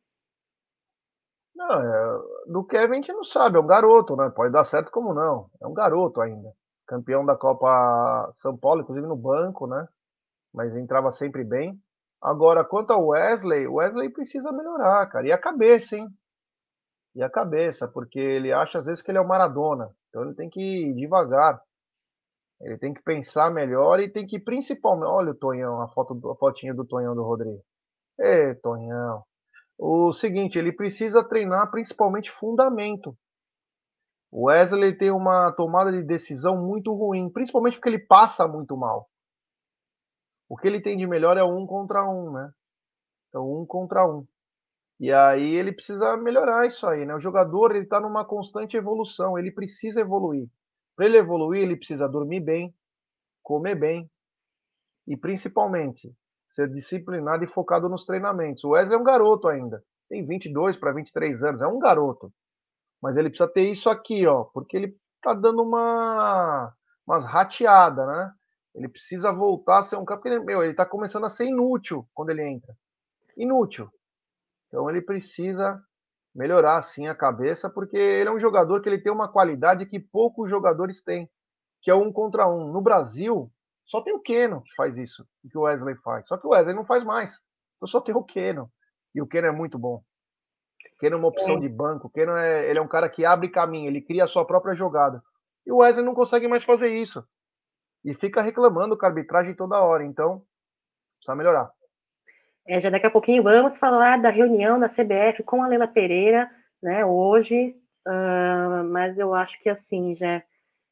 Não, 1.54 1.70
é, 1.70 2.18
do 2.46 2.64
Kevin 2.64 2.92
a 2.92 2.96
gente 2.96 3.12
não 3.12 3.24
sabe, 3.24 3.56
é 3.56 3.60
um 3.60 3.66
garoto, 3.66 4.14
né? 4.16 4.28
Pode 4.28 4.52
dar 4.52 4.64
certo 4.64 4.90
como 4.90 5.14
não. 5.14 5.48
É 5.62 5.66
um 5.66 5.72
garoto 5.72 6.20
ainda. 6.20 6.52
Campeão 6.86 7.24
da 7.24 7.34
Copa 7.36 8.30
São 8.34 8.54
Paulo, 8.56 8.82
inclusive 8.82 9.06
no 9.06 9.16
banco, 9.16 9.66
né? 9.66 9.88
Mas 10.52 10.76
entrava 10.76 11.10
sempre 11.12 11.44
bem. 11.44 11.80
Agora, 12.24 12.64
quanto 12.64 12.90
ao 12.90 13.08
Wesley, 13.08 13.66
o 13.66 13.74
Wesley 13.74 14.08
precisa 14.08 14.50
melhorar, 14.50 15.06
cara. 15.10 15.28
E 15.28 15.32
a 15.32 15.36
cabeça, 15.36 15.94
hein? 15.94 16.08
E 17.14 17.22
a 17.22 17.28
cabeça, 17.28 17.86
porque 17.86 18.18
ele 18.18 18.50
acha 18.50 18.78
às 18.78 18.86
vezes 18.86 19.02
que 19.02 19.10
ele 19.10 19.18
é 19.18 19.20
o 19.20 19.28
Maradona. 19.28 19.90
Então 20.08 20.22
ele 20.22 20.34
tem 20.34 20.48
que 20.48 20.60
ir 20.60 20.94
devagar. 20.94 21.60
Ele 22.62 22.78
tem 22.78 22.94
que 22.94 23.02
pensar 23.02 23.50
melhor 23.52 24.00
e 24.00 24.10
tem 24.10 24.26
que 24.26 24.38
principalmente. 24.38 25.10
Olha 25.10 25.32
o 25.32 25.34
Tonhão, 25.34 25.82
a, 25.82 25.88
foto, 25.88 26.18
a 26.30 26.36
fotinha 26.36 26.72
do 26.72 26.86
Tonhão 26.86 27.14
do 27.14 27.22
Rodrigo. 27.22 27.62
Ê, 28.18 28.54
Tonhão. 28.54 29.22
O 29.78 30.12
seguinte, 30.14 30.58
ele 30.58 30.72
precisa 30.72 31.22
treinar 31.22 31.70
principalmente 31.70 32.30
fundamento. 32.30 33.14
O 34.32 34.46
Wesley 34.46 34.96
tem 34.96 35.10
uma 35.10 35.52
tomada 35.52 35.92
de 35.92 36.02
decisão 36.02 36.56
muito 36.56 36.94
ruim, 36.94 37.30
principalmente 37.30 37.74
porque 37.74 37.90
ele 37.90 38.06
passa 38.06 38.48
muito 38.48 38.76
mal. 38.78 39.08
O 40.54 40.56
que 40.56 40.68
ele 40.68 40.80
tem 40.80 40.96
de 40.96 41.04
melhor 41.04 41.36
é 41.36 41.42
um 41.42 41.66
contra 41.66 42.08
um, 42.08 42.30
né? 42.30 42.48
Então, 43.28 43.60
um 43.60 43.66
contra 43.66 44.08
um. 44.08 44.24
E 45.00 45.12
aí 45.12 45.52
ele 45.52 45.72
precisa 45.72 46.16
melhorar 46.16 46.64
isso 46.64 46.86
aí, 46.86 47.04
né? 47.04 47.12
O 47.12 47.20
jogador 47.20 47.74
ele 47.74 47.82
está 47.82 47.98
numa 47.98 48.24
constante 48.24 48.76
evolução, 48.76 49.36
ele 49.36 49.50
precisa 49.50 50.00
evoluir. 50.00 50.48
Para 50.94 51.06
ele 51.06 51.16
evoluir, 51.16 51.64
ele 51.64 51.74
precisa 51.76 52.08
dormir 52.08 52.38
bem, 52.38 52.72
comer 53.42 53.74
bem 53.74 54.08
e 55.08 55.16
principalmente 55.16 56.14
ser 56.46 56.72
disciplinado 56.72 57.42
e 57.42 57.48
focado 57.48 57.88
nos 57.88 58.06
treinamentos. 58.06 58.62
O 58.62 58.70
Wesley 58.70 58.94
é 58.94 59.00
um 59.00 59.02
garoto 59.02 59.48
ainda, 59.48 59.82
tem 60.08 60.24
22 60.24 60.76
para 60.76 60.92
23 60.92 61.42
anos, 61.42 61.62
é 61.62 61.66
um 61.66 61.80
garoto. 61.80 62.32
Mas 63.02 63.16
ele 63.16 63.28
precisa 63.28 63.50
ter 63.50 63.72
isso 63.72 63.90
aqui, 63.90 64.24
ó, 64.24 64.44
porque 64.44 64.76
ele 64.76 64.96
tá 65.20 65.34
dando 65.34 65.64
uma 65.64 66.72
umas 67.04 67.24
rateadas, 67.24 68.06
né? 68.06 68.32
Ele 68.74 68.88
precisa 68.88 69.32
voltar 69.32 69.78
a 69.78 69.84
ser 69.84 69.96
um 69.96 70.04
cara. 70.04 70.20
Porque, 70.20 70.38
meu, 70.40 70.62
ele 70.62 70.72
está 70.72 70.84
começando 70.84 71.24
a 71.24 71.30
ser 71.30 71.46
inútil 71.46 72.06
quando 72.12 72.30
ele 72.30 72.42
entra. 72.42 72.74
Inútil. 73.36 73.88
Então 74.66 74.90
ele 74.90 75.00
precisa 75.00 75.80
melhorar 76.34 76.78
assim 76.78 77.06
a 77.06 77.14
cabeça, 77.14 77.70
porque 77.70 77.96
ele 77.96 78.28
é 78.28 78.32
um 78.32 78.40
jogador 78.40 78.82
que 78.82 78.88
ele 78.88 79.00
tem 79.00 79.12
uma 79.12 79.30
qualidade 79.30 79.86
que 79.86 80.00
poucos 80.00 80.50
jogadores 80.50 81.02
têm, 81.04 81.30
que 81.80 81.90
é 81.90 81.94
um 81.94 82.12
contra 82.12 82.48
um. 82.48 82.72
No 82.72 82.82
Brasil, 82.82 83.48
só 83.86 84.02
tem 84.02 84.12
o 84.12 84.20
Keno 84.20 84.62
que 84.62 84.74
faz 84.74 84.98
isso, 84.98 85.24
que 85.48 85.56
o 85.56 85.62
Wesley 85.62 85.94
faz. 86.02 86.26
Só 86.26 86.36
que 86.36 86.46
o 86.46 86.50
Wesley 86.50 86.74
não 86.74 86.84
faz 86.84 87.04
mais. 87.04 87.38
Então 87.76 87.86
só 87.86 88.00
tem 88.00 88.14
o 88.14 88.24
Keno. 88.24 88.68
E 89.14 89.22
o 89.22 89.26
Keno 89.28 89.46
é 89.46 89.52
muito 89.52 89.78
bom. 89.78 90.02
O 90.96 90.98
Keno 90.98 91.14
é 91.14 91.18
uma 91.20 91.28
opção 91.28 91.56
é. 91.56 91.60
de 91.60 91.68
banco. 91.68 92.08
O 92.08 92.10
Keno 92.10 92.32
é, 92.32 92.68
ele 92.68 92.80
é 92.80 92.82
um 92.82 92.88
cara 92.88 93.08
que 93.08 93.24
abre 93.24 93.48
caminho, 93.48 93.88
ele 93.88 94.02
cria 94.02 94.24
a 94.24 94.28
sua 94.28 94.44
própria 94.44 94.74
jogada. 94.74 95.22
E 95.64 95.70
o 95.70 95.76
Wesley 95.76 96.04
não 96.04 96.14
consegue 96.14 96.48
mais 96.48 96.64
fazer 96.64 96.88
isso 96.88 97.24
e 98.04 98.14
fica 98.14 98.42
reclamando 98.42 98.96
com 98.96 99.06
a 99.06 99.08
arbitragem 99.08 99.54
toda 99.54 99.82
hora. 99.82 100.04
Então, 100.04 100.42
precisa 101.18 101.34
melhorar. 101.34 101.70
É, 102.66 102.80
já 102.80 102.90
daqui 102.90 103.06
a 103.06 103.10
pouquinho 103.10 103.42
vamos 103.42 103.76
falar 103.78 104.20
da 104.20 104.30
reunião 104.30 104.78
da 104.78 104.88
CBF 104.88 105.42
com 105.44 105.62
a 105.62 105.68
Leila 105.68 105.86
Pereira, 105.86 106.50
né, 106.82 107.04
hoje, 107.04 107.76
uh, 108.06 108.84
mas 108.90 109.18
eu 109.18 109.34
acho 109.34 109.58
que 109.62 109.68
assim, 109.68 110.14
já. 110.16 110.42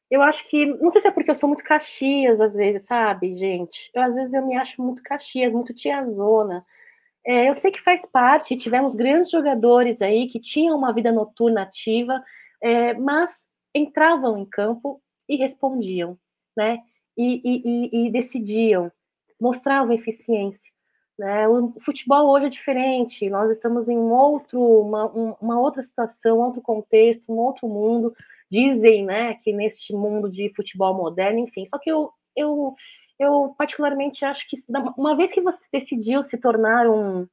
Eu 0.09 0.21
acho 0.21 0.47
que, 0.47 0.65
não 0.65 0.91
sei 0.91 1.01
se 1.01 1.07
é 1.07 1.11
porque 1.11 1.31
eu 1.31 1.35
sou 1.35 1.49
muito 1.49 1.63
Caxias 1.63 2.39
às 2.39 2.53
vezes, 2.53 2.85
sabe, 2.85 3.35
gente? 3.35 3.89
Eu, 3.93 4.03
às 4.03 4.13
vezes 4.13 4.33
eu 4.33 4.45
me 4.45 4.55
acho 4.55 4.81
muito 4.81 5.01
Caxias, 5.01 5.51
muito 5.51 5.73
tiazona. 5.73 6.63
É, 7.25 7.49
eu 7.49 7.55
sei 7.55 7.71
que 7.71 7.81
faz 7.81 8.05
parte, 8.11 8.57
tivemos 8.57 8.93
grandes 8.95 9.31
jogadores 9.31 10.01
aí 10.01 10.27
que 10.27 10.39
tinham 10.39 10.77
uma 10.77 10.93
vida 10.93 11.11
noturna 11.11 11.63
ativa, 11.63 12.21
é, 12.61 12.93
mas 12.93 13.31
entravam 13.73 14.37
em 14.37 14.45
campo 14.45 15.01
e 15.27 15.37
respondiam, 15.37 16.17
né? 16.55 16.79
E, 17.17 17.41
e, 17.43 18.07
e 18.07 18.11
decidiam, 18.11 18.91
mostravam 19.39 19.93
eficiência. 19.93 20.73
Né? 21.17 21.47
O 21.47 21.73
futebol 21.81 22.29
hoje 22.29 22.47
é 22.47 22.49
diferente, 22.49 23.29
nós 23.29 23.51
estamos 23.51 23.87
em 23.87 23.97
um 23.97 24.11
outro, 24.11 24.59
uma, 24.59 25.05
uma 25.39 25.59
outra 25.59 25.83
situação, 25.83 26.39
outro 26.39 26.61
contexto, 26.61 27.31
um 27.31 27.37
outro 27.37 27.67
mundo. 27.67 28.13
Dizem 28.49 29.05
né, 29.05 29.35
que 29.35 29.51
neste 29.51 29.93
mundo 29.93 30.29
de 30.29 30.51
futebol 30.55 30.93
moderno, 30.95 31.39
enfim. 31.39 31.65
Só 31.65 31.77
que 31.77 31.91
eu, 31.91 32.11
eu, 32.35 32.75
eu 33.19 33.53
particularmente 33.57 34.25
acho 34.25 34.47
que 34.49 34.57
uma 34.97 35.15
vez 35.15 35.31
que 35.31 35.41
você 35.41 35.59
decidiu 35.71 36.23
se 36.23 36.37
tornar 36.37 36.87
um 36.87 37.27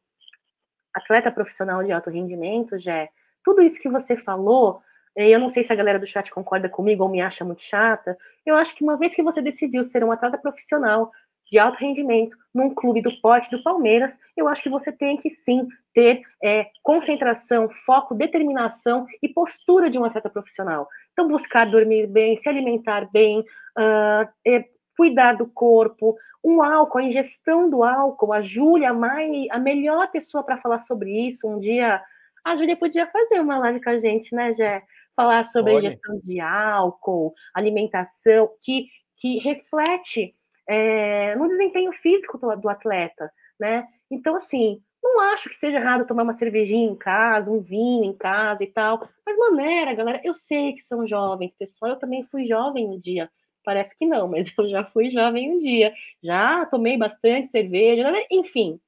atleta 0.94 1.30
profissional 1.30 1.82
de 1.82 1.92
alto 1.92 2.10
rendimento, 2.10 2.78
já 2.78 3.08
tudo 3.44 3.62
isso 3.62 3.80
que 3.80 3.88
você 3.88 4.16
falou 4.16 4.82
eu 5.16 5.38
não 5.38 5.50
sei 5.50 5.64
se 5.64 5.72
a 5.72 5.76
galera 5.76 5.98
do 5.98 6.06
chat 6.06 6.30
concorda 6.30 6.68
comigo 6.68 7.02
ou 7.02 7.08
me 7.08 7.20
acha 7.20 7.44
muito 7.44 7.62
chata. 7.62 8.16
Eu 8.46 8.56
acho 8.56 8.74
que 8.74 8.84
uma 8.84 8.96
vez 8.96 9.14
que 9.14 9.22
você 9.22 9.42
decidiu 9.42 9.84
ser 9.86 10.04
um 10.04 10.12
atleta 10.12 10.38
profissional 10.38 11.10
de 11.50 11.58
alto 11.58 11.78
rendimento 11.78 12.36
num 12.54 12.72
clube 12.72 13.02
do 13.02 13.10
porte 13.20 13.50
do 13.50 13.62
Palmeiras, 13.62 14.12
eu 14.36 14.46
acho 14.46 14.62
que 14.62 14.68
você 14.68 14.92
tem 14.92 15.16
que 15.16 15.30
sim 15.44 15.66
ter 15.92 16.22
é, 16.42 16.66
concentração, 16.82 17.68
foco, 17.84 18.14
determinação 18.14 19.06
e 19.20 19.28
postura 19.28 19.90
de 19.90 19.98
um 19.98 20.04
atleta 20.04 20.30
profissional. 20.30 20.88
Então, 21.12 21.26
buscar 21.28 21.66
dormir 21.66 22.06
bem, 22.06 22.36
se 22.36 22.48
alimentar 22.48 23.10
bem, 23.10 23.40
uh, 23.40 24.28
é, 24.46 24.64
cuidar 24.96 25.34
do 25.34 25.46
corpo, 25.46 26.16
um 26.42 26.62
álcool, 26.62 26.98
a 26.98 27.02
ingestão 27.02 27.68
do 27.68 27.82
álcool. 27.82 28.32
A 28.32 28.40
Júlia, 28.40 28.90
a, 28.90 29.56
a 29.56 29.58
melhor 29.58 30.08
pessoa 30.10 30.44
para 30.44 30.58
falar 30.58 30.84
sobre 30.86 31.10
isso. 31.28 31.46
Um 31.48 31.58
dia, 31.58 32.00
a 32.44 32.56
Júlia 32.56 32.76
podia 32.76 33.06
fazer 33.06 33.40
uma 33.40 33.58
live 33.58 33.82
com 33.82 33.90
a 33.90 34.00
gente, 34.00 34.34
né, 34.34 34.54
Jé? 34.54 34.82
Falar 35.20 35.44
sobre 35.50 35.80
gestão 35.82 36.18
de 36.18 36.40
álcool, 36.40 37.34
alimentação, 37.54 38.50
que, 38.62 38.86
que 39.16 39.38
reflete 39.38 40.34
é, 40.68 41.34
no 41.36 41.48
desempenho 41.48 41.92
físico 41.92 42.38
do, 42.38 42.54
do 42.56 42.68
atleta, 42.68 43.30
né? 43.58 43.86
Então, 44.10 44.36
assim, 44.36 44.82
não 45.02 45.20
acho 45.32 45.48
que 45.48 45.56
seja 45.56 45.78
errado 45.78 46.06
tomar 46.06 46.22
uma 46.22 46.34
cervejinha 46.34 46.90
em 46.90 46.96
casa, 46.96 47.50
um 47.50 47.60
vinho 47.60 48.04
em 48.04 48.16
casa 48.16 48.62
e 48.62 48.66
tal, 48.66 49.06
mas 49.26 49.36
maneira, 49.36 49.94
galera, 49.94 50.20
eu 50.24 50.34
sei 50.34 50.72
que 50.74 50.82
são 50.82 51.06
jovens, 51.06 51.54
pessoal, 51.58 51.92
eu 51.92 51.98
também 51.98 52.24
fui 52.24 52.46
jovem 52.46 52.86
um 52.86 52.98
dia, 52.98 53.30
parece 53.64 53.96
que 53.96 54.06
não, 54.06 54.28
mas 54.28 54.52
eu 54.56 54.68
já 54.68 54.84
fui 54.84 55.10
jovem 55.10 55.52
um 55.52 55.60
dia, 55.60 55.92
já 56.22 56.64
tomei 56.66 56.96
bastante 56.96 57.50
cerveja, 57.50 58.10
né? 58.10 58.24
enfim, 58.30 58.80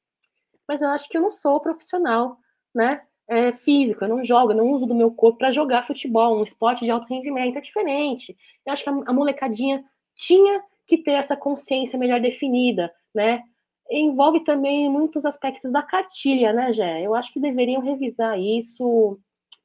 mas 0.68 0.80
eu 0.80 0.88
acho 0.88 1.08
que 1.08 1.16
eu 1.16 1.22
não 1.22 1.30
sou 1.30 1.60
profissional, 1.60 2.38
né? 2.74 3.02
É, 3.28 3.52
físico, 3.52 4.04
eu 4.04 4.08
não 4.08 4.24
jogo, 4.24 4.52
eu 4.52 4.56
não 4.56 4.70
uso 4.70 4.86
do 4.86 4.94
meu 4.94 5.10
corpo 5.10 5.38
para 5.38 5.52
jogar 5.52 5.86
futebol, 5.86 6.38
um 6.38 6.42
esporte 6.42 6.84
de 6.84 6.90
alto 6.90 7.06
rendimento, 7.08 7.56
é 7.56 7.60
diferente. 7.60 8.36
Eu 8.66 8.72
acho 8.72 8.82
que 8.82 8.90
a, 8.90 8.92
a 8.92 9.12
molecadinha 9.12 9.84
tinha 10.14 10.62
que 10.86 10.98
ter 10.98 11.12
essa 11.12 11.36
consciência 11.36 11.98
melhor 11.98 12.20
definida, 12.20 12.92
né? 13.14 13.42
Envolve 13.90 14.44
também 14.44 14.88
muitos 14.90 15.24
aspectos 15.24 15.70
da 15.72 15.82
cartilha, 15.82 16.52
né, 16.52 16.72
Gé? 16.72 17.02
Eu 17.02 17.14
acho 17.14 17.32
que 17.32 17.40
deveriam 17.40 17.82
revisar 17.82 18.38
isso, 18.38 19.18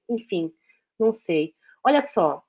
enfim, 0.10 0.52
não 1.00 1.12
sei. 1.12 1.54
Olha 1.84 2.02
só, 2.02 2.44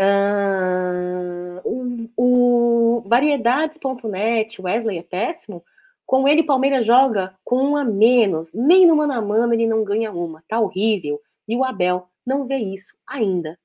uh, 0.00 1.60
o, 1.64 2.10
o 2.16 3.00
Variedades.net, 3.08 4.60
Wesley 4.60 4.98
é 4.98 5.02
péssimo, 5.02 5.64
com 6.06 6.28
ele, 6.28 6.44
Palmeiras 6.44 6.86
joga 6.86 7.34
com 7.44 7.62
um 7.70 7.76
a 7.76 7.84
menos. 7.84 8.50
Nem 8.54 8.86
no 8.86 8.96
mano 8.96 9.12
a 9.12 9.20
mano 9.20 9.52
ele 9.52 9.66
não 9.66 9.82
ganha 9.82 10.12
uma. 10.12 10.42
Tá 10.48 10.60
horrível. 10.60 11.20
E 11.48 11.56
o 11.56 11.64
Abel 11.64 12.08
não 12.24 12.46
vê 12.46 12.58
isso 12.58 12.94
ainda. 13.06 13.58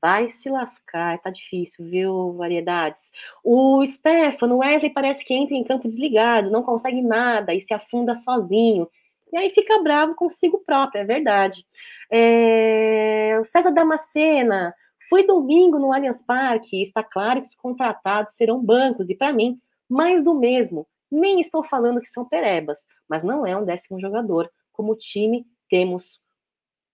Vai 0.00 0.30
se 0.42 0.50
lascar, 0.50 1.18
tá 1.20 1.30
difícil, 1.30 1.84
viu, 1.86 2.34
variedades? 2.34 3.00
O 3.42 3.86
Stefano, 3.86 4.58
Wesley 4.58 4.92
parece 4.92 5.24
que 5.24 5.32
entra 5.32 5.54
em 5.54 5.64
campo 5.64 5.88
desligado, 5.88 6.50
não 6.50 6.62
consegue 6.62 7.00
nada 7.00 7.54
e 7.54 7.62
se 7.62 7.72
afunda 7.72 8.16
sozinho. 8.16 8.88
E 9.32 9.36
aí 9.36 9.50
fica 9.50 9.82
bravo 9.82 10.14
consigo 10.14 10.62
próprio, 10.64 11.00
é 11.00 11.04
verdade. 11.04 11.64
É... 12.10 13.38
O 13.40 13.44
César 13.46 13.70
Damascena, 13.70 14.74
foi 15.08 15.26
domingo 15.26 15.78
no 15.78 15.92
Allianz 15.92 16.20
Parque, 16.26 16.82
está 16.82 17.02
claro 17.02 17.40
que 17.40 17.48
os 17.48 17.54
contratados 17.54 18.34
serão 18.34 18.62
bancos, 18.62 19.08
e 19.08 19.14
para 19.14 19.32
mim, 19.32 19.58
mais 19.88 20.22
do 20.22 20.34
mesmo. 20.34 20.86
Nem 21.10 21.40
estou 21.40 21.64
falando 21.64 22.00
que 22.00 22.10
são 22.10 22.24
perebas, 22.24 22.78
mas 23.08 23.22
não 23.22 23.46
é 23.46 23.56
um 23.56 23.64
décimo 23.64 24.00
jogador. 24.00 24.50
Como 24.72 24.96
time, 24.96 25.46
temos 25.68 26.20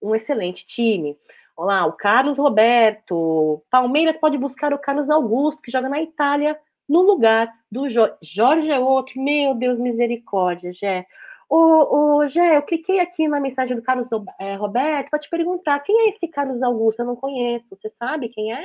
um 0.03 0.15
excelente 0.15 0.67
time. 0.67 1.17
Olá, 1.57 1.85
o 1.87 1.93
Carlos 1.93 2.39
Roberto. 2.39 3.63
Palmeiras 3.71 4.17
pode 4.17 4.39
buscar 4.39 4.73
o 4.73 4.79
Carlos 4.79 5.11
Augusto, 5.11 5.61
que 5.61 5.71
joga 5.71 5.89
na 5.89 6.01
Itália, 6.01 6.59
no 6.89 7.03
lugar 7.03 7.53
do 7.71 7.89
Jorge. 7.89 8.17
Jorge 8.23 8.71
é 8.71 8.79
outro. 8.79 9.21
Meu 9.21 9.55
Deus, 9.55 9.79
misericórdia, 9.79 10.73
Gé. 10.73 11.07
Ô, 11.49 12.19
ô, 12.19 12.29
Gé, 12.29 12.57
eu 12.57 12.63
cliquei 12.63 13.01
aqui 13.01 13.29
na 13.29 13.41
mensagem 13.41 13.77
do 13.77 13.83
Carlos 13.83 14.09
é, 14.39 14.55
Roberto 14.55 15.11
para 15.11 15.19
te 15.19 15.29
perguntar 15.29 15.81
quem 15.81 16.07
é 16.07 16.11
esse 16.11 16.29
Carlos 16.29 16.63
Augusto? 16.63 17.01
Eu 17.01 17.07
não 17.07 17.17
conheço. 17.17 17.67
Você 17.71 17.91
sabe 17.91 18.29
quem 18.29 18.53
é? 18.53 18.65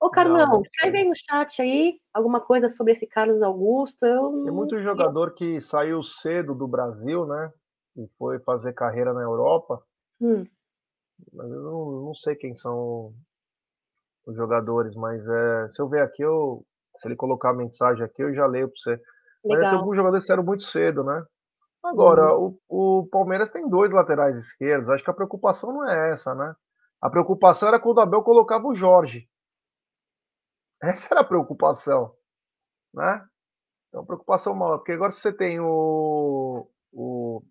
Ô, 0.00 0.10
Carlão, 0.10 0.60
escreve 0.60 0.98
aí 0.98 1.08
no 1.08 1.14
chat 1.16 1.60
aí 1.62 1.98
alguma 2.12 2.40
coisa 2.40 2.68
sobre 2.68 2.92
esse 2.92 3.06
Carlos 3.06 3.42
Augusto. 3.42 4.04
Eu 4.04 4.44
Tem 4.44 4.52
muito 4.52 4.78
jogador 4.78 5.34
que 5.34 5.60
saiu 5.60 6.02
cedo 6.02 6.54
do 6.54 6.68
Brasil, 6.68 7.26
né? 7.26 7.50
E 7.96 8.06
foi 8.18 8.38
fazer 8.40 8.74
carreira 8.74 9.14
na 9.14 9.22
Europa. 9.22 9.82
Hum. 10.20 10.44
Mas 11.32 11.50
eu 11.50 11.62
não, 11.62 11.90
não 12.06 12.14
sei 12.14 12.36
quem 12.36 12.54
são 12.54 13.14
os 14.26 14.36
jogadores, 14.36 14.94
mas 14.94 15.26
é, 15.26 15.68
se 15.70 15.80
eu 15.80 15.88
ver 15.88 16.02
aqui, 16.02 16.22
eu, 16.22 16.62
se 16.98 17.08
ele 17.08 17.16
colocar 17.16 17.50
a 17.50 17.54
mensagem 17.54 18.04
aqui, 18.04 18.22
eu 18.22 18.34
já 18.34 18.46
leio 18.46 18.68
para 18.68 18.76
você. 18.76 18.90
Legal. 19.44 19.62
Mas 19.62 19.70
tem 19.70 19.78
alguns 19.78 19.96
jogadores 19.96 20.24
que 20.24 20.26
saíram 20.26 20.44
muito 20.44 20.64
cedo, 20.64 21.02
né? 21.04 21.24
Agora, 21.82 22.36
hum. 22.36 22.58
o, 22.68 23.00
o 23.00 23.06
Palmeiras 23.06 23.48
tem 23.48 23.66
dois 23.68 23.92
laterais 23.92 24.38
esquerdos. 24.38 24.90
Acho 24.90 25.04
que 25.04 25.10
a 25.10 25.14
preocupação 25.14 25.72
não 25.72 25.88
é 25.88 26.10
essa, 26.10 26.34
né? 26.34 26.54
A 27.00 27.08
preocupação 27.08 27.68
era 27.68 27.80
quando 27.80 27.98
o 27.98 28.00
Abel 28.00 28.22
colocava 28.22 28.66
o 28.66 28.74
Jorge. 28.74 29.26
Essa 30.82 31.08
era 31.10 31.20
a 31.20 31.24
preocupação, 31.24 32.14
né? 32.92 33.24
Então, 33.88 34.04
preocupação 34.04 34.54
maior, 34.54 34.78
porque 34.78 34.92
agora 34.92 35.12
você 35.12 35.32
tem 35.32 35.58
o, 35.60 36.68
o, 36.92 37.42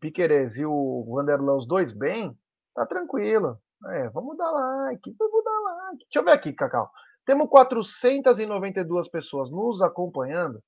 Piquerez 0.00 0.56
e 0.56 0.64
o 0.64 1.04
Vanderlan, 1.08 1.56
os 1.56 1.66
dois 1.66 1.92
bem, 1.92 2.36
tá 2.74 2.86
tranquilo. 2.86 3.58
É, 3.90 4.08
vamos 4.10 4.36
dar 4.36 4.50
like, 4.50 5.14
vamos 5.18 5.44
dar 5.44 5.60
like. 5.60 6.04
Deixa 6.04 6.18
eu 6.20 6.24
ver 6.24 6.32
aqui, 6.32 6.52
Cacau. 6.52 6.90
Temos 7.26 7.48
492 7.48 9.08
pessoas 9.08 9.50
nos 9.50 9.82
acompanhando 9.82 10.62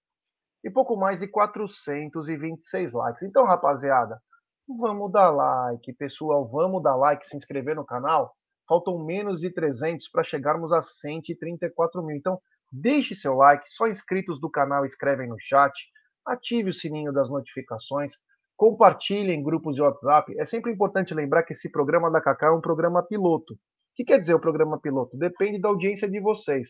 e 0.65 0.71
pouco 0.71 0.97
mais 0.97 1.21
de 1.21 1.29
426 1.29 2.93
likes. 2.93 3.23
Então, 3.23 3.45
rapaziada, 3.45 4.21
vamos 4.67 5.13
dar 5.13 5.31
like, 5.31 5.93
pessoal, 5.95 6.49
vamos 6.49 6.83
dar 6.83 6.97
like, 6.97 7.27
se 7.27 7.37
inscrever 7.37 7.77
no 7.77 7.85
canal 7.85 8.35
Faltam 8.69 9.05
menos 9.05 9.41
de 9.41 9.51
300 9.51 10.09
para 10.09 10.25
chegarmos 10.25 10.73
a 10.73 10.83
134 10.83 12.03
mil. 12.03 12.17
Então, 12.17 12.41
deixe 12.73 13.15
seu 13.15 13.35
like. 13.35 13.65
Só 13.69 13.87
inscritos 13.89 14.41
do 14.41 14.51
canal 14.51 14.85
escrevem 14.85 15.29
no 15.29 15.37
chat. 15.39 15.73
Ative 16.27 16.71
o 16.71 16.73
sininho 16.73 17.13
das 17.13 17.29
notificações. 17.29 18.15
Compartilhe 18.57 19.33
em 19.33 19.43
grupos 19.43 19.75
de 19.75 19.83
WhatsApp. 19.83 20.39
É 20.39 20.47
sempre 20.47 20.73
importante 20.73 21.13
lembrar 21.13 21.43
que 21.43 21.53
esse 21.53 21.71
programa 21.71 22.11
da 22.11 22.21
Cacá 22.21 22.47
é 22.47 22.51
um 22.51 22.61
programa 22.61 23.03
piloto. 23.03 23.55
O 23.55 23.59
que 23.97 24.05
quer 24.05 24.19
dizer 24.19 24.35
o 24.35 24.41
programa 24.41 24.81
piloto? 24.81 25.17
Depende 25.17 25.61
da 25.61 25.69
audiência 25.69 26.09
de 26.09 26.21
vocês. 26.21 26.69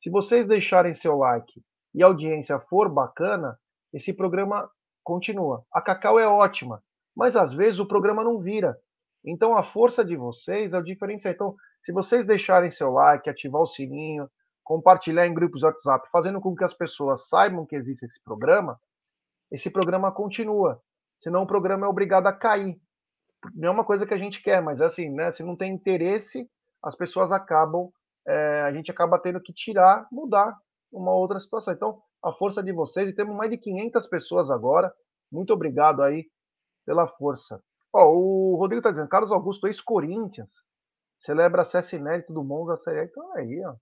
Se 0.00 0.10
vocês 0.10 0.46
deixarem 0.46 0.94
seu 0.94 1.16
like 1.16 1.62
e 1.94 2.02
a 2.02 2.06
audiência 2.06 2.60
for 2.68 2.88
bacana, 2.92 3.58
esse 3.92 4.12
programa 4.12 4.68
continua. 5.02 5.64
A 5.72 5.80
Cacau 5.80 6.18
é 6.18 6.26
ótima, 6.26 6.82
mas 7.16 7.36
às 7.36 7.52
vezes 7.52 7.78
o 7.78 7.86
programa 7.86 8.22
não 8.22 8.40
vira. 8.40 8.76
Então 9.24 9.56
a 9.56 9.62
força 9.62 10.04
de 10.04 10.16
vocês 10.16 10.72
é 10.72 10.78
o 10.78 10.82
diferencial. 10.82 11.32
Então, 11.32 11.56
se 11.80 11.92
vocês 11.92 12.26
deixarem 12.26 12.70
seu 12.70 12.90
like, 12.90 13.28
ativar 13.28 13.62
o 13.62 13.66
sininho, 13.66 14.28
compartilhar 14.62 15.26
em 15.26 15.34
grupos 15.34 15.62
WhatsApp, 15.62 16.08
fazendo 16.10 16.40
com 16.40 16.54
que 16.54 16.64
as 16.64 16.74
pessoas 16.74 17.28
saibam 17.28 17.66
que 17.66 17.76
existe 17.76 18.04
esse 18.04 18.22
programa, 18.22 18.80
esse 19.50 19.70
programa 19.70 20.10
continua. 20.10 20.80
Senão 21.18 21.42
o 21.42 21.46
programa 21.46 21.86
é 21.86 21.88
obrigado 21.88 22.26
a 22.26 22.32
cair. 22.32 22.78
Não 23.54 23.68
é 23.68 23.70
uma 23.70 23.84
coisa 23.84 24.06
que 24.06 24.14
a 24.14 24.18
gente 24.18 24.42
quer, 24.42 24.62
mas 24.62 24.80
assim, 24.80 25.10
né? 25.10 25.30
Se 25.32 25.42
não 25.42 25.56
tem 25.56 25.72
interesse, 25.72 26.48
as 26.82 26.96
pessoas 26.96 27.30
acabam, 27.30 27.90
é, 28.26 28.62
a 28.62 28.72
gente 28.72 28.90
acaba 28.90 29.18
tendo 29.18 29.40
que 29.40 29.52
tirar, 29.52 30.06
mudar 30.10 30.56
uma 30.90 31.12
outra 31.12 31.38
situação. 31.38 31.74
Então, 31.74 32.02
a 32.22 32.32
força 32.32 32.62
de 32.62 32.72
vocês, 32.72 33.08
e 33.08 33.12
temos 33.12 33.36
mais 33.36 33.50
de 33.50 33.58
500 33.58 34.06
pessoas 34.06 34.50
agora. 34.50 34.92
Muito 35.30 35.52
obrigado 35.52 36.02
aí 36.02 36.26
pela 36.86 37.06
força. 37.06 37.62
Ó, 37.94 38.12
o 38.12 38.56
Rodrigo 38.56 38.82
tá 38.82 38.90
dizendo, 38.90 39.08
Carlos 39.08 39.30
Augusto, 39.30 39.68
ex-Corinthians, 39.68 40.64
celebra 41.16 41.62
acesso 41.62 41.94
inédito 41.94 42.32
do 42.32 42.42
Monza 42.42 42.76
Série 42.76 43.04
Então 43.04 43.32
aí, 43.36 43.64
ó. 43.64 43.74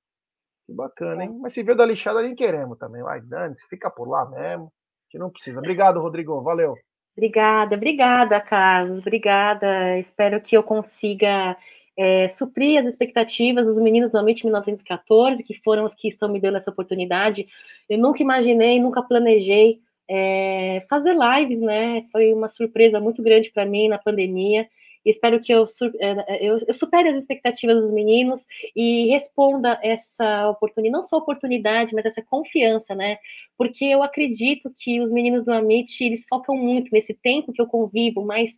Que 0.67 0.73
bacana, 0.75 1.25
hein? 1.25 1.39
Mas 1.41 1.55
se 1.55 1.63
veio 1.63 1.77
da 1.77 1.87
lixada, 1.87 2.23
nem 2.23 2.35
queremos 2.35 2.79
também. 2.79 3.03
Vai, 3.03 3.21
Dani, 3.23 3.57
se 3.57 3.67
fica 3.69 3.91
por 3.91 4.07
lá 4.07 4.29
mesmo. 4.29 4.71
Que 5.11 5.19
não 5.19 5.31
precisa. 5.31 5.59
Obrigado, 5.59 6.01
Rodrigo. 6.01 6.41
Valeu. 6.43 6.75
Obrigada, 7.17 7.75
obrigada, 7.75 8.41
Carlos. 8.41 8.99
Obrigada. 9.01 9.99
Espero 9.99 10.41
que 10.41 10.57
eu 10.57 10.63
consiga 10.63 11.57
é, 11.97 12.29
suprir 12.29 12.81
as 12.81 12.87
expectativas 12.87 13.67
dos 13.67 13.77
meninos 13.77 14.13
do 14.13 14.19
Amit 14.19 14.45
1914, 14.45 15.43
que 15.43 15.61
foram 15.65 15.85
os 15.85 15.95
que 15.95 16.09
estão 16.09 16.29
me 16.29 16.41
dando 16.41 16.59
essa 16.59 16.71
oportunidade. 16.71 17.47
Eu 17.89 17.99
nunca 17.99 18.23
imaginei, 18.23 18.81
nunca 18.81 19.03
planejei 19.03 19.81
é, 20.15 20.85
fazer 20.91 21.17
lives, 21.17 21.59
né? 21.59 22.05
Foi 22.13 22.35
uma 22.35 22.51
surpresa 22.51 23.01
muito 23.01 23.23
grande 23.23 23.51
para 23.51 23.65
mim 23.65 23.89
na 23.89 23.97
pandemia. 23.97 24.69
Espero 25.07 25.41
que 25.41 25.51
eu, 25.53 25.67
é, 25.99 26.47
eu, 26.47 26.59
eu, 26.69 26.75
supere 26.75 27.09
as 27.09 27.17
expectativas 27.17 27.81
dos 27.81 27.91
meninos 27.91 28.41
e 28.77 29.07
responda 29.09 29.81
essa 29.83 30.51
oportunidade, 30.51 30.93
não 30.93 31.09
só 31.09 31.17
oportunidade, 31.17 31.95
mas 31.95 32.05
essa 32.05 32.21
confiança, 32.23 32.95
né? 32.95 33.17
Porque 33.57 33.87
eu 33.87 34.03
acredito 34.03 34.71
que 34.79 35.01
os 35.01 35.11
meninos 35.11 35.47
do 35.47 35.53
Amit, 35.53 36.05
eles 36.05 36.25
focam 36.29 36.55
muito 36.57 36.91
nesse 36.93 37.15
tempo 37.15 37.53
que 37.53 37.61
eu 37.61 37.67
convivo 37.67 38.23
mais, 38.23 38.51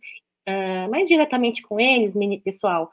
uh, 0.47 0.91
mais 0.91 1.07
diretamente 1.07 1.61
com 1.61 1.79
eles, 1.79 2.13
pessoal. 2.43 2.91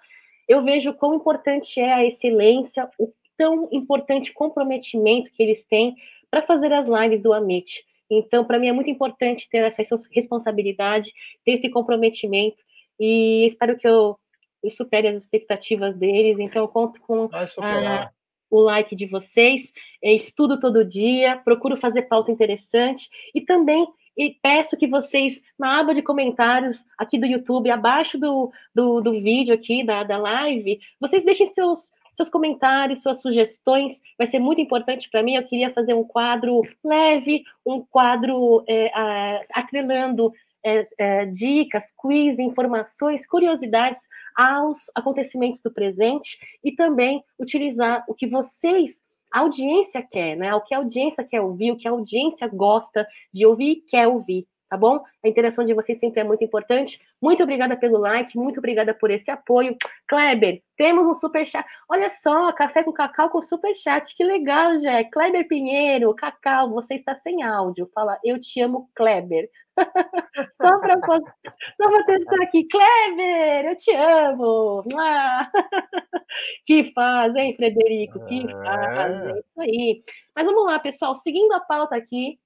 Eu 0.48 0.62
vejo 0.62 0.94
quão 0.94 1.14
importante 1.14 1.80
é 1.80 1.92
a 1.92 2.06
excelência, 2.06 2.88
o 2.96 3.12
tão 3.36 3.68
importante 3.72 4.32
comprometimento 4.32 5.32
que 5.32 5.42
eles 5.42 5.64
têm 5.64 5.96
para 6.30 6.42
fazer 6.42 6.72
as 6.72 6.86
lives 6.86 7.20
do 7.20 7.32
Amit. 7.32 7.84
Então, 8.18 8.44
para 8.44 8.58
mim 8.58 8.68
é 8.68 8.72
muito 8.72 8.90
importante 8.90 9.48
ter 9.50 9.58
essa 9.58 9.82
responsabilidade, 10.10 11.12
ter 11.44 11.52
esse 11.52 11.68
comprometimento 11.68 12.58
e 12.98 13.46
espero 13.46 13.76
que 13.78 13.86
eu, 13.86 14.18
eu 14.62 14.70
supere 14.70 15.08
as 15.08 15.22
expectativas 15.22 15.96
deles. 15.96 16.38
Então, 16.38 16.62
eu 16.62 16.68
conto 16.68 17.00
com 17.00 17.28
a, 17.32 18.10
o 18.50 18.60
like 18.60 18.94
de 18.94 19.06
vocês, 19.06 19.72
estudo 20.02 20.60
todo 20.60 20.84
dia, 20.84 21.40
procuro 21.44 21.76
fazer 21.76 22.02
pauta 22.02 22.30
interessante 22.30 23.08
e 23.34 23.40
também 23.40 23.86
e 24.16 24.36
peço 24.42 24.76
que 24.76 24.86
vocês, 24.86 25.40
na 25.58 25.80
aba 25.80 25.94
de 25.94 26.02
comentários 26.02 26.84
aqui 26.98 27.18
do 27.18 27.26
YouTube, 27.26 27.70
abaixo 27.70 28.18
do, 28.18 28.52
do, 28.74 29.00
do 29.00 29.12
vídeo 29.12 29.54
aqui, 29.54 29.82
da, 29.84 30.02
da 30.02 30.18
live, 30.18 30.78
vocês 31.00 31.24
deixem 31.24 31.52
seus, 31.54 31.80
seus 32.22 32.28
comentários, 32.28 33.02
suas 33.02 33.20
sugestões, 33.20 33.98
vai 34.16 34.28
ser 34.28 34.38
muito 34.38 34.60
importante 34.60 35.10
para 35.10 35.22
mim. 35.22 35.34
Eu 35.34 35.46
queria 35.46 35.72
fazer 35.72 35.94
um 35.94 36.04
quadro 36.04 36.62
leve, 36.84 37.42
um 37.66 37.84
quadro 37.84 38.64
é, 38.68 38.90
a, 38.94 39.40
atrelando 39.54 40.32
é, 40.64 40.86
é, 40.98 41.26
dicas, 41.26 41.82
quiz, 42.00 42.38
informações, 42.38 43.26
curiosidades 43.26 44.00
aos 44.36 44.78
acontecimentos 44.94 45.60
do 45.60 45.72
presente 45.72 46.38
e 46.62 46.72
também 46.72 47.22
utilizar 47.38 48.04
o 48.06 48.14
que 48.14 48.26
vocês, 48.26 48.92
a 49.32 49.40
audiência 49.40 50.02
quer, 50.02 50.36
né? 50.36 50.54
O 50.54 50.60
que 50.60 50.74
a 50.74 50.78
audiência 50.78 51.24
quer 51.24 51.40
ouvir, 51.40 51.72
o 51.72 51.76
que 51.76 51.88
a 51.88 51.90
audiência 51.90 52.46
gosta 52.48 53.06
de 53.32 53.44
ouvir 53.44 53.72
e 53.72 53.76
quer 53.76 54.06
ouvir, 54.06 54.46
tá 54.72 54.76
bom? 54.78 55.04
A 55.22 55.28
interação 55.28 55.66
de 55.66 55.74
vocês 55.74 55.98
sempre 55.98 56.20
é 56.20 56.24
muito 56.24 56.42
importante. 56.42 56.98
Muito 57.20 57.42
obrigada 57.42 57.76
pelo 57.76 57.98
like, 57.98 58.38
muito 58.38 58.56
obrigada 58.56 58.94
por 58.94 59.10
esse 59.10 59.30
apoio. 59.30 59.76
Kleber, 60.08 60.62
temos 60.78 61.06
um 61.06 61.12
super 61.12 61.46
chat. 61.46 61.62
Olha 61.90 62.10
só, 62.22 62.50
café 62.54 62.82
com 62.82 62.90
cacau 62.90 63.28
com 63.28 63.42
super 63.42 63.76
chat, 63.76 64.16
que 64.16 64.24
legal, 64.24 64.80
Jé. 64.80 65.04
Kleber 65.04 65.46
Pinheiro, 65.46 66.14
Cacau, 66.14 66.70
você 66.70 66.94
está 66.94 67.14
sem 67.16 67.42
áudio. 67.42 67.86
Fala, 67.94 68.18
eu 68.24 68.40
te 68.40 68.62
amo, 68.62 68.88
Kleber. 68.94 69.46
só 70.56 70.78
para 70.78 70.98
só 71.00 71.90
para 71.90 72.04
testar 72.06 72.42
aqui, 72.42 72.66
Kleber, 72.66 73.66
eu 73.66 73.76
te 73.76 73.94
amo. 73.94 74.84
que 76.64 76.90
faz, 76.94 77.36
hein, 77.36 77.54
Frederico? 77.56 78.24
Que 78.24 78.50
faz, 78.50 79.26
é 79.26 79.38
isso 79.38 79.60
aí. 79.60 80.02
Mas 80.34 80.46
vamos 80.46 80.64
lá, 80.64 80.78
pessoal, 80.78 81.14
seguindo 81.16 81.52
a 81.52 81.60
pauta 81.60 81.94
aqui, 81.94 82.38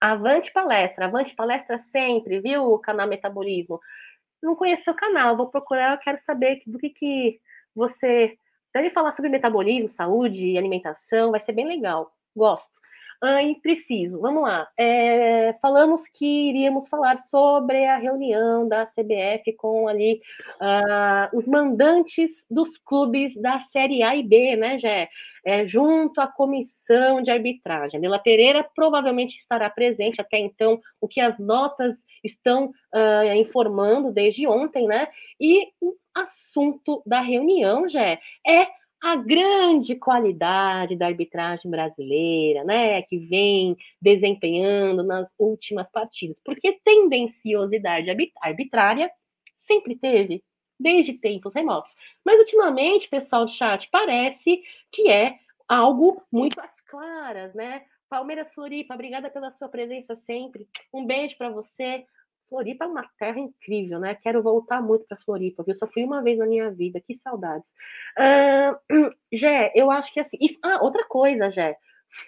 Avante 0.00 0.50
palestra, 0.52 1.06
avante 1.06 1.34
palestra 1.34 1.78
sempre, 1.92 2.40
viu, 2.40 2.78
canal 2.78 3.06
Metabolismo? 3.06 3.80
Não 4.42 4.56
conheço 4.56 4.84
seu 4.84 4.94
canal, 4.94 5.36
vou 5.36 5.50
procurar, 5.50 5.92
eu 5.92 5.98
quero 5.98 6.18
saber 6.24 6.62
do 6.66 6.78
que, 6.78 6.90
que 6.90 7.40
você 7.74 8.38
deve 8.72 8.90
falar 8.90 9.12
sobre 9.12 9.30
metabolismo, 9.30 9.90
saúde 9.90 10.42
e 10.44 10.58
alimentação, 10.58 11.32
vai 11.32 11.40
ser 11.40 11.52
bem 11.52 11.66
legal. 11.66 12.12
Gosto. 12.34 12.79
Ah, 13.22 13.42
e 13.42 13.54
preciso, 13.60 14.18
vamos 14.18 14.42
lá. 14.42 14.66
É, 14.78 15.52
falamos 15.60 16.02
que 16.14 16.24
iríamos 16.24 16.88
falar 16.88 17.18
sobre 17.30 17.84
a 17.84 17.98
reunião 17.98 18.66
da 18.66 18.86
CBF 18.86 19.52
com 19.58 19.86
ali 19.86 20.22
uh, 20.58 21.36
os 21.36 21.46
mandantes 21.46 22.30
dos 22.50 22.78
clubes 22.78 23.34
da 23.36 23.60
Série 23.72 24.02
A 24.02 24.16
e 24.16 24.22
B, 24.22 24.56
né, 24.56 24.78
Jé? 24.78 25.10
É, 25.44 25.66
junto 25.66 26.18
à 26.18 26.26
comissão 26.26 27.20
de 27.20 27.30
arbitragem. 27.30 27.98
A 27.98 28.00
Nela 28.00 28.18
Pereira 28.18 28.66
provavelmente 28.74 29.38
estará 29.38 29.68
presente 29.68 30.18
até 30.18 30.38
então, 30.38 30.80
o 30.98 31.06
que 31.06 31.20
as 31.20 31.38
notas 31.38 31.96
estão 32.24 32.66
uh, 32.94 33.34
informando 33.36 34.12
desde 34.12 34.46
ontem, 34.46 34.86
né? 34.86 35.08
E 35.38 35.68
o 35.80 35.94
assunto 36.14 37.02
da 37.04 37.20
reunião, 37.20 37.86
Jé, 37.86 38.18
é 38.46 38.66
a 39.02 39.16
grande 39.16 39.94
qualidade 39.96 40.94
da 40.96 41.06
arbitragem 41.06 41.70
brasileira, 41.70 42.64
né, 42.64 43.00
que 43.02 43.18
vem 43.18 43.76
desempenhando 44.00 45.02
nas 45.02 45.28
últimas 45.38 45.90
partidas, 45.90 46.38
porque 46.44 46.80
tendenciosidade 46.84 48.10
arbitrária 48.42 49.10
sempre 49.66 49.96
teve, 49.96 50.44
desde 50.78 51.14
tempos 51.14 51.54
remotos. 51.54 51.94
Mas 52.24 52.38
ultimamente, 52.40 53.08
pessoal 53.08 53.46
do 53.46 53.50
chat, 53.50 53.88
parece 53.90 54.62
que 54.92 55.08
é 55.08 55.38
algo 55.68 56.22
muito 56.30 56.60
às 56.60 56.80
claras, 56.82 57.54
né? 57.54 57.82
Palmeiras 58.08 58.52
Floripa, 58.52 58.94
obrigada 58.94 59.30
pela 59.30 59.52
sua 59.52 59.68
presença 59.68 60.16
sempre. 60.26 60.66
Um 60.92 61.06
beijo 61.06 61.36
para 61.38 61.48
você. 61.48 62.04
Floripa 62.50 62.84
é 62.84 62.88
uma 62.88 63.08
terra 63.16 63.38
incrível, 63.38 64.00
né? 64.00 64.16
Quero 64.16 64.42
voltar 64.42 64.82
muito 64.82 65.06
para 65.06 65.16
Floripa, 65.18 65.62
viu? 65.62 65.74
Só 65.76 65.86
fui 65.86 66.02
uma 66.02 66.20
vez 66.20 66.36
na 66.36 66.46
minha 66.46 66.68
vida, 66.70 67.00
que 67.00 67.14
saudades. 67.14 67.70
Uh, 68.18 69.10
Gé, 69.32 69.72
eu 69.74 69.90
acho 69.90 70.12
que 70.12 70.18
assim. 70.18 70.36
E, 70.40 70.58
ah, 70.62 70.80
outra 70.82 71.04
coisa, 71.06 71.50
Gé. 71.50 71.76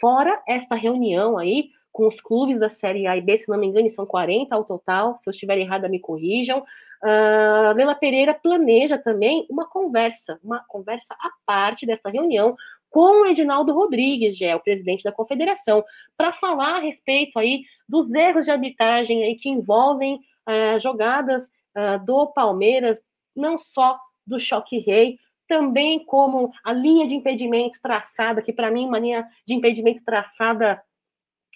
Fora 0.01 0.41
esta 0.47 0.77
reunião 0.77 1.37
aí 1.37 1.71
com 1.91 2.07
os 2.07 2.21
clubes 2.21 2.59
da 2.59 2.71
Série 2.71 3.07
A 3.07 3.17
e 3.17 3.21
B, 3.21 3.37
se 3.37 3.49
não 3.49 3.59
me 3.59 3.67
engano, 3.67 3.91
são 3.91 4.07
40 4.07 4.55
ao 4.55 4.65
total. 4.65 5.19
Se 5.23 5.29
eu 5.29 5.33
estiver 5.33 5.59
errada, 5.59 5.89
me 5.89 5.99
corrijam. 5.99 6.61
Uh, 7.03 7.75
Lela 7.75 7.97
Pereira 7.97 8.33
planeja 8.33 8.97
também 8.97 9.45
uma 9.51 9.69
conversa, 9.69 10.39
uma 10.43 10.65
conversa 10.69 11.13
à 11.15 11.31
parte 11.45 11.85
dessa 11.85 12.09
reunião 12.09 12.57
com 12.93 13.23
o 13.23 13.27
Edinaldo 13.27 13.73
Rodrigues, 13.73 14.39
é 14.43 14.55
o 14.55 14.61
presidente 14.61 15.03
da 15.03 15.11
confederação, 15.11 15.83
para 16.15 16.31
falar 16.35 16.77
a 16.77 16.81
respeito 16.81 17.39
aí 17.39 17.63
dos 17.89 18.13
erros 18.13 18.45
de 18.45 18.51
arbitragem 18.51 19.25
aí 19.25 19.35
que 19.37 19.49
envolvem 19.49 20.17
uh, 20.17 20.79
jogadas 20.79 21.43
uh, 21.45 22.05
do 22.05 22.27
Palmeiras, 22.29 22.99
não 23.35 23.57
só 23.57 23.99
do 24.27 24.39
choque 24.39 24.79
rei, 24.79 25.19
também 25.49 26.05
como 26.05 26.53
a 26.63 26.73
linha 26.73 27.09
de 27.09 27.15
impedimento 27.15 27.81
traçada, 27.83 28.43
que 28.43 28.53
para 28.53 28.71
mim 28.71 28.85
é 28.85 28.89
uma 28.89 28.99
linha 28.99 29.27
de 29.47 29.55
impedimento 29.55 30.05
traçada 30.05 30.83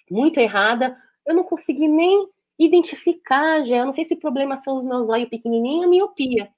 muito 0.09 0.39
errada, 0.39 0.97
eu 1.23 1.35
não 1.35 1.43
consegui 1.43 1.87
nem 1.87 2.27
identificar, 2.57 3.63
já, 3.63 3.77
eu 3.77 3.85
não 3.85 3.93
sei 3.93 4.05
se 4.05 4.15
o 4.15 4.19
problema 4.19 4.57
são 4.57 4.77
os 4.77 4.83
meus 4.83 5.07
olhos 5.07 5.29
pequenininhos, 5.29 5.85
a 5.85 5.87
miopia. 5.87 6.49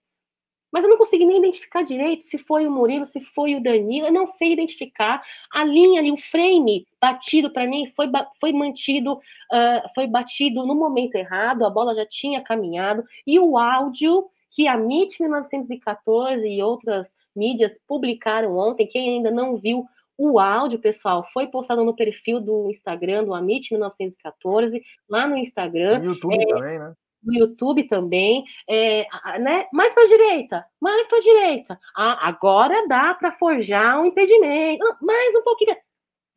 Mas 0.71 0.83
eu 0.83 0.89
não 0.89 0.97
consegui 0.97 1.25
nem 1.25 1.39
identificar 1.39 1.83
direito 1.83 2.23
se 2.23 2.37
foi 2.37 2.67
o 2.67 2.71
Murilo, 2.71 3.07
se 3.07 3.19
foi 3.21 3.55
o 3.55 3.63
Danilo, 3.63 4.07
eu 4.07 4.13
não 4.13 4.27
sei 4.27 4.53
identificar. 4.53 5.23
A 5.53 5.63
linha 5.63 5.99
ali, 5.99 6.11
o 6.11 6.17
frame 6.31 6.85
batido 7.01 7.49
para 7.51 7.67
mim 7.67 7.91
foi, 7.95 8.07
foi 8.39 8.53
mantido, 8.53 9.13
uh, 9.13 9.89
foi 9.95 10.07
batido 10.07 10.65
no 10.65 10.75
momento 10.75 11.15
errado, 11.15 11.65
a 11.65 11.69
bola 11.69 11.95
já 11.95 12.05
tinha 12.05 12.41
caminhado, 12.41 13.03
e 13.25 13.39
o 13.39 13.57
áudio 13.57 14.29
que 14.51 14.67
a 14.67 14.75
MIT 14.75 15.21
1914 15.21 16.47
e 16.47 16.61
outras 16.61 17.07
mídias 17.35 17.77
publicaram 17.87 18.57
ontem, 18.57 18.87
quem 18.87 19.17
ainda 19.17 19.31
não 19.31 19.57
viu 19.57 19.85
o 20.17 20.37
áudio, 20.37 20.79
pessoal, 20.79 21.25
foi 21.31 21.47
postado 21.47 21.81
no 21.85 21.95
perfil 21.95 22.41
do 22.41 22.69
Instagram, 22.69 23.23
do 23.23 23.33
Amit 23.33 23.71
1914, 23.71 24.83
lá 25.09 25.25
no 25.25 25.37
Instagram. 25.37 25.99
No 25.99 26.05
YouTube 26.13 26.35
é, 26.35 26.45
também, 26.45 26.77
né? 26.77 26.93
No 27.23 27.33
YouTube 27.33 27.87
também, 27.87 28.43
é, 28.67 29.07
né? 29.39 29.67
Mais 29.73 29.93
para 29.93 30.03
a 30.03 30.07
direita, 30.07 30.65
mais 30.79 31.07
para 31.07 31.17
a 31.17 31.21
direita. 31.21 31.79
Ah, 31.95 32.27
agora 32.27 32.87
dá 32.87 33.13
para 33.13 33.31
forjar 33.33 33.99
um 33.99 34.05
impedimento. 34.05 34.83
Ah, 34.85 34.97
mais 35.01 35.35
um 35.35 35.43
pouquinho. 35.43 35.75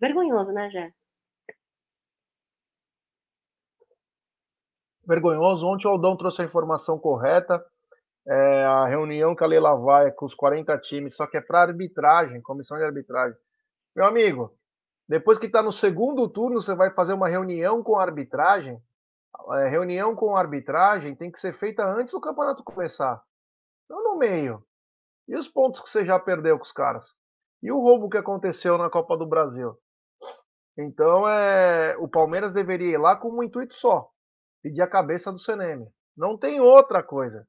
Vergonhoso, 0.00 0.52
né, 0.52 0.70
Jé? 0.70 0.92
Vergonhoso. 5.06 5.66
Ontem 5.66 5.86
o 5.86 5.90
Aldão 5.90 6.16
trouxe 6.16 6.42
a 6.42 6.44
informação 6.44 6.98
correta. 6.98 7.64
É, 8.26 8.64
a 8.64 8.86
reunião 8.86 9.34
que 9.34 9.42
a 9.42 9.46
Leila 9.46 9.76
vai 9.76 10.12
com 10.12 10.26
os 10.26 10.34
40 10.34 10.78
times, 10.78 11.16
só 11.16 11.26
que 11.26 11.36
é 11.36 11.40
para 11.40 11.62
arbitragem, 11.62 12.40
comissão 12.40 12.78
de 12.78 12.84
arbitragem. 12.84 13.36
Meu 13.96 14.06
amigo, 14.06 14.56
depois 15.08 15.38
que 15.38 15.46
está 15.46 15.62
no 15.62 15.72
segundo 15.72 16.28
turno, 16.28 16.60
você 16.60 16.74
vai 16.74 16.90
fazer 16.92 17.12
uma 17.14 17.28
reunião 17.28 17.82
com 17.82 17.96
a 17.96 18.02
arbitragem 18.02 18.80
é, 19.54 19.68
reunião 19.68 20.14
com 20.14 20.36
arbitragem 20.36 21.14
tem 21.14 21.30
que 21.30 21.40
ser 21.40 21.58
feita 21.58 21.84
antes 21.84 22.12
do 22.12 22.20
campeonato 22.20 22.62
começar, 22.64 23.22
não 23.88 24.02
no 24.02 24.18
meio. 24.18 24.64
E 25.28 25.36
os 25.36 25.48
pontos 25.48 25.80
que 25.80 25.90
você 25.90 26.04
já 26.04 26.18
perdeu 26.18 26.58
com 26.58 26.64
os 26.64 26.72
caras? 26.72 27.14
E 27.62 27.70
o 27.70 27.80
roubo 27.80 28.08
que 28.08 28.18
aconteceu 28.18 28.76
na 28.76 28.90
Copa 28.90 29.16
do 29.16 29.26
Brasil? 29.26 29.76
Então, 30.76 31.28
é, 31.28 31.96
o 31.98 32.08
Palmeiras 32.08 32.52
deveria 32.52 32.94
ir 32.94 32.98
lá 32.98 33.14
com 33.16 33.30
um 33.30 33.42
intuito 33.42 33.74
só: 33.74 34.10
pedir 34.62 34.82
a 34.82 34.88
cabeça 34.88 35.30
do 35.30 35.38
CNM. 35.38 35.86
Não 36.16 36.36
tem 36.36 36.60
outra 36.60 37.02
coisa. 37.02 37.46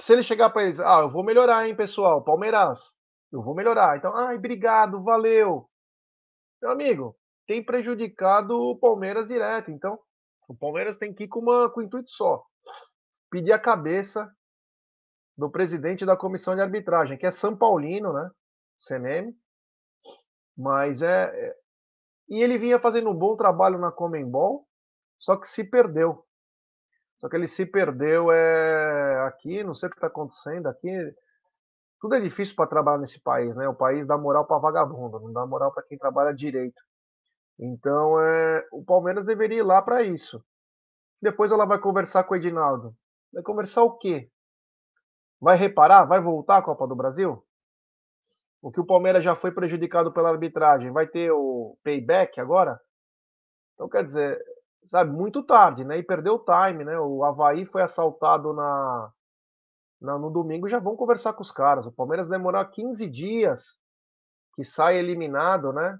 Se 0.00 0.12
ele 0.12 0.22
chegar 0.22 0.50
para 0.50 0.64
eles, 0.64 0.80
ah, 0.80 1.00
eu 1.02 1.10
vou 1.10 1.24
melhorar, 1.24 1.66
hein, 1.68 1.76
pessoal, 1.76 2.22
Palmeiras, 2.22 2.94
eu 3.32 3.42
vou 3.42 3.54
melhorar. 3.54 3.96
Então, 3.96 4.14
ai, 4.14 4.36
obrigado, 4.36 5.02
valeu. 5.02 5.68
Meu 6.60 6.72
amigo, 6.72 7.16
tem 7.46 7.64
prejudicado 7.64 8.56
o 8.56 8.76
Palmeiras 8.78 9.28
direto. 9.28 9.70
Então, 9.70 9.98
o 10.48 10.54
Palmeiras 10.54 10.98
tem 10.98 11.12
que 11.12 11.24
ir 11.24 11.28
com, 11.28 11.40
uma, 11.40 11.70
com 11.70 11.80
um 11.80 11.84
intuito 11.84 12.10
só: 12.10 12.44
pedir 13.30 13.52
a 13.52 13.58
cabeça 13.58 14.30
do 15.36 15.50
presidente 15.50 16.06
da 16.06 16.16
comissão 16.16 16.54
de 16.54 16.60
arbitragem, 16.60 17.18
que 17.18 17.26
é 17.26 17.32
São 17.32 17.56
Paulino, 17.56 18.12
né? 18.12 18.30
CNM. 18.78 19.34
Mas 20.56 21.02
é, 21.02 21.24
é. 21.24 21.56
E 22.28 22.42
ele 22.42 22.58
vinha 22.58 22.78
fazendo 22.78 23.10
um 23.10 23.14
bom 23.14 23.36
trabalho 23.36 23.78
na 23.78 23.90
Comembol, 23.90 24.66
só 25.18 25.36
que 25.36 25.48
se 25.48 25.64
perdeu. 25.64 26.24
Só 27.18 27.28
que 27.28 27.36
ele 27.36 27.48
se 27.48 27.66
perdeu 27.66 28.30
é, 28.30 29.26
aqui, 29.26 29.64
não 29.64 29.74
sei 29.74 29.88
o 29.88 29.90
que 29.90 29.96
está 29.96 30.06
acontecendo 30.06 30.68
aqui. 30.68 30.88
Tudo 32.00 32.14
é 32.14 32.20
difícil 32.20 32.54
para 32.54 32.68
trabalhar 32.68 32.98
nesse 32.98 33.20
país, 33.20 33.54
né? 33.56 33.68
O 33.68 33.74
país 33.74 34.06
dá 34.06 34.16
moral 34.16 34.46
para 34.46 34.58
vagabundo, 34.58 35.18
não 35.20 35.32
dá 35.32 35.46
moral 35.46 35.72
para 35.72 35.82
quem 35.82 35.98
trabalha 35.98 36.34
direito. 36.34 36.80
Então, 37.58 38.20
é, 38.20 38.66
o 38.72 38.84
Palmeiras 38.84 39.24
deveria 39.24 39.58
ir 39.58 39.62
lá 39.62 39.80
para 39.80 40.02
isso. 40.02 40.44
Depois 41.22 41.52
ela 41.52 41.64
vai 41.64 41.78
conversar 41.78 42.24
com 42.24 42.34
o 42.34 42.36
Edinaldo. 42.36 42.94
Vai 43.32 43.42
conversar 43.42 43.82
o 43.82 43.96
quê? 43.96 44.30
Vai 45.40 45.56
reparar? 45.56 46.04
Vai 46.04 46.20
voltar 46.20 46.58
à 46.58 46.62
Copa 46.62 46.86
do 46.86 46.96
Brasil? 46.96 47.44
O 48.62 48.70
que 48.70 48.80
o 48.80 48.86
Palmeiras 48.86 49.22
já 49.22 49.36
foi 49.36 49.52
prejudicado 49.52 50.12
pela 50.12 50.30
arbitragem, 50.30 50.90
vai 50.90 51.06
ter 51.06 51.30
o 51.30 51.76
payback 51.84 52.40
agora? 52.40 52.80
Então, 53.74 53.88
quer 53.88 54.04
dizer, 54.04 54.42
sabe, 54.86 55.12
muito 55.12 55.42
tarde, 55.42 55.84
né? 55.84 55.98
E 55.98 56.02
perdeu 56.02 56.34
o 56.34 56.44
time, 56.44 56.84
né? 56.84 56.98
O 56.98 57.24
Havaí 57.24 57.66
foi 57.66 57.82
assaltado 57.82 58.54
na, 58.54 59.12
na, 60.00 60.18
no 60.18 60.30
domingo, 60.30 60.68
já 60.68 60.78
vão 60.78 60.96
conversar 60.96 61.32
com 61.34 61.42
os 61.42 61.50
caras. 61.50 61.86
O 61.86 61.92
Palmeiras 61.92 62.28
demorar 62.28 62.64
15 62.66 63.08
dias 63.08 63.78
que 64.54 64.64
sai 64.64 64.96
eliminado, 64.96 65.72
né? 65.72 65.98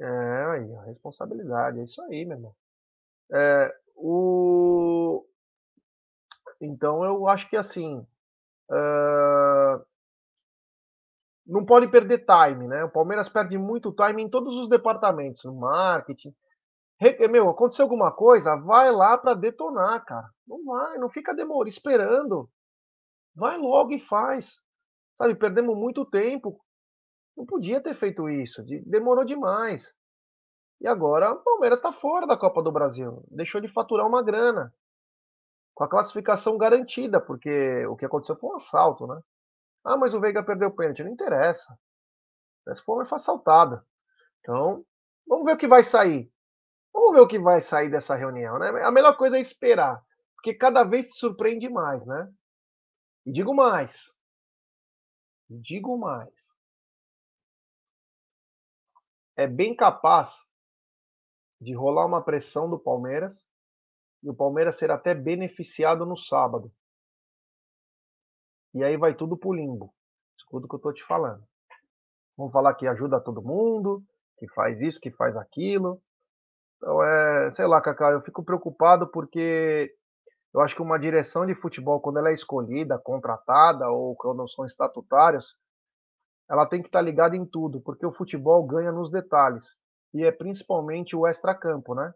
É, 0.00 0.44
aí, 0.52 0.74
a 0.76 0.82
responsabilidade, 0.84 1.78
é 1.78 1.84
isso 1.84 2.00
aí, 2.02 2.24
meu 2.24 2.36
irmão. 2.36 2.54
É, 3.32 3.74
o... 3.94 5.24
Então 6.60 7.04
eu 7.04 7.28
acho 7.28 7.48
que 7.48 7.56
assim. 7.56 8.06
Uh... 8.70 9.84
Não 11.46 11.66
pode 11.66 11.88
perder 11.88 12.24
time, 12.24 12.68
né? 12.68 12.84
O 12.84 12.90
Palmeiras 12.90 13.28
perde 13.28 13.58
muito 13.58 13.92
time 13.92 14.22
em 14.22 14.30
todos 14.30 14.56
os 14.56 14.68
departamentos, 14.68 15.44
no 15.44 15.54
marketing. 15.54 16.32
Meu, 17.30 17.48
aconteceu 17.48 17.84
alguma 17.84 18.12
coisa, 18.12 18.54
vai 18.56 18.92
lá 18.92 19.18
para 19.18 19.34
detonar, 19.34 20.04
cara. 20.04 20.30
Não 20.46 20.64
vai, 20.64 20.98
não 20.98 21.08
fica 21.10 21.34
demorando, 21.34 21.68
esperando. 21.68 22.48
Vai 23.34 23.56
logo 23.58 23.92
e 23.92 23.98
faz. 23.98 24.60
Sabe, 25.18 25.34
perdemos 25.34 25.76
muito 25.76 26.04
tempo. 26.04 26.60
Não 27.36 27.46
podia 27.46 27.80
ter 27.80 27.94
feito 27.94 28.28
isso. 28.28 28.62
Demorou 28.86 29.24
demais. 29.24 29.94
E 30.80 30.88
agora 30.88 31.32
o 31.32 31.42
Palmeiras 31.42 31.78
está 31.78 31.92
fora 31.92 32.26
da 32.26 32.36
Copa 32.36 32.62
do 32.62 32.72
Brasil. 32.72 33.22
Deixou 33.30 33.60
de 33.60 33.68
faturar 33.68 34.06
uma 34.06 34.22
grana. 34.22 34.74
Com 35.74 35.84
a 35.84 35.88
classificação 35.88 36.58
garantida, 36.58 37.20
porque 37.20 37.86
o 37.86 37.96
que 37.96 38.04
aconteceu 38.04 38.36
foi 38.36 38.50
um 38.50 38.56
assalto, 38.56 39.06
né? 39.06 39.20
Ah, 39.84 39.96
mas 39.96 40.14
o 40.14 40.20
Veiga 40.20 40.42
perdeu 40.42 40.68
o 40.68 40.74
pênalti. 40.74 41.02
Não 41.02 41.12
interessa. 41.12 41.78
Essa 42.68 42.82
forma 42.82 43.06
foi 43.06 43.16
assaltada. 43.16 43.84
Então, 44.40 44.84
vamos 45.26 45.44
ver 45.44 45.52
o 45.54 45.58
que 45.58 45.68
vai 45.68 45.84
sair. 45.84 46.30
Vamos 46.92 47.14
ver 47.14 47.20
o 47.20 47.28
que 47.28 47.38
vai 47.38 47.60
sair 47.60 47.90
dessa 47.90 48.14
reunião, 48.14 48.58
né? 48.58 48.68
A 48.82 48.90
melhor 48.90 49.16
coisa 49.16 49.36
é 49.36 49.40
esperar. 49.40 50.02
Porque 50.34 50.54
cada 50.54 50.84
vez 50.84 51.12
se 51.12 51.18
surpreende 51.18 51.68
mais, 51.68 52.04
né? 52.06 52.30
E 53.26 53.32
digo 53.32 53.54
mais. 53.54 54.12
Digo 55.48 55.98
mais. 55.98 56.49
É 59.40 59.46
bem 59.46 59.74
capaz 59.74 60.30
de 61.58 61.74
rolar 61.74 62.04
uma 62.04 62.22
pressão 62.22 62.68
do 62.68 62.78
Palmeiras 62.78 63.42
e 64.22 64.28
o 64.28 64.34
Palmeiras 64.34 64.76
ser 64.76 64.90
até 64.90 65.14
beneficiado 65.14 66.04
no 66.04 66.14
sábado. 66.14 66.70
E 68.74 68.84
aí 68.84 68.98
vai 68.98 69.14
tudo 69.14 69.38
pro 69.38 69.54
limbo. 69.54 69.94
Escuta 70.36 70.66
o 70.66 70.68
que 70.68 70.74
eu 70.74 70.78
tô 70.80 70.92
te 70.92 71.02
falando. 71.04 71.42
Vamos 72.36 72.52
falar 72.52 72.74
que 72.74 72.86
ajuda 72.86 73.18
todo 73.18 73.40
mundo, 73.40 74.04
que 74.36 74.46
faz 74.48 74.78
isso, 74.78 75.00
que 75.00 75.10
faz 75.10 75.34
aquilo. 75.34 76.02
Então 76.76 77.02
é, 77.02 77.50
sei 77.52 77.66
lá, 77.66 77.80
Cacá, 77.80 78.10
eu 78.10 78.20
fico 78.20 78.44
preocupado 78.44 79.10
porque 79.10 79.90
eu 80.52 80.60
acho 80.60 80.76
que 80.76 80.82
uma 80.82 80.98
direção 80.98 81.46
de 81.46 81.54
futebol, 81.54 81.98
quando 81.98 82.18
ela 82.18 82.28
é 82.28 82.34
escolhida, 82.34 82.98
contratada 82.98 83.88
ou 83.88 84.14
quando 84.16 84.46
são 84.50 84.66
estatutários, 84.66 85.56
ela 86.50 86.66
tem 86.66 86.82
que 86.82 86.88
estar 86.88 87.00
ligada 87.00 87.36
em 87.36 87.46
tudo, 87.46 87.80
porque 87.80 88.04
o 88.04 88.12
futebol 88.12 88.66
ganha 88.66 88.90
nos 88.90 89.08
detalhes 89.08 89.76
e 90.12 90.24
é 90.24 90.32
principalmente 90.32 91.14
o 91.14 91.26
extracampo, 91.26 91.94
né? 91.94 92.12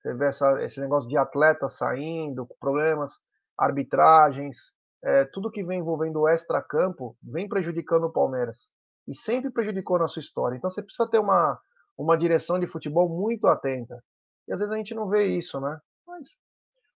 Você 0.00 0.12
vê 0.14 0.26
essa, 0.26 0.62
esse 0.64 0.80
negócio 0.80 1.08
de 1.08 1.16
atleta 1.16 1.68
saindo, 1.68 2.48
problemas, 2.58 3.12
arbitragens, 3.56 4.72
é, 5.02 5.24
tudo 5.26 5.50
que 5.50 5.62
vem 5.62 5.78
envolvendo 5.78 6.20
o 6.20 6.28
extracampo 6.28 7.16
vem 7.22 7.48
prejudicando 7.48 8.04
o 8.04 8.12
Palmeiras. 8.12 8.68
E 9.06 9.14
sempre 9.14 9.50
prejudicou 9.50 9.96
na 9.98 10.08
sua 10.08 10.20
história. 10.20 10.56
Então 10.56 10.68
você 10.68 10.82
precisa 10.82 11.08
ter 11.08 11.20
uma, 11.20 11.56
uma 11.96 12.18
direção 12.18 12.58
de 12.58 12.66
futebol 12.66 13.08
muito 13.08 13.46
atenta. 13.46 14.02
E 14.48 14.52
às 14.52 14.58
vezes 14.58 14.74
a 14.74 14.76
gente 14.76 14.94
não 14.94 15.08
vê 15.08 15.26
isso, 15.26 15.60
né? 15.60 15.78
Mas 16.04 16.30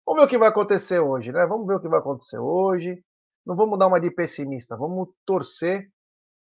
vamos 0.05 0.21
ver 0.21 0.27
o 0.27 0.31
que 0.31 0.39
vai 0.39 0.49
acontecer 0.49 0.99
hoje, 0.99 1.31
né? 1.31 1.47
Vamos 1.47 1.69
ver 1.69 1.77
o 1.77 1.81
que 1.81 1.89
vai 1.89 2.01
acontecer 2.01 2.39
hoje. 2.39 3.01
Não 3.47 3.55
vamos 3.55 3.79
dar 3.79 3.87
uma 3.87 4.01
de 4.01 4.11
pessimista, 4.11 4.77
vamos 4.77 5.09
torcer 5.25 5.89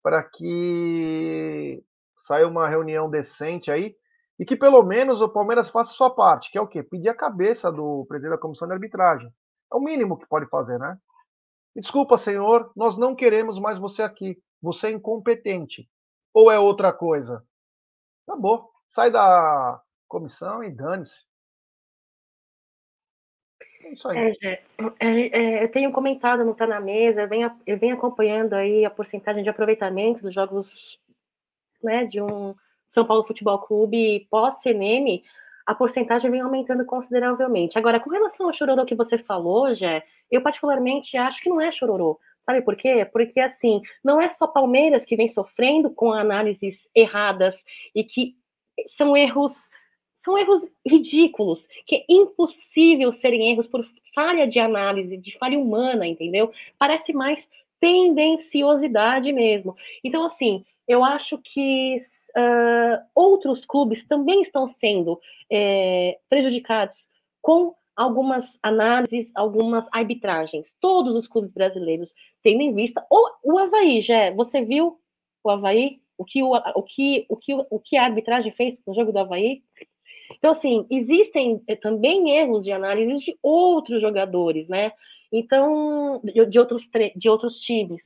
para 0.06 0.22
que 0.22 1.84
saia 2.16 2.48
uma 2.48 2.70
reunião 2.70 3.10
decente 3.10 3.72
aí 3.72 3.98
e 4.38 4.46
que 4.46 4.56
pelo 4.56 4.84
menos 4.84 5.20
o 5.20 5.28
Palmeiras 5.28 5.68
faça 5.72 5.94
sua 5.94 6.12
parte, 6.12 6.52
que 6.52 6.60
é 6.60 6.62
o 6.62 6.68
quê? 6.68 6.84
Pedir 6.84 7.10
a 7.10 7.16
cabeça 7.16 7.72
do 7.72 8.06
presidente 8.06 8.36
da 8.36 8.38
comissão 8.38 8.68
de 8.68 8.76
arbitragem. 8.76 9.34
É 9.74 9.76
o 9.76 9.80
mínimo 9.80 10.16
que 10.16 10.28
pode 10.28 10.48
fazer, 10.48 10.78
né? 10.78 10.96
Desculpa, 11.76 12.20
senhor, 12.20 12.72
nós 12.76 12.96
não 12.96 13.16
queremos 13.16 13.58
mais 13.58 13.80
você 13.80 14.04
aqui. 14.04 14.40
Você 14.62 14.88
é 14.88 14.92
incompetente. 14.92 15.90
Ou 16.32 16.52
é 16.52 16.60
outra 16.60 16.94
coisa? 16.94 17.44
Acabou. 18.28 18.70
Sai 18.88 19.10
da 19.10 19.82
comissão 20.08 20.64
e 20.64 20.70
dane-se. 20.70 21.26
É 23.86 23.92
isso 23.92 24.08
aí. 24.08 24.36
É, 24.44 24.62
é, 25.00 25.40
é, 25.60 25.64
eu 25.64 25.72
tenho 25.72 25.92
comentado 25.92 26.44
no 26.44 26.56
Tá 26.56 26.66
na 26.66 26.80
Mesa, 26.80 27.22
eu 27.22 27.30
venho, 27.30 27.52
eu 27.68 27.78
venho 27.78 27.96
acompanhando 27.96 28.54
aí 28.54 28.84
a 28.84 28.90
porcentagem 28.90 29.44
de 29.44 29.50
aproveitamento 29.50 30.24
dos 30.24 30.34
jogos 30.34 31.00
né, 31.84 32.04
de 32.06 32.20
um 32.20 32.56
São 32.90 33.06
Paulo 33.06 33.24
Futebol 33.24 33.60
Clube 33.60 34.28
pós-CNM, 34.32 35.24
a 35.68 35.76
porcentagem 35.76 36.32
vem 36.32 36.42
aumentando 36.42 36.84
consideravelmente. 36.84 37.78
Agora, 37.78 38.00
com 38.00 38.10
relação 38.10 38.48
ao 38.48 38.54
chororô 38.54 38.86
que 38.86 38.96
você 38.96 39.20
falou, 39.20 39.72
Jé, 39.76 40.04
eu 40.32 40.42
particularmente 40.42 41.16
acho 41.16 41.40
que 41.40 41.50
não 41.50 41.62
é 41.62 41.72
chororô. 41.72 42.20
Sabe 42.42 42.64
por 42.64 42.76
quê? 42.76 43.08
Porque, 43.12 43.40
assim, 43.40 43.82
não 44.04 44.20
é 44.20 44.30
só 44.30 44.48
Palmeiras 44.48 45.06
que 45.06 45.16
vem 45.16 45.28
sofrendo 45.28 45.92
com 45.92 46.12
análises 46.12 46.88
erradas 46.96 47.56
e 47.94 48.04
que 48.04 48.36
são 48.98 49.16
erros 49.16 49.54
são 50.26 50.38
erros 50.38 50.68
ridículos, 50.86 51.66
que 51.86 51.98
é 51.98 52.06
impossível 52.10 53.14
serem 53.14 53.52
erros 53.52 53.68
por 53.68 53.86
falha 54.14 54.48
de 54.48 54.60
análise, 54.60 55.18
de 55.18 55.38
falha 55.38 55.60
humana, 55.60 56.08
entendeu? 56.08 56.52
Parece 56.80 57.14
mais 57.14 57.48
tendenciosidade 57.80 59.32
mesmo. 59.32 59.76
Então, 60.04 60.26
assim, 60.26 60.66
eu 60.88 61.04
acho 61.04 61.38
que 61.38 61.98
uh, 62.36 63.06
outros 63.14 63.66
clubes 63.66 64.04
também 64.06 64.42
estão 64.42 64.68
sendo 64.68 65.20
é, 65.52 66.18
prejudicados 66.30 66.98
com 67.42 67.76
algumas 67.96 68.58
análises, 68.62 69.32
algumas 69.36 69.86
arbitragens. 69.92 70.68
Todos 70.82 71.16
os 71.16 71.28
clubes 71.28 71.52
brasileiros 71.52 72.10
tendo 72.44 72.62
em 72.62 72.74
vista. 72.74 73.06
O, 73.10 73.54
o 73.54 73.58
Havaí, 73.60 74.02
já 74.02 74.32
você 74.32 74.62
viu 74.62 75.00
o 75.44 75.50
Havaí? 75.50 76.00
O 76.18 76.24
que, 76.24 76.42
o, 76.42 76.54
o, 76.54 76.84
que, 76.84 77.26
o, 77.28 77.36
que, 77.36 77.54
o 77.54 77.80
que 77.80 77.98
a 77.98 78.06
arbitragem 78.06 78.52
fez 78.54 78.78
no 78.88 78.96
jogo 78.96 79.12
do 79.12 79.20
Havaí? 79.20 79.62
Então, 80.38 80.52
assim, 80.52 80.86
existem 80.90 81.62
eh, 81.68 81.76
também 81.76 82.32
erros 82.32 82.64
de 82.64 82.72
análise 82.72 83.26
de 83.26 83.38
outros 83.42 84.02
jogadores, 84.02 84.68
né? 84.68 84.92
Então, 85.32 86.22
de, 86.24 86.60
outros, 86.60 86.88
de 87.16 87.30
outros 87.30 87.60
times. 87.60 88.04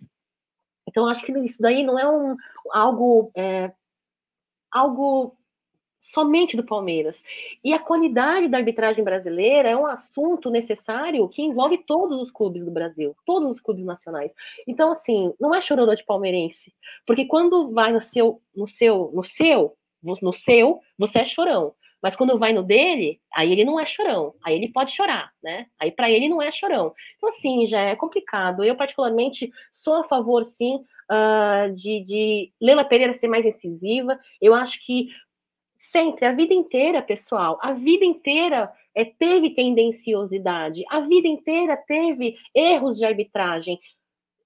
Então, 0.88 1.08
acho 1.08 1.24
que 1.26 1.32
isso 1.40 1.62
daí 1.62 1.84
não 1.84 2.00
é 2.00 2.10
um, 2.10 2.36
algo, 2.72 3.32
é, 3.36 3.72
algo 4.72 5.38
somente 6.00 6.58
do 6.58 6.64
Palmeiras. 6.66 7.16
E 7.64 7.74
a 7.74 7.80
qualidade 7.80 8.48
da 8.48 8.58
arbitragem 8.58 9.04
brasileira 9.04 9.70
é 9.70 9.76
um 9.76 9.86
assunto 9.86 10.50
necessário 10.50 11.28
que 11.30 11.42
envolve 11.42 11.78
todos 11.80 12.20
os 12.20 12.32
clubes 12.32 12.66
do 12.66 12.72
Brasil, 12.72 13.16
todos 13.26 13.52
os 13.52 13.60
clubes 13.60 13.86
nacionais. 13.86 14.34
Então, 14.68 14.92
assim, 14.92 15.34
não 15.40 15.54
é 15.54 15.62
chororô 15.62 15.94
de 15.94 16.06
palmeirense, 16.06 16.74
porque 17.06 17.26
quando 17.26 17.72
vai 17.72 17.92
no 17.92 18.02
seu, 18.02 18.42
no 18.56 18.68
seu, 18.68 19.12
no 19.14 19.24
seu, 19.24 19.78
no 20.02 20.34
seu, 20.34 20.80
você 20.98 21.20
é 21.20 21.26
chorão. 21.26 21.74
Mas 22.02 22.16
quando 22.16 22.40
vai 22.40 22.54
no 22.54 22.64
dele, 22.64 23.20
aí 23.34 23.52
ele 23.52 23.66
não 23.66 23.80
é 23.80 23.86
chorão. 23.86 24.34
Aí 24.44 24.56
ele 24.56 24.70
pode 24.72 24.96
chorar, 24.96 25.32
né? 25.44 25.68
Aí 25.80 25.92
para 25.92 26.10
ele 26.10 26.30
não 26.30 26.42
é 26.42 26.52
chorão. 26.52 26.94
Então, 27.18 27.30
assim, 27.30 27.68
já 27.68 27.82
é 27.82 27.96
complicado. 27.96 28.64
Eu, 28.64 28.76
particularmente, 28.76 29.52
sou 29.72 29.96
a 29.96 30.04
favor, 30.06 30.46
sim, 30.58 30.76
uh, 30.76 31.74
de, 31.76 32.00
de 32.02 32.54
Leila 32.62 32.86
Pereira 32.86 33.18
ser 33.18 33.28
mais 33.28 33.46
incisiva. 33.46 34.20
Eu 34.42 34.54
acho 34.54 34.84
que 34.86 35.10
sempre, 35.92 36.26
a 36.26 36.32
vida 36.32 36.54
inteira, 36.54 37.02
pessoal, 37.02 37.60
a 37.62 37.74
vida 37.74 38.06
inteira 38.06 38.72
é, 38.96 39.06
teve 39.06 39.52
tendenciosidade, 39.52 40.84
a 40.90 41.02
vida 41.02 41.28
inteira 41.28 41.78
teve 41.78 42.36
erros 42.54 42.98
de 42.98 43.06
arbitragem. 43.06 43.80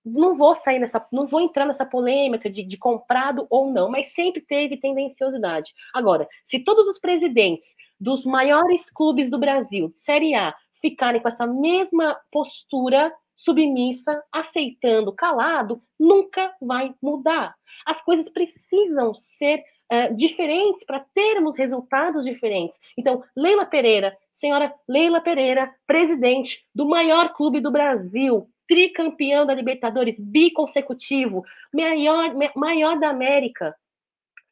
Não 0.05 0.35
vou 0.35 0.55
sair 0.55 0.79
nessa, 0.79 1.05
não 1.11 1.27
vou 1.27 1.39
entrar 1.39 1.65
nessa 1.65 1.85
polêmica 1.85 2.49
de, 2.49 2.63
de 2.63 2.77
comprado 2.77 3.47
ou 3.49 3.71
não, 3.71 3.89
mas 3.89 4.13
sempre 4.13 4.41
teve 4.41 4.77
tendenciosidade. 4.77 5.71
Agora, 5.93 6.27
se 6.45 6.59
todos 6.59 6.87
os 6.87 6.99
presidentes 6.99 7.67
dos 7.99 8.25
maiores 8.25 8.83
clubes 8.89 9.29
do 9.29 9.39
Brasil, 9.39 9.93
Série 10.03 10.35
A, 10.35 10.53
ficarem 10.81 11.21
com 11.21 11.27
essa 11.29 11.47
mesma 11.47 12.19
postura 12.29 13.13
submissa, 13.35 14.21
aceitando 14.31 15.13
calado, 15.13 15.81
nunca 15.99 16.53
vai 16.61 16.93
mudar. 17.01 17.55
As 17.85 18.01
coisas 18.01 18.29
precisam 18.29 19.13
ser 19.15 19.63
é, 19.89 20.11
diferentes 20.13 20.83
para 20.85 21.05
termos 21.13 21.55
resultados 21.55 22.25
diferentes. 22.25 22.77
Então, 22.97 23.23
Leila 23.35 23.65
Pereira, 23.65 24.15
senhora 24.33 24.73
Leila 24.87 25.21
Pereira, 25.21 25.73
presidente 25.87 26.63
do 26.73 26.85
maior 26.87 27.33
clube 27.33 27.59
do 27.59 27.71
Brasil, 27.71 28.49
tricampeão 28.67 29.45
da 29.45 29.53
Libertadores, 29.53 30.15
biconsecutivo, 30.19 31.43
maior, 31.73 32.33
maior 32.55 32.99
da 32.99 33.09
América. 33.09 33.75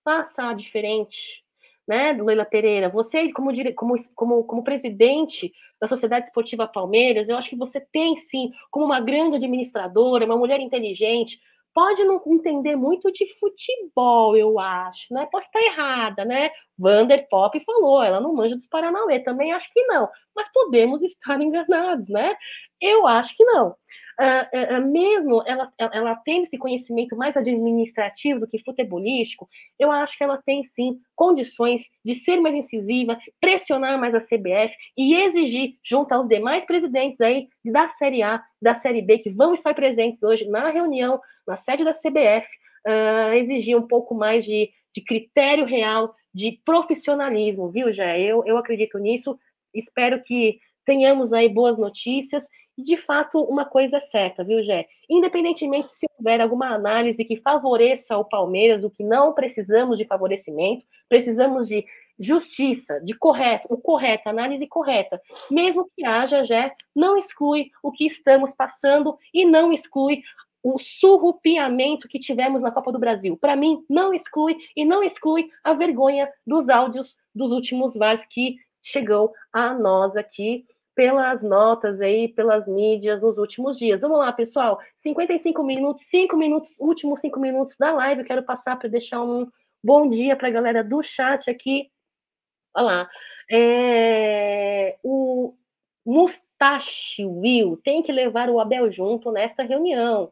Faça 0.03 0.53
diferente, 0.53 1.43
né, 1.87 2.13
Leila 2.13 2.45
Pereira? 2.45 2.89
Você, 2.89 3.31
como, 3.31 3.51
como, 3.75 4.03
como, 4.15 4.43
como 4.43 4.63
presidente 4.63 5.51
da 5.79 5.87
Sociedade 5.87 6.25
Esportiva 6.25 6.67
Palmeiras, 6.67 7.27
eu 7.27 7.37
acho 7.37 7.49
que 7.49 7.55
você 7.55 7.79
tem 7.79 8.17
sim, 8.29 8.51
como 8.69 8.85
uma 8.85 8.99
grande 8.99 9.35
administradora, 9.35 10.25
uma 10.25 10.37
mulher 10.37 10.59
inteligente, 10.59 11.39
pode 11.73 12.03
não 12.03 12.21
entender 12.27 12.75
muito 12.75 13.11
de 13.11 13.25
futebol, 13.39 14.35
eu 14.35 14.59
acho, 14.59 15.13
né? 15.13 15.27
Posso 15.31 15.47
estar 15.47 15.61
errada, 15.61 16.25
né? 16.25 16.49
Vander 16.77 17.27
Pop 17.29 17.59
falou, 17.65 18.03
ela 18.03 18.19
não 18.19 18.33
manja 18.33 18.55
dos 18.55 18.67
Paranauê, 18.67 19.19
também 19.19 19.53
acho 19.53 19.71
que 19.73 19.83
não, 19.85 20.09
mas 20.35 20.51
podemos 20.51 21.01
estar 21.03 21.39
enganados, 21.41 22.07
né? 22.09 22.35
Eu 22.81 23.07
acho 23.07 23.35
que 23.35 23.43
não. 23.45 23.75
Uh, 24.21 24.77
uh, 24.77 24.87
mesmo 24.87 25.43
ela, 25.45 25.71
ela 25.77 26.15
tendo 26.15 26.43
esse 26.43 26.57
conhecimento 26.57 27.15
mais 27.15 27.35
administrativo 27.35 28.41
do 28.41 28.47
que 28.47 28.63
futebolístico, 28.63 29.49
eu 29.79 29.91
acho 29.91 30.17
que 30.17 30.23
ela 30.23 30.41
tem 30.45 30.63
sim 30.63 30.99
condições 31.15 31.81
de 32.05 32.15
ser 32.15 32.39
mais 32.39 32.55
incisiva, 32.55 33.19
pressionar 33.39 33.99
mais 33.99 34.13
a 34.13 34.21
CBF 34.21 34.73
e 34.97 35.15
exigir, 35.15 35.77
junto 35.83 36.11
aos 36.13 36.27
demais 36.27 36.65
presidentes 36.65 37.19
aí 37.19 37.47
da 37.65 37.89
Série 37.89 38.21
A, 38.21 38.43
da 38.61 38.75
Série 38.75 39.01
B, 39.01 39.19
que 39.19 39.29
vão 39.29 39.53
estar 39.53 39.73
presentes 39.73 40.21
hoje 40.21 40.45
na 40.47 40.69
reunião, 40.69 41.19
na 41.47 41.57
sede 41.57 41.83
da 41.83 41.93
CBF, 41.93 42.47
uh, 42.87 43.33
exigir 43.33 43.77
um 43.77 43.87
pouco 43.87 44.13
mais 44.13 44.45
de, 44.45 44.69
de 44.93 45.01
critério 45.01 45.65
real, 45.65 46.15
de 46.33 46.59
profissionalismo, 46.63 47.69
viu, 47.69 47.91
Jé? 47.91 48.21
Eu, 48.21 48.45
eu 48.45 48.57
acredito 48.57 48.97
nisso, 48.97 49.37
espero 49.73 50.21
que 50.23 50.59
tenhamos 50.85 51.33
aí 51.33 51.49
boas 51.49 51.77
notícias 51.77 52.43
de 52.81 52.97
fato, 52.97 53.41
uma 53.43 53.65
coisa 53.65 53.97
é 53.97 54.01
certa, 54.01 54.43
viu, 54.43 54.63
Jé? 54.63 54.87
Independentemente 55.09 55.89
se 55.89 56.05
houver 56.17 56.41
alguma 56.41 56.69
análise 56.69 57.23
que 57.25 57.37
favoreça 57.37 58.17
o 58.17 58.25
Palmeiras, 58.25 58.83
o 58.83 58.89
que 58.89 59.03
não 59.03 59.33
precisamos 59.33 59.97
de 59.97 60.05
favorecimento, 60.05 60.85
precisamos 61.07 61.67
de 61.67 61.85
justiça, 62.19 62.99
de 63.01 63.13
correto, 63.13 63.67
o 63.69 63.77
correto, 63.77 64.29
análise 64.29 64.67
correta. 64.67 65.21
Mesmo 65.49 65.89
que 65.95 66.05
haja, 66.05 66.43
Jé, 66.43 66.73
não 66.95 67.17
exclui 67.17 67.71
o 67.81 67.91
que 67.91 68.05
estamos 68.05 68.51
passando 68.55 69.17
e 69.33 69.43
não 69.43 69.73
exclui 69.73 70.21
o 70.63 70.77
surrupiamento 70.77 72.07
que 72.07 72.19
tivemos 72.19 72.61
na 72.61 72.71
Copa 72.71 72.91
do 72.91 72.99
Brasil. 72.99 73.35
Para 73.35 73.55
mim, 73.55 73.83
não 73.89 74.13
exclui 74.13 74.55
e 74.75 74.85
não 74.85 75.03
exclui 75.03 75.49
a 75.63 75.73
vergonha 75.73 76.31
dos 76.45 76.69
áudios 76.69 77.17
dos 77.33 77.51
últimos 77.51 77.95
VARs 77.95 78.21
que 78.29 78.57
chegou 78.81 79.33
a 79.51 79.73
nós 79.73 80.15
aqui 80.15 80.65
pelas 81.01 81.41
notas 81.41 81.99
aí, 81.99 82.27
pelas 82.27 82.67
mídias 82.67 83.19
nos 83.19 83.39
últimos 83.39 83.75
dias. 83.75 84.01
Vamos 84.01 84.19
lá, 84.19 84.31
pessoal. 84.31 84.79
55 84.97 85.63
minutos, 85.63 86.05
5 86.11 86.37
minutos, 86.37 86.69
últimos 86.79 87.19
5 87.21 87.39
minutos 87.39 87.75
da 87.75 87.91
live. 87.91 88.21
Eu 88.21 88.27
quero 88.27 88.43
passar 88.43 88.77
para 88.77 88.87
deixar 88.87 89.19
um 89.19 89.49
bom 89.83 90.07
dia 90.07 90.35
para 90.35 90.49
a 90.49 90.51
galera 90.51 90.83
do 90.83 91.01
chat 91.01 91.49
aqui. 91.49 91.89
Olha 92.75 92.85
lá. 92.85 93.09
É... 93.49 94.99
O 95.03 95.55
Mustache 96.05 97.25
Will 97.25 97.77
tem 97.83 98.03
que 98.03 98.11
levar 98.11 98.47
o 98.47 98.59
Abel 98.59 98.91
junto 98.91 99.31
nesta 99.31 99.63
reunião. 99.63 100.31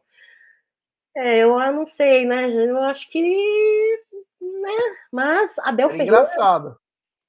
É, 1.16 1.38
eu 1.38 1.58
não 1.72 1.88
sei, 1.88 2.24
né? 2.24 2.48
Eu 2.48 2.80
acho 2.84 3.10
que. 3.10 3.18
Né? 4.40 4.96
Mas 5.10 5.50
Abel 5.58 5.88
é 5.88 5.90
Ferreira. 5.90 6.16
Engraçado. 6.16 6.76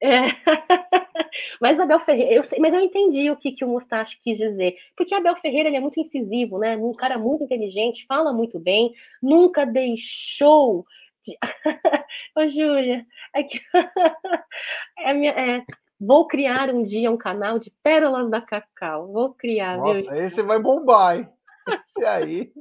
É. 0.02 0.30
mas 1.62 1.80
Abel 1.80 2.00
Ferreira, 2.00 2.34
eu 2.34 2.44
sei, 2.44 2.60
mas 2.60 2.74
eu 2.74 2.80
entendi 2.80 3.30
o 3.30 3.38
que, 3.38 3.52
que 3.52 3.64
o 3.64 3.68
Mustache 3.68 4.18
quis 4.24 4.38
dizer. 4.38 4.76
Porque 4.98 5.14
Abel 5.14 5.36
Ferreira 5.36 5.70
ele 5.70 5.78
é 5.78 5.80
muito 5.80 6.00
incisivo, 6.00 6.58
né? 6.58 6.76
Um 6.76 6.94
cara 6.94 7.20
muito 7.20 7.44
inteligente, 7.44 8.06
fala 8.08 8.34
muito 8.34 8.60
bem, 8.60 8.94
nunca 9.22 9.64
deixou 9.64 10.86
de. 11.24 11.38
Ô, 12.36 12.48
Júlia, 12.50 13.06
aqui... 13.34 13.62
é 14.98 15.14
minha, 15.14 15.32
é... 15.34 15.64
vou 16.00 16.28
criar 16.28 16.74
um 16.74 16.82
dia 16.82 17.12
um 17.12 17.18
canal 17.18 17.60
de 17.60 17.72
pérolas 17.84 18.30
da 18.32 18.42
Cacau. 18.42 19.12
Vou 19.12 19.34
criar. 19.36 19.78
Nossa, 19.78 20.02
viu? 20.02 20.14
esse 20.14 20.42
vai 20.42 20.60
bombar, 20.60 21.20
hein? 21.20 21.30
Esse 21.68 22.04
aí. 22.04 22.52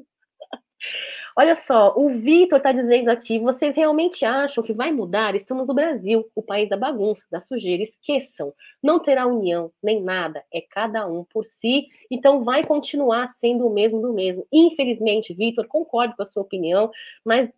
Olha 1.36 1.56
só, 1.56 1.94
o 1.96 2.08
Vitor 2.10 2.58
está 2.58 2.72
dizendo 2.72 3.08
aqui: 3.08 3.38
vocês 3.38 3.74
realmente 3.74 4.24
acham 4.24 4.62
que 4.64 4.72
vai 4.72 4.92
mudar? 4.92 5.34
Estamos 5.34 5.66
no 5.66 5.74
Brasil, 5.74 6.28
o 6.34 6.42
país 6.42 6.68
da 6.68 6.76
bagunça, 6.76 7.22
da 7.30 7.40
sujeira. 7.40 7.82
Esqueçam, 7.82 8.52
não 8.82 8.98
terá 8.98 9.26
união 9.26 9.72
nem 9.82 10.02
nada, 10.02 10.44
é 10.52 10.60
cada 10.60 11.06
um 11.06 11.24
por 11.24 11.46
si, 11.46 11.88
então 12.10 12.44
vai 12.44 12.64
continuar 12.64 13.34
sendo 13.40 13.66
o 13.66 13.72
mesmo 13.72 14.00
do 14.00 14.12
mesmo. 14.12 14.46
Infelizmente, 14.52 15.34
Vitor, 15.34 15.66
concordo 15.66 16.16
com 16.16 16.22
a 16.22 16.26
sua 16.26 16.42
opinião, 16.42 16.90
mas 17.24 17.50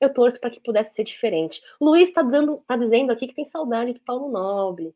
eu 0.00 0.12
torço 0.12 0.40
para 0.40 0.50
que 0.50 0.60
pudesse 0.60 0.94
ser 0.94 1.04
diferente. 1.04 1.62
Luiz 1.80 2.08
está 2.08 2.22
tá 2.66 2.76
dizendo 2.76 3.12
aqui 3.12 3.28
que 3.28 3.34
tem 3.34 3.46
saudade 3.46 3.92
do 3.92 4.00
Paulo 4.00 4.28
Nobre. 4.30 4.92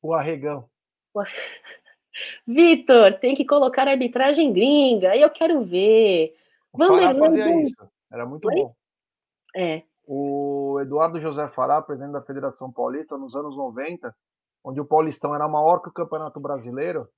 O 0.00 0.14
arregão. 0.14 0.68
O... 1.12 1.22
Vitor, 2.46 3.18
tem 3.18 3.34
que 3.34 3.44
colocar 3.44 3.86
arbitragem 3.86 4.52
gringa, 4.52 5.16
eu 5.16 5.28
quero 5.30 5.62
ver. 5.64 6.34
Fará 6.78 7.14
fazia 7.18 7.62
isso, 7.62 7.90
era 8.10 8.24
muito 8.24 8.48
Oi? 8.48 8.54
bom. 8.54 8.74
É. 9.56 9.82
O 10.06 10.78
Eduardo 10.80 11.20
José 11.20 11.48
Fará, 11.48 11.82
presidente 11.82 12.12
da 12.12 12.22
Federação 12.22 12.72
Paulista, 12.72 13.18
nos 13.18 13.34
anos 13.34 13.56
90, 13.56 14.14
onde 14.64 14.80
o 14.80 14.86
Paulistão 14.86 15.34
era 15.34 15.46
maior 15.48 15.80
que 15.80 15.88
o 15.88 15.92
Campeonato 15.92 16.40
Brasileiro, 16.40 17.08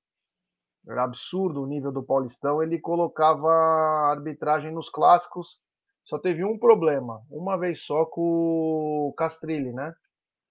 era 0.89 1.05
absurdo 1.05 1.63
o 1.63 1.67
nível 1.67 1.93
do 1.93 2.03
Paulistão, 2.03 2.63
ele 2.63 2.81
colocava 2.81 3.49
arbitragem 4.11 4.73
nos 4.73 4.89
clássicos. 4.89 5.59
Só 6.05 6.19
teve 6.19 6.45
um 6.45 6.59
problema, 6.59 7.23
uma 7.31 7.57
vez 7.57 7.85
só 7.85 8.07
com 8.07 9.09
o 9.09 9.15
Castrilli, 9.17 9.73
né? 9.73 9.93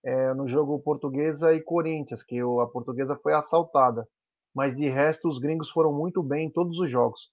É, 0.01 0.34
no 0.34 0.47
jogo 0.47 0.80
Portuguesa 0.80 1.53
e 1.53 1.62
Corinthians, 1.62 2.24
que 2.24 2.39
a 2.39 2.68
Portuguesa 2.68 3.18
foi 3.18 3.34
assaltada. 3.34 4.07
Mas 4.53 4.76
de 4.76 4.88
resto, 4.88 5.28
os 5.28 5.39
gringos 5.39 5.70
foram 5.72 5.91
muito 5.91 6.24
bem 6.24 6.47
em 6.47 6.51
todos 6.51 6.80
os 6.80 6.89
jogos. 6.89 7.30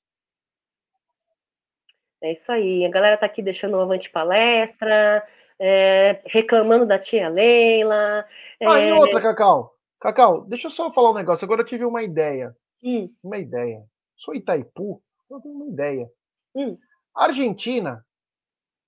É 2.23 2.33
isso 2.33 2.51
aí. 2.51 2.85
A 2.85 2.91
galera 2.91 3.17
tá 3.17 3.27
aqui 3.27 3.43
deixando 3.43 3.77
o 3.77 3.81
avante 3.81 4.11
palestra, 4.11 5.27
é, 5.59 6.23
reclamando 6.27 6.87
da 6.87 6.99
tia 6.99 7.29
Leila. 7.29 8.27
Ah, 8.63 8.81
é... 8.81 8.89
e 8.89 8.93
outra, 8.93 9.21
Cacau. 9.21 9.75
Cacau, 10.01 10.45
deixa 10.45 10.67
eu 10.67 10.71
só 10.71 10.93
falar 10.93 11.11
um 11.11 11.15
negócio. 11.15 11.45
Agora 11.45 11.63
eu 11.63 11.67
tive 11.67 11.85
uma 11.85 12.03
ideia. 12.03 12.55
Hum. 12.83 13.11
Uma 13.23 13.39
ideia. 13.39 13.83
Sou 14.17 14.35
Itaipu, 14.35 15.03
eu 15.31 15.41
tenho 15.41 15.55
uma 15.55 15.67
ideia. 15.67 16.09
Hum. 16.55 16.79
Argentina, 17.15 18.05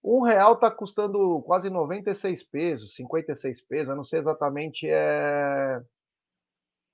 um 0.02 0.22
real 0.22 0.54
está 0.54 0.70
custando 0.70 1.42
quase 1.42 1.70
96 1.70 2.42
pesos, 2.44 2.94
56 2.94 3.62
pesos. 3.62 3.88
Eu 3.88 3.96
não 3.96 4.04
sei 4.04 4.20
exatamente 4.20 4.88
é... 4.88 5.80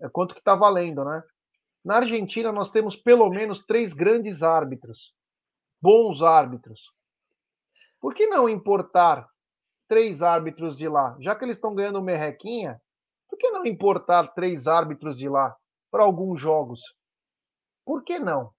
é 0.01 0.09
quanto 0.11 0.35
que 0.35 0.41
está 0.41 0.55
valendo, 0.55 1.05
né? 1.05 1.22
Na 1.85 1.97
Argentina, 1.97 2.51
nós 2.51 2.70
temos 2.70 2.97
pelo 2.97 3.28
menos 3.28 3.64
três 3.66 3.93
grandes 3.93 4.43
árbitros 4.43 5.12
bons 5.85 6.22
árbitros. 6.22 6.91
Por 8.01 8.14
que 8.14 8.26
não 8.26 8.49
importar 8.49 9.28
três 9.87 10.22
árbitros 10.22 10.78
de 10.78 10.89
lá? 10.89 11.14
Já 11.20 11.37
que 11.37 11.45
eles 11.45 11.59
estão 11.59 11.74
ganhando 11.74 12.01
merrequinha, 12.01 12.80
por 13.28 13.39
que 13.39 13.51
não 13.51 13.66
importar 13.66 14.28
três 14.28 14.66
árbitros 14.66 15.18
de 15.18 15.28
lá 15.28 15.55
para 15.91 16.03
alguns 16.03 16.41
jogos? 16.41 16.80
Por 17.85 18.03
que 18.03 18.18
não? 18.18 18.51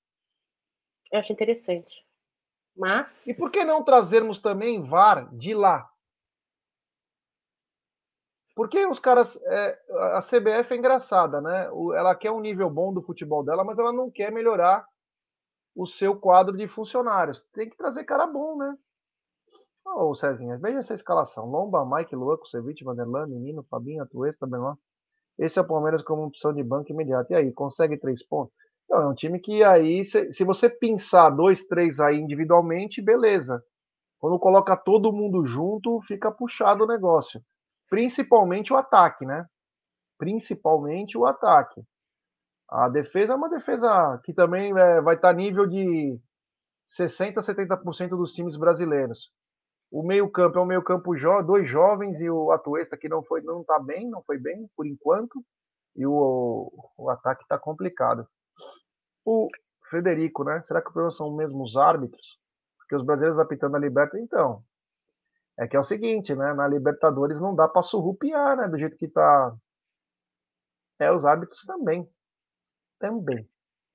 Eu 1.12 1.20
acho 1.20 1.34
interessante. 1.34 2.06
Mas. 2.78 3.10
E 3.26 3.34
por 3.34 3.50
que 3.50 3.64
não 3.64 3.84
trazermos 3.84 4.40
também 4.40 4.84
VAR 4.84 5.28
de 5.36 5.56
lá? 5.56 5.90
Porque 8.56 8.86
os 8.86 9.00
caras. 9.00 9.36
É, 9.46 9.82
a 10.16 10.22
CBF 10.22 10.76
é 10.76 10.78
engraçada, 10.78 11.42
né? 11.42 11.66
Ela 11.96 12.14
quer 12.14 12.30
um 12.30 12.40
nível 12.40 12.70
bom 12.70 12.94
do 12.94 13.02
futebol 13.02 13.44
dela, 13.44 13.64
mas 13.64 13.80
ela 13.80 13.92
não 13.92 14.12
quer 14.12 14.32
melhorar 14.32 14.86
o 15.76 15.86
seu 15.86 16.16
quadro 16.16 16.56
de 16.56 16.68
funcionários. 16.68 17.44
Tem 17.54 17.70
que 17.70 17.78
trazer 17.78 18.06
cara 18.06 18.26
bom, 18.26 18.58
né? 18.58 18.76
Ô, 19.86 20.10
oh, 20.10 20.16
Cezinha, 20.16 20.58
veja 20.58 20.80
essa 20.80 20.94
escalação. 20.94 21.46
Lomba, 21.46 21.86
Mike, 21.86 22.16
Lua, 22.16 22.38
Kusevich, 22.38 22.84
Vanderlan, 22.84 23.28
Menino, 23.28 23.64
Fabinho, 23.70 24.02
Atuesta, 24.02 24.48
Benoit. 24.48 24.80
Esse 25.38 25.60
é 25.60 25.62
o 25.62 25.68
Palmeiras 25.68 26.02
como 26.02 26.24
opção 26.24 26.54
de 26.54 26.64
banco 26.64 26.92
imediata. 26.92 27.34
E 27.34 27.36
aí, 27.36 27.52
consegue 27.52 27.98
três 27.98 28.26
pontos? 28.26 28.54
Não, 28.90 29.02
é 29.02 29.08
um 29.08 29.14
time 29.14 29.40
que 29.40 29.64
aí, 29.64 30.06
se, 30.06 30.32
se 30.32 30.44
você 30.44 30.70
pensar 30.70 31.30
dois, 31.30 31.66
três 31.66 32.00
aí 32.00 32.18
individualmente, 32.18 33.02
beleza. 33.02 33.64
Quando 34.20 34.40
coloca 34.40 34.76
todo 34.78 35.14
mundo 35.14 35.46
junto, 35.46 36.02
fica 36.08 36.32
puxado 36.32 36.84
o 36.84 36.88
negócio. 36.88 37.42
Principalmente 37.90 38.74
o 38.74 38.78
ataque, 38.78 39.26
né? 39.26 39.46
Principalmente 40.18 41.18
o 41.18 41.26
ataque. 41.26 41.84
A 42.70 42.90
defesa 42.90 43.34
é 43.34 43.36
uma 43.36 43.50
defesa 43.50 44.20
que 44.24 44.34
também 44.34 44.78
é, 44.78 45.02
vai 45.02 45.16
estar 45.16 45.34
nível 45.34 45.68
de 45.68 46.20
60%, 47.00 47.36
70% 47.36 48.10
dos 48.10 48.32
times 48.34 48.58
brasileiros. 48.58 49.32
O 49.92 50.04
meio-campo 50.04 50.58
é 50.58 50.62
um 50.62 50.66
meio-campo 50.66 51.16
jo 51.16 51.42
dois 51.44 51.68
jovens 51.68 52.22
e 52.22 52.30
o 52.30 52.52
Atuesta 52.52 52.98
que 52.98 53.08
não 53.08 53.24
foi, 53.24 53.42
não 53.42 53.62
está 53.62 53.80
bem, 53.80 54.10
não 54.10 54.24
foi 54.24 54.38
bem 54.40 54.68
por 54.76 54.86
enquanto. 54.86 55.44
E 55.96 56.06
o, 56.06 56.72
o 56.98 57.10
ataque 57.10 57.44
está 57.44 57.58
complicado. 57.58 58.28
O 59.24 59.48
Frederico, 59.90 60.44
né? 60.44 60.62
Será 60.64 60.82
que 60.82 60.90
o 60.90 60.92
problema 60.92 61.12
são 61.12 61.30
os 61.30 61.38
mesmos 61.38 61.78
árbitros? 61.78 62.38
Porque 62.78 62.96
os 62.96 63.06
brasileiros 63.06 63.40
apitando 63.40 63.76
a 63.76 63.80
Libertadores, 63.80 64.26
então. 64.26 64.64
É 65.58 65.68
que 65.68 65.78
é 65.78 65.80
o 65.80 65.84
seguinte, 65.84 66.36
né? 66.36 66.54
Na 66.54 66.68
Libertadores 66.68 67.40
não 67.40 67.56
dá 67.56 67.68
para 67.68 67.82
surrupiar, 67.82 68.58
né? 68.58 68.68
Do 68.68 68.78
jeito 68.78 68.98
que 68.98 69.08
tá. 69.08 69.56
É, 71.00 71.12
os 71.12 71.24
árbitros 71.24 71.62
também 71.62 72.10
também. 73.00 73.48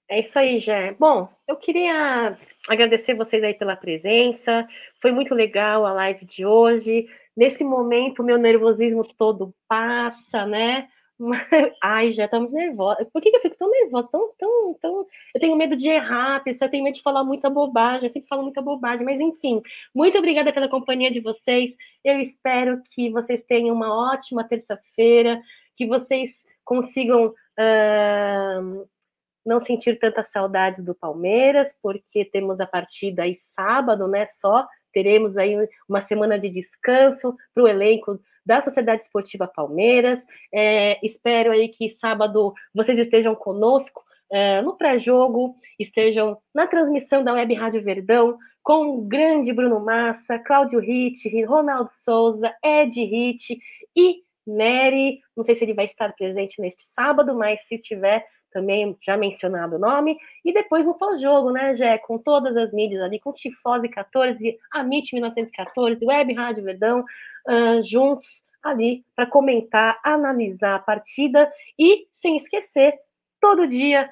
É 0.08 0.20
isso 0.20 0.36
aí, 0.36 0.58
Jé. 0.58 0.96
Bom, 0.98 1.28
eu 1.46 1.56
queria 1.56 2.36
agradecer 2.68 3.14
vocês 3.14 3.42
aí 3.44 3.54
pela 3.54 3.76
presença. 3.76 4.66
Foi 5.00 5.12
muito 5.12 5.34
legal 5.34 5.86
a 5.86 5.92
live 5.92 6.26
de 6.26 6.44
hoje. 6.44 7.06
Nesse 7.36 7.62
momento, 7.62 8.24
meu 8.24 8.36
nervosismo 8.36 9.04
todo 9.16 9.54
passa, 9.68 10.44
né? 10.46 10.88
Ai, 11.82 12.12
já 12.12 12.24
estamos 12.24 12.50
nervosa. 12.50 13.06
Por 13.12 13.22
que, 13.22 13.30
que 13.30 13.36
eu 13.36 13.40
fico 13.40 13.56
tão 13.56 13.70
nervosa? 13.70 14.08
Tão, 14.10 14.32
tão, 14.38 14.74
tão... 14.80 15.06
Eu 15.34 15.40
tenho 15.40 15.56
medo 15.56 15.76
de 15.76 15.88
errar, 15.88 16.42
pessoal, 16.42 16.66
eu 16.66 16.70
tenho 16.72 16.84
medo 16.84 16.96
de 16.96 17.02
falar 17.02 17.22
muita 17.22 17.48
bobagem, 17.48 18.08
eu 18.08 18.12
sempre 18.12 18.28
falo 18.28 18.42
muita 18.42 18.62
bobagem, 18.62 19.04
mas 19.04 19.20
enfim, 19.20 19.62
muito 19.94 20.18
obrigada 20.18 20.52
pela 20.52 20.68
companhia 20.68 21.10
de 21.10 21.20
vocês. 21.20 21.72
Eu 22.04 22.18
espero 22.20 22.82
que 22.90 23.10
vocês 23.10 23.44
tenham 23.44 23.76
uma 23.76 24.12
ótima 24.12 24.42
terça-feira, 24.42 25.40
que 25.76 25.86
vocês 25.86 26.30
consigam 26.64 27.34
não 29.44 29.60
sentir 29.60 29.98
tantas 29.98 30.30
saudades 30.30 30.84
do 30.84 30.94
Palmeiras, 30.94 31.68
porque 31.82 32.24
temos 32.24 32.60
a 32.60 32.66
partida 32.66 33.22
aí 33.22 33.36
sábado, 33.54 34.06
né? 34.06 34.26
Só 34.40 34.66
teremos 34.92 35.36
aí 35.36 35.56
uma 35.88 36.02
semana 36.06 36.38
de 36.38 36.48
descanso 36.50 37.34
para 37.54 37.64
o 37.64 37.68
elenco 37.68 38.20
da 38.44 38.62
Sociedade 38.62 39.02
Esportiva 39.02 39.46
Palmeiras. 39.46 40.20
É, 40.52 40.98
espero 41.04 41.52
aí 41.52 41.68
que 41.68 41.96
sábado 42.00 42.52
vocês 42.74 42.98
estejam 42.98 43.34
conosco 43.34 44.02
é, 44.30 44.62
no 44.62 44.76
pré-jogo, 44.76 45.56
estejam 45.78 46.38
na 46.54 46.66
transmissão 46.66 47.22
da 47.24 47.32
Web 47.32 47.54
Rádio 47.54 47.82
Verdão, 47.82 48.38
com 48.62 48.88
o 48.88 49.02
grande 49.02 49.52
Bruno 49.52 49.80
Massa, 49.80 50.38
Cláudio 50.38 50.78
Ritt, 50.78 51.44
Ronaldo 51.44 51.90
Souza, 52.04 52.54
Ed 52.62 53.02
Ritt 53.04 53.58
e 53.96 54.22
Nery. 54.46 55.20
Não 55.36 55.44
sei 55.44 55.54
se 55.54 55.64
ele 55.64 55.74
vai 55.74 55.86
estar 55.86 56.12
presente 56.14 56.60
neste 56.60 56.84
sábado, 56.94 57.34
mas 57.34 57.60
se 57.66 57.78
tiver, 57.78 58.26
também 58.50 58.96
já 59.00 59.16
mencionado 59.16 59.76
o 59.76 59.78
nome, 59.78 60.18
e 60.44 60.52
depois 60.52 60.84
no 60.84 60.94
pós-jogo, 60.94 61.50
né, 61.52 61.74
Jé, 61.74 61.98
com 61.98 62.18
todas 62.18 62.56
as 62.56 62.72
mídias 62.72 63.02
ali, 63.02 63.20
com 63.20 63.32
Tifose 63.32 63.88
14, 63.88 64.58
Amit 64.72 65.14
1914, 65.14 66.04
Web 66.04 66.34
Rádio 66.34 66.64
Verdão, 66.64 67.00
uh, 67.00 67.82
juntos 67.84 68.26
ali 68.62 69.04
para 69.14 69.26
comentar, 69.26 69.98
analisar 70.04 70.76
a 70.76 70.80
partida. 70.80 71.50
E, 71.78 72.06
sem 72.20 72.36
esquecer, 72.36 72.94
todo 73.40 73.66
dia, 73.66 74.10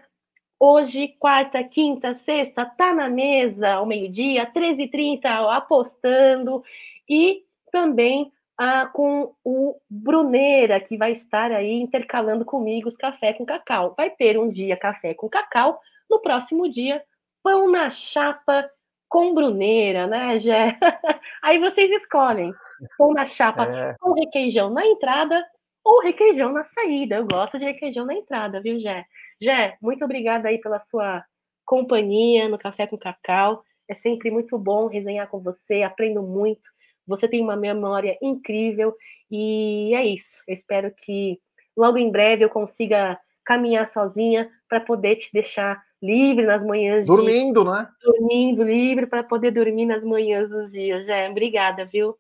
hoje, 0.59 1.09
quarta, 1.19 1.63
quinta, 1.63 2.15
sexta, 2.25 2.65
tá 2.65 2.93
na 2.95 3.09
mesa 3.09 3.75
ao 3.75 3.87
meio-dia, 3.87 4.51
13h30, 4.51 5.27
apostando. 5.51 6.63
E 7.09 7.43
também 7.71 8.33
ah, 8.59 8.87
com 8.87 9.35
o 9.45 9.77
Bruneira, 9.89 10.81
que 10.81 10.97
vai 10.97 11.13
estar 11.13 11.53
aí 11.53 11.73
intercalando 11.73 12.45
comigo 12.45 12.89
os 12.89 12.97
café 12.97 13.33
com 13.33 13.47
cacau. 13.47 13.95
Vai 13.97 14.11
ter 14.11 14.37
um 14.39 14.49
dia 14.49 14.77
café 14.77 15.15
com 15.15 15.29
cacau, 15.29 15.81
no 16.11 16.21
próximo 16.21 16.69
dia, 16.69 17.03
pão 17.43 17.71
na 17.71 17.89
chapa 17.91 18.69
com 19.09 19.33
Bruneira, 19.33 20.07
né, 20.07 20.39
Gé? 20.39 20.77
aí 21.43 21.59
vocês 21.59 21.91
escolhem 21.93 22.53
pão 22.97 23.13
na 23.13 23.25
chapa 23.25 23.65
é. 23.65 23.95
com 24.01 24.13
requeijão 24.13 24.71
na 24.71 24.85
entrada 24.87 25.45
ou 25.85 26.03
requeijão 26.03 26.53
na 26.53 26.65
saída. 26.65 27.17
Eu 27.17 27.27
gosto 27.27 27.59
de 27.59 27.65
requeijão 27.65 28.05
na 28.05 28.15
entrada, 28.15 28.61
viu, 28.61 28.79
Gé? 28.81 29.05
Gé, 29.41 29.77
muito 29.81 30.05
obrigada 30.05 30.49
aí 30.49 30.59
pela 30.59 30.81
sua 30.81 31.25
companhia 31.65 32.49
no 32.49 32.59
Café 32.59 32.87
com 32.87 32.99
Cacau. 32.99 33.63
É 33.89 33.95
sempre 33.95 34.31
muito 34.31 34.59
bom 34.59 34.87
resenhar 34.87 35.29
com 35.29 35.41
você, 35.41 35.83
aprendo 35.83 36.23
muito. 36.23 36.69
Você 37.09 37.27
tem 37.27 37.43
uma 37.43 37.57
memória 37.57 38.17
incrível 38.23 38.95
e 39.31 39.95
é 39.95 40.05
isso. 40.05 40.43
Eu 40.47 40.55
espero 40.55 40.93
que 40.93 41.41
logo 41.77 41.97
em 41.97 42.11
breve 42.11 42.45
eu 42.45 42.51
consiga 42.51 43.19
caminhar 43.45 43.91
sozinha 43.91 44.51
para 44.69 44.81
poder 44.81 45.17
te 45.17 45.31
deixar 45.33 45.83
livre 46.03 46.45
nas 46.45 46.63
manhãs. 46.63 47.07
Dormindo, 47.07 47.65
de... 47.65 47.71
né? 47.71 47.89
Dormindo, 48.03 48.63
livre 48.63 49.07
para 49.07 49.25
poder 49.25 49.51
dormir 49.51 49.87
nas 49.87 50.05
manhãs 50.05 50.51
dos 50.51 50.71
dias. 50.71 51.07
Já, 51.07 51.29
obrigada, 51.31 51.87
viu? 51.87 52.15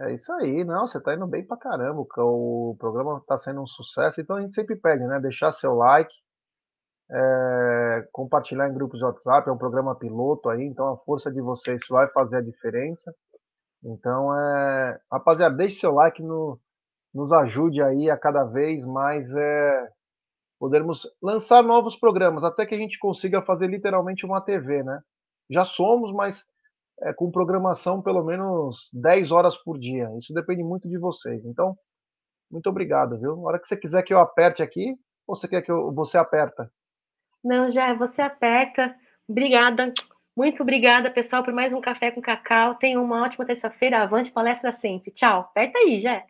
É 0.00 0.14
isso 0.14 0.32
aí, 0.32 0.64
não, 0.64 0.86
você 0.86 0.98
tá 0.98 1.14
indo 1.14 1.26
bem 1.26 1.44
pra 1.44 1.58
caramba, 1.58 2.00
o 2.00 2.74
programa 2.78 3.22
tá 3.28 3.38
sendo 3.38 3.60
um 3.60 3.66
sucesso, 3.66 4.18
então 4.18 4.36
a 4.36 4.40
gente 4.40 4.54
sempre 4.54 4.74
pede, 4.74 5.04
né, 5.04 5.20
deixar 5.20 5.52
seu 5.52 5.74
like, 5.74 6.10
é, 7.10 8.08
compartilhar 8.10 8.66
em 8.66 8.72
grupos 8.72 8.98
de 8.98 9.04
WhatsApp, 9.04 9.46
é 9.46 9.52
um 9.52 9.58
programa 9.58 9.94
piloto 9.94 10.48
aí, 10.48 10.64
então 10.64 10.88
a 10.88 10.96
força 10.96 11.30
de 11.30 11.42
vocês 11.42 11.82
vai 11.90 12.08
fazer 12.08 12.38
a 12.38 12.42
diferença. 12.42 13.14
Então, 13.82 14.34
é, 14.34 15.00
rapaziada, 15.10 15.56
deixe 15.56 15.80
seu 15.80 15.92
like, 15.92 16.22
no, 16.22 16.60
nos 17.14 17.32
ajude 17.32 17.82
aí 17.82 18.10
a 18.10 18.16
cada 18.16 18.44
vez 18.44 18.84
mais 18.84 19.32
é, 19.32 19.88
podermos 20.58 21.06
lançar 21.22 21.62
novos 21.62 21.96
programas, 21.96 22.44
até 22.44 22.66
que 22.66 22.74
a 22.74 22.78
gente 22.78 22.98
consiga 22.98 23.42
fazer 23.42 23.66
literalmente 23.66 24.26
uma 24.26 24.40
TV, 24.40 24.82
né? 24.82 25.00
Já 25.48 25.64
somos, 25.64 26.12
mas 26.12 26.44
é, 27.02 27.12
com 27.12 27.30
programação 27.30 28.02
pelo 28.02 28.22
menos 28.22 28.90
10 28.92 29.32
horas 29.32 29.56
por 29.56 29.78
dia. 29.78 30.10
Isso 30.18 30.34
depende 30.34 30.62
muito 30.62 30.88
de 30.88 30.98
vocês. 30.98 31.44
Então, 31.44 31.76
muito 32.50 32.68
obrigado, 32.68 33.18
viu? 33.18 33.36
Na 33.36 33.48
hora 33.48 33.58
que 33.58 33.66
você 33.66 33.76
quiser 33.76 34.02
que 34.02 34.12
eu 34.12 34.20
aperte 34.20 34.62
aqui, 34.62 34.94
ou 35.26 35.34
você 35.34 35.48
quer 35.48 35.62
que 35.62 35.72
eu, 35.72 35.92
você 35.92 36.18
aperta? 36.18 36.70
Não, 37.42 37.70
já 37.70 37.94
você 37.94 38.20
aperta. 38.20 38.94
Obrigada. 39.28 39.92
Muito 40.40 40.62
obrigada, 40.62 41.10
pessoal, 41.10 41.44
por 41.44 41.52
mais 41.52 41.70
um 41.70 41.82
Café 41.82 42.10
com 42.10 42.22
Cacau. 42.22 42.74
Tenham 42.76 43.04
uma 43.04 43.24
ótima 43.24 43.44
terça-feira. 43.44 43.98
Avante 44.02 44.30
palestra 44.30 44.72
sempre. 44.72 45.10
Tchau. 45.10 45.40
Aperta 45.40 45.78
aí, 45.78 46.00
Jé. 46.00 46.24